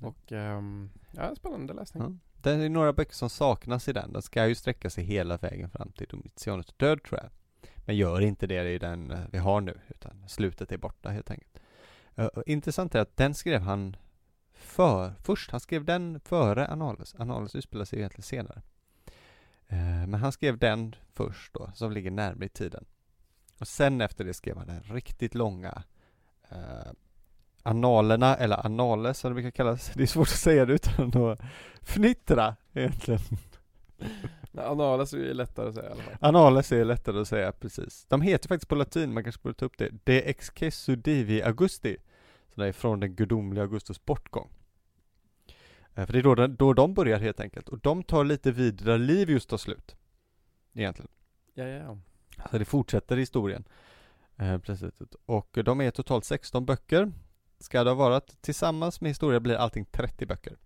[0.00, 2.02] Och ehm, ja, spännande läsning.
[2.02, 2.12] Ja.
[2.42, 4.12] Det är några böcker som saknas i den.
[4.12, 7.30] Den ska ju sträcka sig hela vägen fram till Domitianus död tror jag.
[7.76, 11.30] Men gör inte det i den eh, vi har nu, utan slutet är borta helt
[11.30, 11.60] enkelt.
[12.16, 13.96] Eh, intressant är att den skrev han
[14.52, 17.14] för, först, han skrev den före Annales.
[17.14, 18.62] Annales utspelar sig egentligen senare.
[19.68, 22.84] Eh, men han skrev den först då, som ligger närmare i tiden.
[23.60, 25.82] Och sen efter det skrev han den riktigt långa
[26.50, 26.92] eh,
[27.62, 29.90] Analerna, eller Anales som det brukar kallas.
[29.94, 31.40] Det är svårt att säga det utan att
[31.82, 33.20] fnittra egentligen.
[34.52, 36.14] Men Annales är ju lättare att säga i alla fall.
[36.20, 38.06] Annales är lättare att säga, precis.
[38.08, 41.96] De heter faktiskt på latin, man kanske borde ta upp det, De excesu divi augusti.
[42.54, 44.50] Så det är från den gudomliga Augustus bortgång.
[45.94, 47.68] Eh, För det är då, den- då de börjar helt enkelt.
[47.68, 49.96] Och de tar lite vid där Livius tar slut.
[50.74, 51.10] Egentligen.
[51.54, 51.98] Ja, ja, ja.
[52.50, 53.64] Så det fortsätter historien.
[54.36, 54.92] Eh, precis.
[55.26, 57.12] Och de är totalt 16 böcker.
[57.58, 58.42] Ska det ha varit.
[58.42, 60.56] Tillsammans med historia blir allting 30 böcker.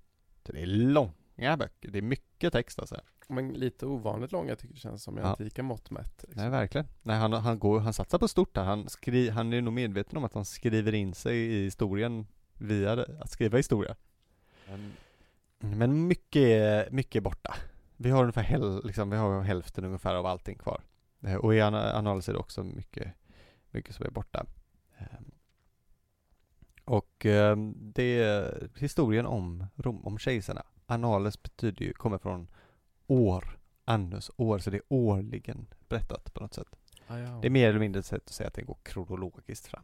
[0.47, 1.91] Så det är långa böcker.
[1.91, 3.01] Det är mycket mycket text alltså.
[3.29, 5.27] Men lite ovanligt långa tycker det känns som i Ja.
[5.27, 6.23] antika mått mätt.
[6.23, 6.43] Liksom.
[6.43, 6.87] Nej verkligen.
[7.03, 8.65] Nej han, han går, han satsar på stort där.
[8.65, 12.27] Han, skri, han är nog medveten om att han skriver in sig i historien
[12.59, 13.97] via det, att skriva historia.
[15.59, 17.55] Men mycket, är- mycket är borta.
[17.97, 20.83] Vi har ungefär häl, liksom, vi har hälften ungefär av allting kvar.
[21.23, 23.13] Eh, Och i ana- analys är det också mycket,
[23.71, 24.47] mycket som är borta.
[24.99, 25.31] Ehm,
[26.85, 30.63] Och ehm, det är historien om Rom, om kejsarna.
[30.87, 32.49] Annales betyder ju, kommer från
[33.07, 36.69] år, annus, år, så det är årligen berättat på något sätt.
[37.07, 37.39] Ah, ja.
[37.43, 39.83] Det är mer eller mindre ett sätt att säga att det går kronologiskt fram.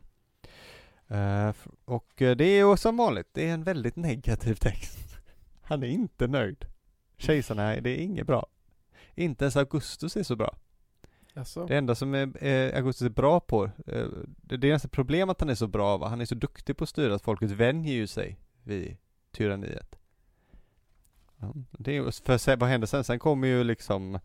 [1.51, 4.99] F- och eh, det är ju som vanligt, det är en väldigt negativ text.
[5.63, 6.65] Han är inte nöjd.
[7.17, 8.47] Kejsarna, det är inget bra.
[9.15, 10.57] Inte ens Augustus är så bra.
[11.35, 11.67] Jaså?
[11.67, 15.31] Det enda som är, eh, Augustus är bra på, eh, det, det är nästan problem
[15.31, 16.09] att han är så bra va?
[16.09, 18.97] Han är så duktig på att styra att folket vänjer ju sig vid
[19.33, 19.97] tyranniet.
[21.71, 23.05] Det är, för sen, vad händer sen?
[23.05, 24.19] Sen kommer ju liksom,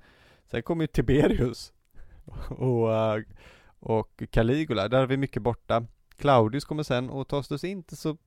[0.45, 1.73] sen kommer ju Tiberius
[2.49, 3.23] och, eh,
[3.79, 5.85] och Caligula, där är vi mycket borta.
[6.17, 8.17] Claudius kommer sen och Tostus är inte så,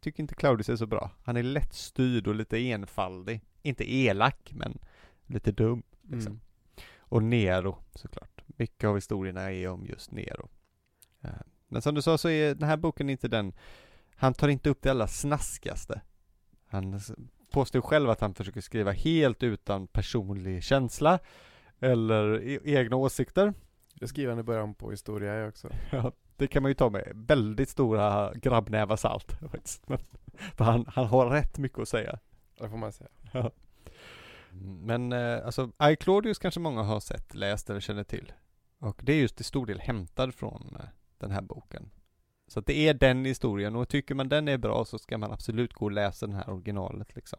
[0.00, 1.10] tycker inte Claudius är så bra.
[1.24, 3.40] Han är lättstyrd och lite enfaldig.
[3.62, 4.78] Inte elak, men
[5.26, 5.82] lite dum.
[6.02, 6.32] Liksom.
[6.32, 6.40] Mm.
[6.98, 8.42] Och Nero såklart.
[8.46, 10.48] Mycket av historierna är om just Nero.
[11.20, 11.30] Eh,
[11.68, 13.52] Men som du sa så är den här boken inte den,
[14.16, 16.00] han tar inte upp det allra snaskigaste.
[16.66, 17.00] Han
[17.54, 21.18] påstår själv att han försöker skriva helt utan personlig känsla
[21.80, 23.54] eller e- egna åsikter.
[23.94, 25.68] Det skriver han i början på historia också.
[25.92, 29.40] Ja, det kan man ju ta med väldigt stora grabbnävar salt.
[29.86, 29.98] Men-
[30.56, 32.18] För han, han har rätt mycket att säga.
[32.58, 33.10] Det får man säga.
[34.80, 38.32] Men eh, alltså, I Claudius kanske många har sett, läst eller känner till.
[38.78, 40.86] Och det är just till stor del hämtad från eh,
[41.18, 41.90] den här boken.
[42.46, 45.32] Så att det är den historien och tycker man den är bra så ska man
[45.32, 47.38] absolut gå och läsa den här originalet liksom.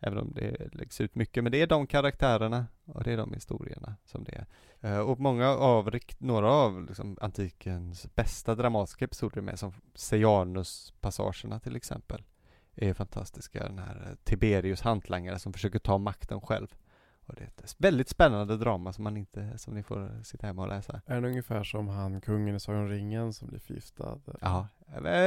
[0.00, 3.32] Även om det läggs ut mycket, men det är de karaktärerna och det är de
[3.32, 4.46] historierna som det är.
[4.80, 11.76] Eh, och många av, några av liksom, antikens bästa dramatiska episoder med, som Sejanus-passagerna till
[11.76, 12.22] exempel
[12.74, 13.62] är fantastiska.
[13.62, 16.74] Den här Tiberius hantlangare som försöker ta makten själv.
[17.26, 20.62] Och det är ett väldigt spännande drama som man inte, som ni får sitta hemma
[20.62, 21.00] och läsa.
[21.06, 24.20] Är det ungefär som han kungen i Sagan om ringen som blir förgiftad?
[24.40, 24.68] Ja,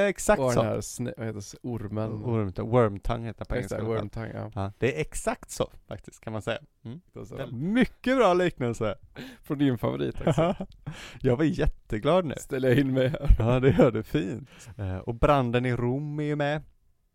[0.07, 0.61] exakt Och så.
[0.61, 2.09] den här sne- vad heter det, ormen?
[2.21, 3.87] Wormtongue, wormtongue heter på Exakt, engelska.
[3.99, 4.51] wormtongue, ja.
[4.55, 6.59] Ja, det är exakt så faktiskt kan man säga.
[6.85, 7.73] Mm.
[7.73, 8.95] Mycket bra liknelse.
[9.43, 10.55] Från din favorit också.
[11.21, 12.35] jag var jätteglad nu.
[12.37, 13.35] Ställer jag in mig här.
[13.39, 14.49] Ja, det gör det fint.
[14.77, 16.61] Eh, och branden i Rom är ju med.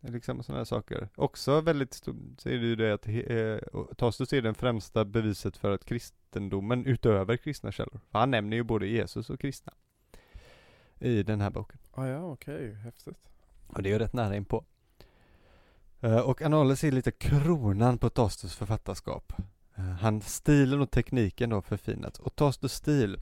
[0.04, 1.08] Liksom sådana här saker.
[1.14, 5.04] Också väldigt stort, så är det ju det att eh, och Tacitus är det främsta
[5.04, 8.00] beviset för att kristendomen utöver kristna källor.
[8.10, 9.72] För han nämner ju både Jesus och kristna.
[10.98, 11.78] I den här boken.
[11.92, 12.74] Ah, ja, okej.
[12.74, 13.18] Häftigt.
[13.66, 14.64] Och det är ju rätt nära inpå.
[16.00, 19.32] Eh, och Annales är lite kronan på Tacitus författarskap.
[19.74, 22.18] Eh, han, stilen och tekniken då förfinats.
[22.18, 23.20] Och Tacitus stil,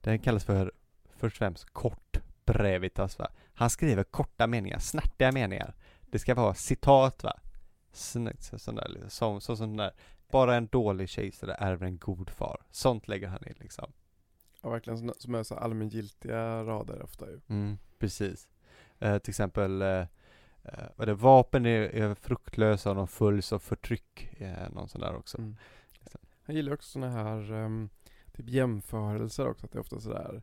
[0.00, 0.72] den kallas för
[1.16, 3.28] först och främst kort brevitas va.
[3.54, 5.74] Han skriver korta meningar, snärtiga meningar.
[6.12, 7.32] Det ska vara citat va.
[7.92, 9.92] Sn- så- sån där, liksom, som, så, sån där.
[10.30, 12.60] Bara en dålig kejsare ärver en god far.
[12.70, 13.92] Sånt lägger han in liksom.
[14.62, 17.40] Ja, verkligen såna- som är så allmängiltiga rader ofta ju.
[17.48, 18.48] Mm, precis.
[18.98, 19.88] Eh, till exempel, eh,
[20.62, 24.28] eh, vad är det, vapen är, är fruktlösa och de följs av förtryck.
[24.40, 25.38] Eh, någon sån där också.
[25.38, 25.56] Mm.
[26.44, 27.88] Han gillar också såna här um,
[28.32, 30.42] typ jämförelser också, att det är ofta sådär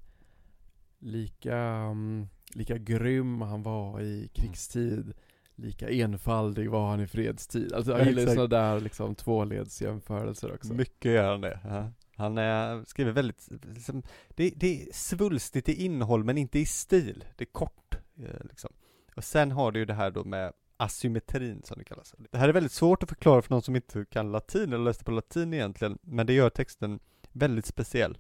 [1.00, 5.14] lika, um, lika grym han var i krigstid,
[5.62, 7.74] lika enfaldig var han i fredstid.
[7.74, 10.74] Alltså han gillar sådana där liksom tvåledsjämförelser också.
[10.74, 11.60] Mycket gör han det.
[11.64, 11.92] Ja.
[12.16, 17.26] Han eh, skriver väldigt, liksom, det, det är svulstigt i innehåll men inte i stil.
[17.38, 17.96] Det är kort.
[18.18, 18.74] Eh, liksom.
[19.16, 22.16] Och sen har du ju det här då med asymmetrin som det kallas.
[22.32, 25.04] Det här är väldigt svårt att förklara för någon som inte kan latin eller läste
[25.04, 27.00] på latin egentligen, men det gör texten
[27.32, 28.18] väldigt speciell.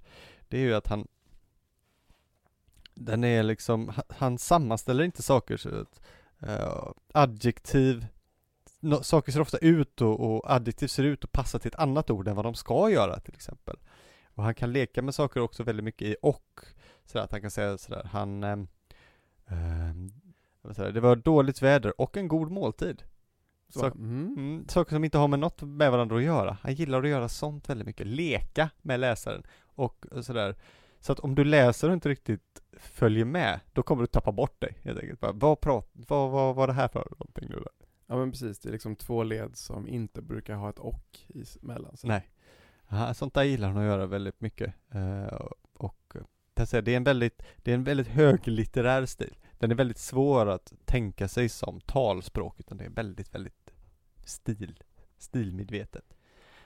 [0.48, 1.07] Det är ju att han
[2.94, 6.02] den är liksom, han- han sammanställer inte saker så att
[6.41, 8.07] eh, adjektiv,
[8.80, 12.10] no, saker ser ofta ut och, och adjektiv ser ut att passa till ett annat
[12.10, 13.78] ord än vad de ska göra till exempel.
[14.26, 16.60] Och han kan leka med saker också väldigt mycket i och,
[17.06, 18.68] sådär att han kan säga sådär, han ehm,
[20.61, 23.03] vad säger jag, det var dåligt väder och en god måltid.
[23.70, 24.36] Så, mm.
[24.38, 26.57] Mm, saker som inte har med något med varandra att göra.
[26.61, 28.07] Han gillar att göra sånt väldigt mycket.
[28.07, 30.56] Leka med läsaren och sådär.
[30.99, 34.61] Så att om du läser och inte riktigt följer med, då kommer du tappa bort
[34.61, 35.19] dig helt enkelt.
[35.19, 37.69] Bara, vad, prat, vad, vad var det här för någonting nu då?
[38.07, 41.43] Ja men precis, det är liksom två led som inte brukar ha ett och i
[41.61, 42.07] mellan sig.
[42.07, 42.30] Nej.
[42.89, 44.73] Ja, sånt där gillar han att göra väldigt mycket.
[44.91, 45.41] Eh,
[45.73, 46.15] och
[46.65, 49.38] säger, det är en väldigt, det är en väldigt höglitterär stil.
[49.60, 53.73] Den är väldigt svår att tänka sig som talspråk, utan det är väldigt, väldigt
[54.26, 54.84] stil,
[55.18, 56.14] stilmedvetet.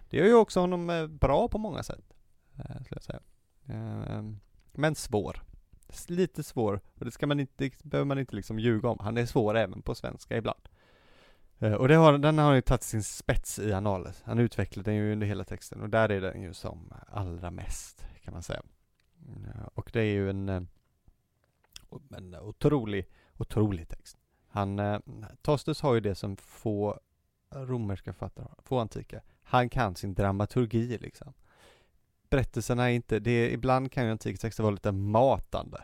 [0.09, 2.13] Det gör ju också honom eh, bra på många sätt,
[2.55, 3.19] eh, skulle jag säga.
[3.65, 4.23] Eh,
[4.71, 5.43] men svår.
[6.07, 8.97] Lite svår, och det ska man inte, det behöver man inte liksom ljuga om.
[9.01, 10.59] Han är svår även på svenska ibland.
[11.59, 14.95] Eh, Och det har, den har ju tagit sin spets i analet, Han utvecklar den
[14.95, 18.61] ju under hela texten och där är den ju som allra mest, kan man säga.
[19.27, 20.61] Mm, eh, och det är ju en, eh,
[22.17, 23.07] en otrolig,
[23.37, 24.17] otrolig text.
[24.47, 26.99] Han, Tostus Tostes har ju det som få
[27.51, 29.21] romerska författare få antika.
[29.43, 31.33] Han kan sin dramaturgi liksom.
[32.33, 35.83] Berättelserna är inte, det är, ibland kan ju antika texter vara lite matande.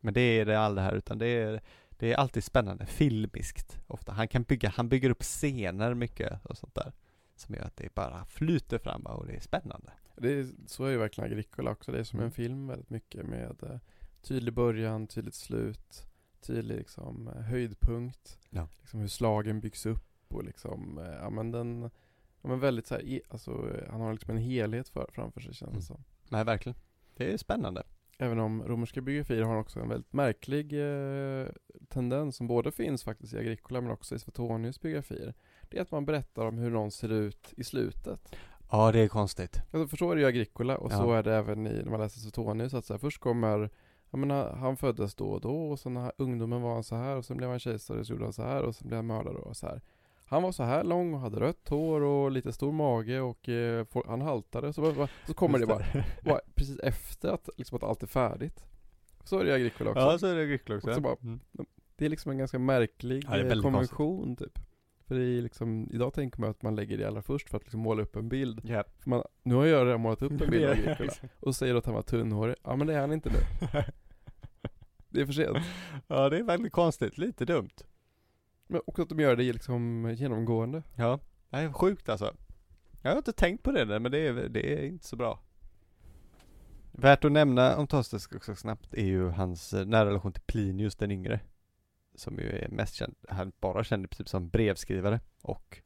[0.00, 1.60] Men det är det aldrig här, utan det är,
[1.90, 4.12] det är alltid spännande, filmiskt ofta.
[4.12, 6.92] Han kan bygga, han bygger upp scener mycket och sånt där.
[7.36, 9.92] Som gör att det bara flyter fram och det är spännande.
[10.16, 11.92] Det är, så är ju verkligen Agricola också.
[11.92, 12.26] Det är som Mm.
[12.26, 13.78] en film väldigt mycket med eh,
[14.22, 16.06] tydlig början, tydligt slut,
[16.40, 18.38] tydlig liksom eh, höjdpunkt.
[18.50, 18.68] Ja.
[18.80, 21.90] Liksom hur slagen byggs upp och liksom, eh, ja men den,
[22.48, 25.70] men väldigt så här, alltså eh, han har liksom en helhet för, framför sig känns
[25.70, 25.82] det Mm.
[25.82, 26.04] som.
[26.28, 26.76] Nej, verkligen.
[27.16, 27.82] Det är spännande.
[28.18, 31.46] Även om romerska biografier har också en väldigt märklig eh,
[31.88, 35.34] tendens som både finns faktiskt i Agricola men också i Suetonius biografier.
[35.70, 38.36] Det är att man berättar om hur någon ser ut i slutet.
[38.70, 39.56] Ja, det är konstigt.
[39.72, 41.16] Alltså för så är det ju Agricola och så Ja.
[41.18, 43.70] är det även i, när man läser Suetonius att så här, först kommer
[44.10, 47.16] jag menar, han föddes då och då och sen när ungdomen var han så här
[47.16, 49.06] och sen blev han kejsare och så gjorde han så här och sen blev han
[49.06, 49.80] mördare och så här.
[50.30, 53.84] Han var så här lång och hade rött hår och lite stor mage och eh,
[53.84, 55.84] får- han haltade så, bara, så kommer det bara,
[56.24, 58.64] bara precis efter att, liksom att allt är färdigt.
[59.24, 60.00] Så är det i Agricola också.
[60.02, 60.88] Ja, så är det Agricola också.
[60.88, 61.40] Och så bara- Mm.
[61.96, 64.58] Det är liksom en ganska märklig Ja, eh, konvention typ.
[65.06, 67.62] För det är liksom, idag tänker man att man lägger det allra först för att
[67.62, 68.60] liksom måla upp en bild.
[68.64, 68.84] Ja.
[68.98, 71.12] För man, nu har jag redan målat upp en bild av Agricola.
[71.40, 72.54] Och säger att han var tunnhårig.
[72.64, 73.36] Ja men det är han inte nu.
[75.08, 75.56] Det är för sent.
[76.06, 77.18] ja, det är väldigt konstigt.
[77.18, 77.70] Lite dumt.
[78.70, 80.82] Men också att de gör det liksom genomgående.
[80.96, 81.20] Ja,
[81.50, 82.34] det är sjukt alltså.
[83.02, 85.40] Jag har inte tänkt på det där, men det är, det är inte så bra.
[86.92, 90.96] Värt att nämna om Tostes också snabbt är ju hans eh, nära relation till Plinius
[90.96, 91.40] den yngre.
[92.14, 95.80] Som ju är mest känd, han bara känd i princip som brevskrivare och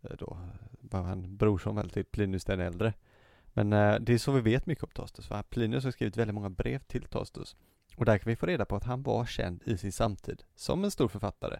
[0.00, 0.38] eh, då
[0.80, 2.94] var han brorson väl till Plinius den äldre.
[3.46, 5.42] Men eh, det är så vi vet mycket om Tostes, va?
[5.42, 7.56] Plinius har skrivit väldigt många brev till Tostus.
[7.96, 10.84] Och där kan vi få reda på att han var känd i sin samtid som
[10.84, 11.58] en stor författare.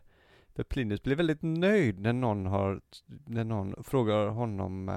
[0.58, 2.80] För Plinius blir väldigt nöjd när någon har,
[3.24, 4.88] när någon frågar honom,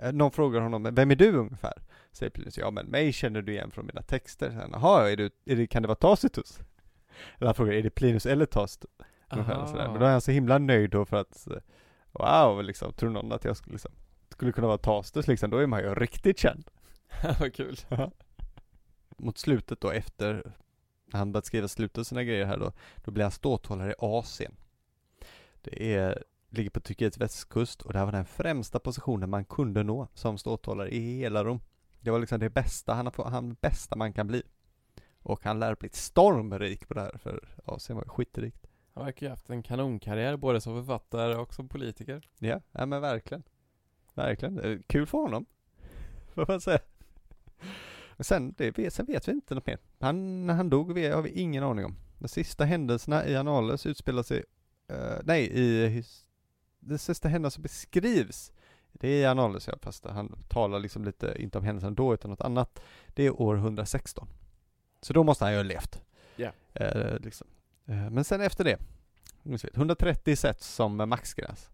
[0.00, 1.72] eh, någon frågar honom, vem är du ungefär?
[2.12, 4.50] Säger Plinius, ja men mig känner du igen från mina texter.
[4.50, 6.58] Sen, Jaha, är du, är det, kan det vara Tacitus?
[7.36, 8.90] Eller han frågar, är det Plinius eller Tacitus?
[9.32, 9.88] Ungefär.
[9.88, 11.58] Men då är han så himla nöjd då för att, eh,
[12.12, 13.92] wow, liksom, tror någon att jag skulle, liksom,
[14.28, 16.70] skulle kunna vara Tacitus liksom, då är man ju riktigt känd.
[17.40, 17.76] Vad kul.
[19.16, 20.52] Mot slutet då, efter
[21.12, 24.56] han börjat skriva slutet av sina grejer här då, då blir han ståthållare i Asien.
[25.62, 29.82] Det är, ligger på Turkiets västkust och det här var den främsta positionen man kunde
[29.82, 31.60] nå som ståthållare i hela Rom.
[32.00, 34.42] Det var liksom det bästa, han, har han bästa man kan bli.
[35.22, 38.66] Och han lär bli stormrik på det här, för Asien var skitrikt.
[38.94, 42.28] Han verkar ju haft en kanonkarriär både som författare och som politiker.
[42.38, 43.42] Ja, ja men verkligen.
[44.14, 44.58] Verkligen.
[44.58, 45.46] Eh, Kul för honom.
[46.34, 46.78] Får man säga.
[48.18, 49.78] Sen, det, vet- sen vet vi inte något mer.
[50.00, 51.96] Han, när han dog vi, har vi ingen aning om.
[52.18, 54.44] De sista händelserna i Annales utspelar sig,
[54.88, 56.24] eh, nej, i his,
[56.80, 58.52] de sista händelserna som beskrivs,
[58.92, 62.30] det är i Annales ja, fast han talar liksom lite, inte om händelsen då utan
[62.30, 62.80] något annat.
[63.08, 64.28] Det är år 116.
[65.00, 66.02] Så då måste han ju ha levt.
[66.36, 66.50] Ja.
[66.74, 67.46] Eh, liksom.
[67.86, 68.78] eh, men sen efter det,
[69.42, 71.70] nu ska vi- 130 sätts som maxgräns.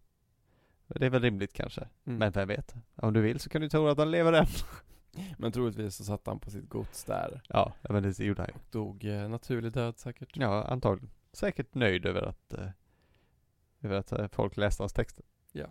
[0.87, 1.81] Det är väl rimligt kanske.
[1.81, 2.19] Mm.
[2.19, 2.75] Men vem vet?
[2.97, 4.47] Om du vill så kan du tro att han lever än.
[5.39, 7.43] Men troligtvis så satt han på sitt gods där.
[7.49, 8.61] Ja, men det gjorde han ju.
[8.71, 10.29] Dog eh, naturlig död säkert.
[10.37, 11.11] Ja, antagligen.
[11.33, 12.55] Säkert nöjd över att,
[13.85, 15.25] över att eh, folk läste hans texter.
[15.53, 15.67] Ja.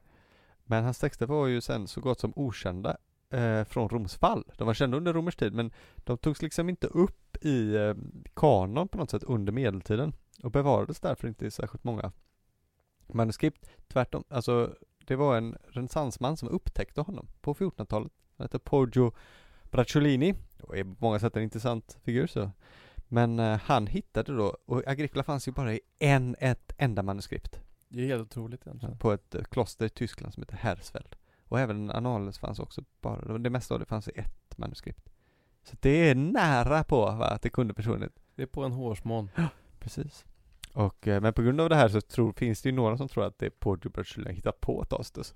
[0.63, 2.97] Men hans texter var ju sen så gott som okända
[3.29, 4.43] eh, från Roms fall.
[4.57, 7.93] De var kända under romersk tid, men de togs liksom inte upp i eh,
[8.33, 10.13] kanon på något sätt under medeltiden
[10.43, 12.11] och bevarades därför inte i särskilt många
[13.07, 13.69] manuskript.
[13.87, 14.75] Tvärtom, alltså
[15.05, 18.11] det var en renässansman som upptäckte honom på 1400-talet.
[18.37, 19.11] Han hette Poggio
[19.63, 22.51] Bracciolini och är på många sätt en intressant figur så.
[23.07, 27.62] Men eh, han hittade då, och Agricola fanns ju bara i en, ett enda manuskript
[27.93, 28.97] Det är helt otroligt egentligen.
[28.97, 31.15] på ett eh, kloster i Tyskland som heter Hersfeld.
[31.47, 35.09] Och även Annales fanns också bara, det mesta av det fanns i ett manuskript.
[35.63, 38.11] Så det är nära på va, att det kunde försvunnit.
[38.35, 39.29] Det är på en hårsmån.
[39.79, 40.25] Precis.
[40.73, 43.07] Och, eh, men på grund av det här så tror, finns det ju några som
[43.07, 45.35] tror att det är Bracciolini har hittat på Tacitus.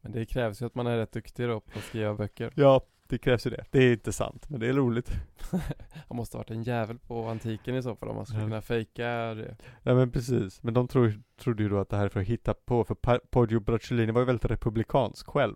[0.00, 2.52] Men det krävs ju att man är rätt duktig då på att skriva böcker.
[2.56, 3.64] Ja, det krävs ju det.
[3.70, 5.10] Det är inte sant, men det är roligt.
[6.08, 8.46] Han måste ha varit en jävel på antiken i så fall om man skulle Ja.
[8.46, 9.56] kunna fejka det.
[9.82, 12.26] Ja men precis, men de tror, trodde ju då att det här är för att
[12.26, 12.94] hitta på, för
[13.30, 15.54] Poggio Bracciolini var ju väldigt republikansk själv.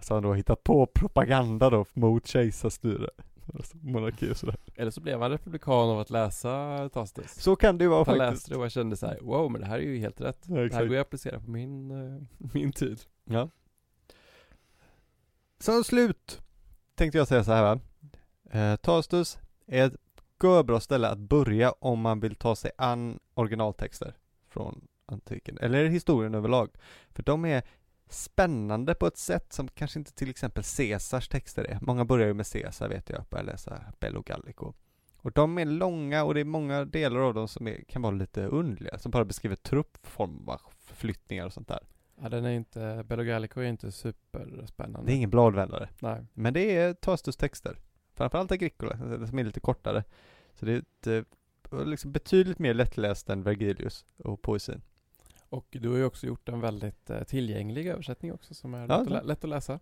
[0.00, 3.08] Så han då hittat på propaganda då mot kejsarstyre.
[3.54, 4.56] Alltså, Monarki och sådär.
[4.76, 7.34] Eller så blev han republikan av att läsa Tacitus.
[7.34, 8.30] Så kan det ju vara Han faktiskt.
[8.32, 10.38] läste det och jag kände så här: wow men det här är ju helt rätt.
[10.48, 12.22] Ja, Det här går ju att applicera på min, eh,
[12.54, 13.00] min tid.
[13.24, 13.48] Ja.
[15.58, 16.40] Som slut
[17.02, 17.80] tänkte jag säga så här va.
[18.50, 19.96] Eh, Tastus är ett
[20.66, 24.14] bra ställe att börja om man vill ta sig an originaltexter
[24.48, 26.70] från antiken, eller historien överlag.
[27.10, 27.62] För de är
[28.08, 31.78] spännande på ett sätt som kanske inte till exempel Caesars texter är.
[31.80, 34.72] Många börjar ju med Caesar vet jag, börjar läsa Bello Gallico.
[35.16, 38.14] Och de är långa och det är många delar av dem som är, kan vara
[38.14, 41.80] lite underliga, som bara beskriver truppformförflyttningar och sånt där.
[42.22, 45.06] Ja den är inte, Bello Gallico är inte superspännande.
[45.06, 45.88] Det är ingen bladvändare.
[46.00, 46.24] Nej.
[46.34, 47.78] Men det är Tacitus texter.
[48.14, 48.96] Framförallt Agricola,
[49.26, 50.04] som är lite kortare.
[50.54, 51.06] Så det är ett,
[51.72, 54.82] eh, liksom betydligt mer lättläst än Vergilius och poesin.
[55.48, 58.86] Och du har ju också gjort en väldigt eh, tillgänglig översättning också som är Ja,
[58.86, 59.12] lätt, att, tack.
[59.12, 59.78] lä- lätt att läsa.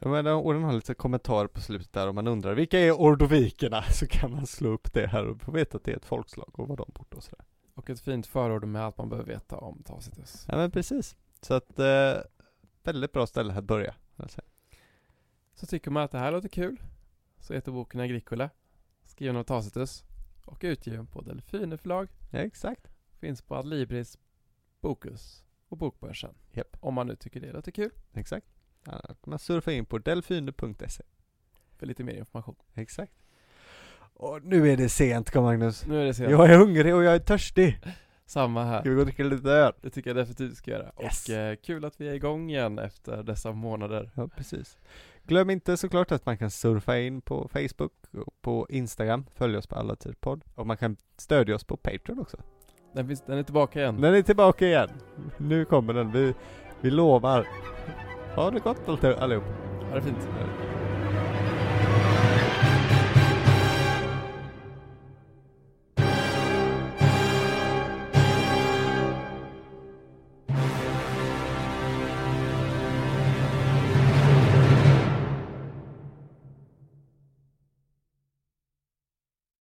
[0.00, 2.92] Och den- och den har lite kommentar på slutet där om man undrar vilka är
[2.92, 3.82] ordovikerna?
[3.90, 6.50] Så kan man slå upp det här och få veta att det är ett folkslag
[6.52, 7.44] och vad de bor och sådär.
[7.80, 10.44] Och ett fint förord med allt man behöver veta om Tacitus.
[10.48, 11.16] Ja men precis.
[11.40, 12.14] Så att, eh,
[12.82, 13.94] väldigt bra ställe att börja.
[15.54, 16.82] Så tycker man att det här låter kul
[17.38, 18.50] så heter boken Agricola
[19.04, 20.04] skriven av Tacitus
[20.44, 22.08] och utgiven på Delfine förlag.
[22.30, 22.88] Ja exakt.
[23.18, 24.18] Finns på Adlibris,
[24.80, 26.34] Bokus och Bokbörsen.
[26.52, 26.76] Japp.
[26.80, 28.46] Om man nu tycker det låter kul Exakt.
[28.84, 31.04] Då kan man surfa in på delfine.se.
[31.76, 32.56] för lite mer information.
[32.74, 33.12] Exakt.
[34.20, 35.86] Och nu är det sent Carl Magnus.
[35.86, 36.30] Nu är det sent.
[36.30, 37.78] Jag är hungrig och jag är törstig.
[38.26, 38.82] Samma Ska här.
[38.82, 39.72] vi gå och dricka lite öl?
[39.80, 40.92] Det tycker jag definitivt ska göra.
[41.02, 41.28] Yes.
[41.28, 44.10] Och eh, kul att vi är igång igen efter dessa månader.
[44.14, 44.78] Ja, precis.
[45.22, 49.66] Glöm inte såklart att man kan surfa in på Facebook och på Instagram, följa oss
[49.66, 50.44] på alla podd.
[50.54, 52.36] Och man kan stödja oss på Patreon också.
[52.94, 54.00] Den, finns, den är tillbaka igen.
[54.00, 54.90] Den är tillbaka igen.
[55.36, 56.34] Nu kommer den, vi,
[56.80, 57.46] vi lovar.
[58.36, 59.44] Ha det gott allihop.
[59.88, 60.28] Ha det fint.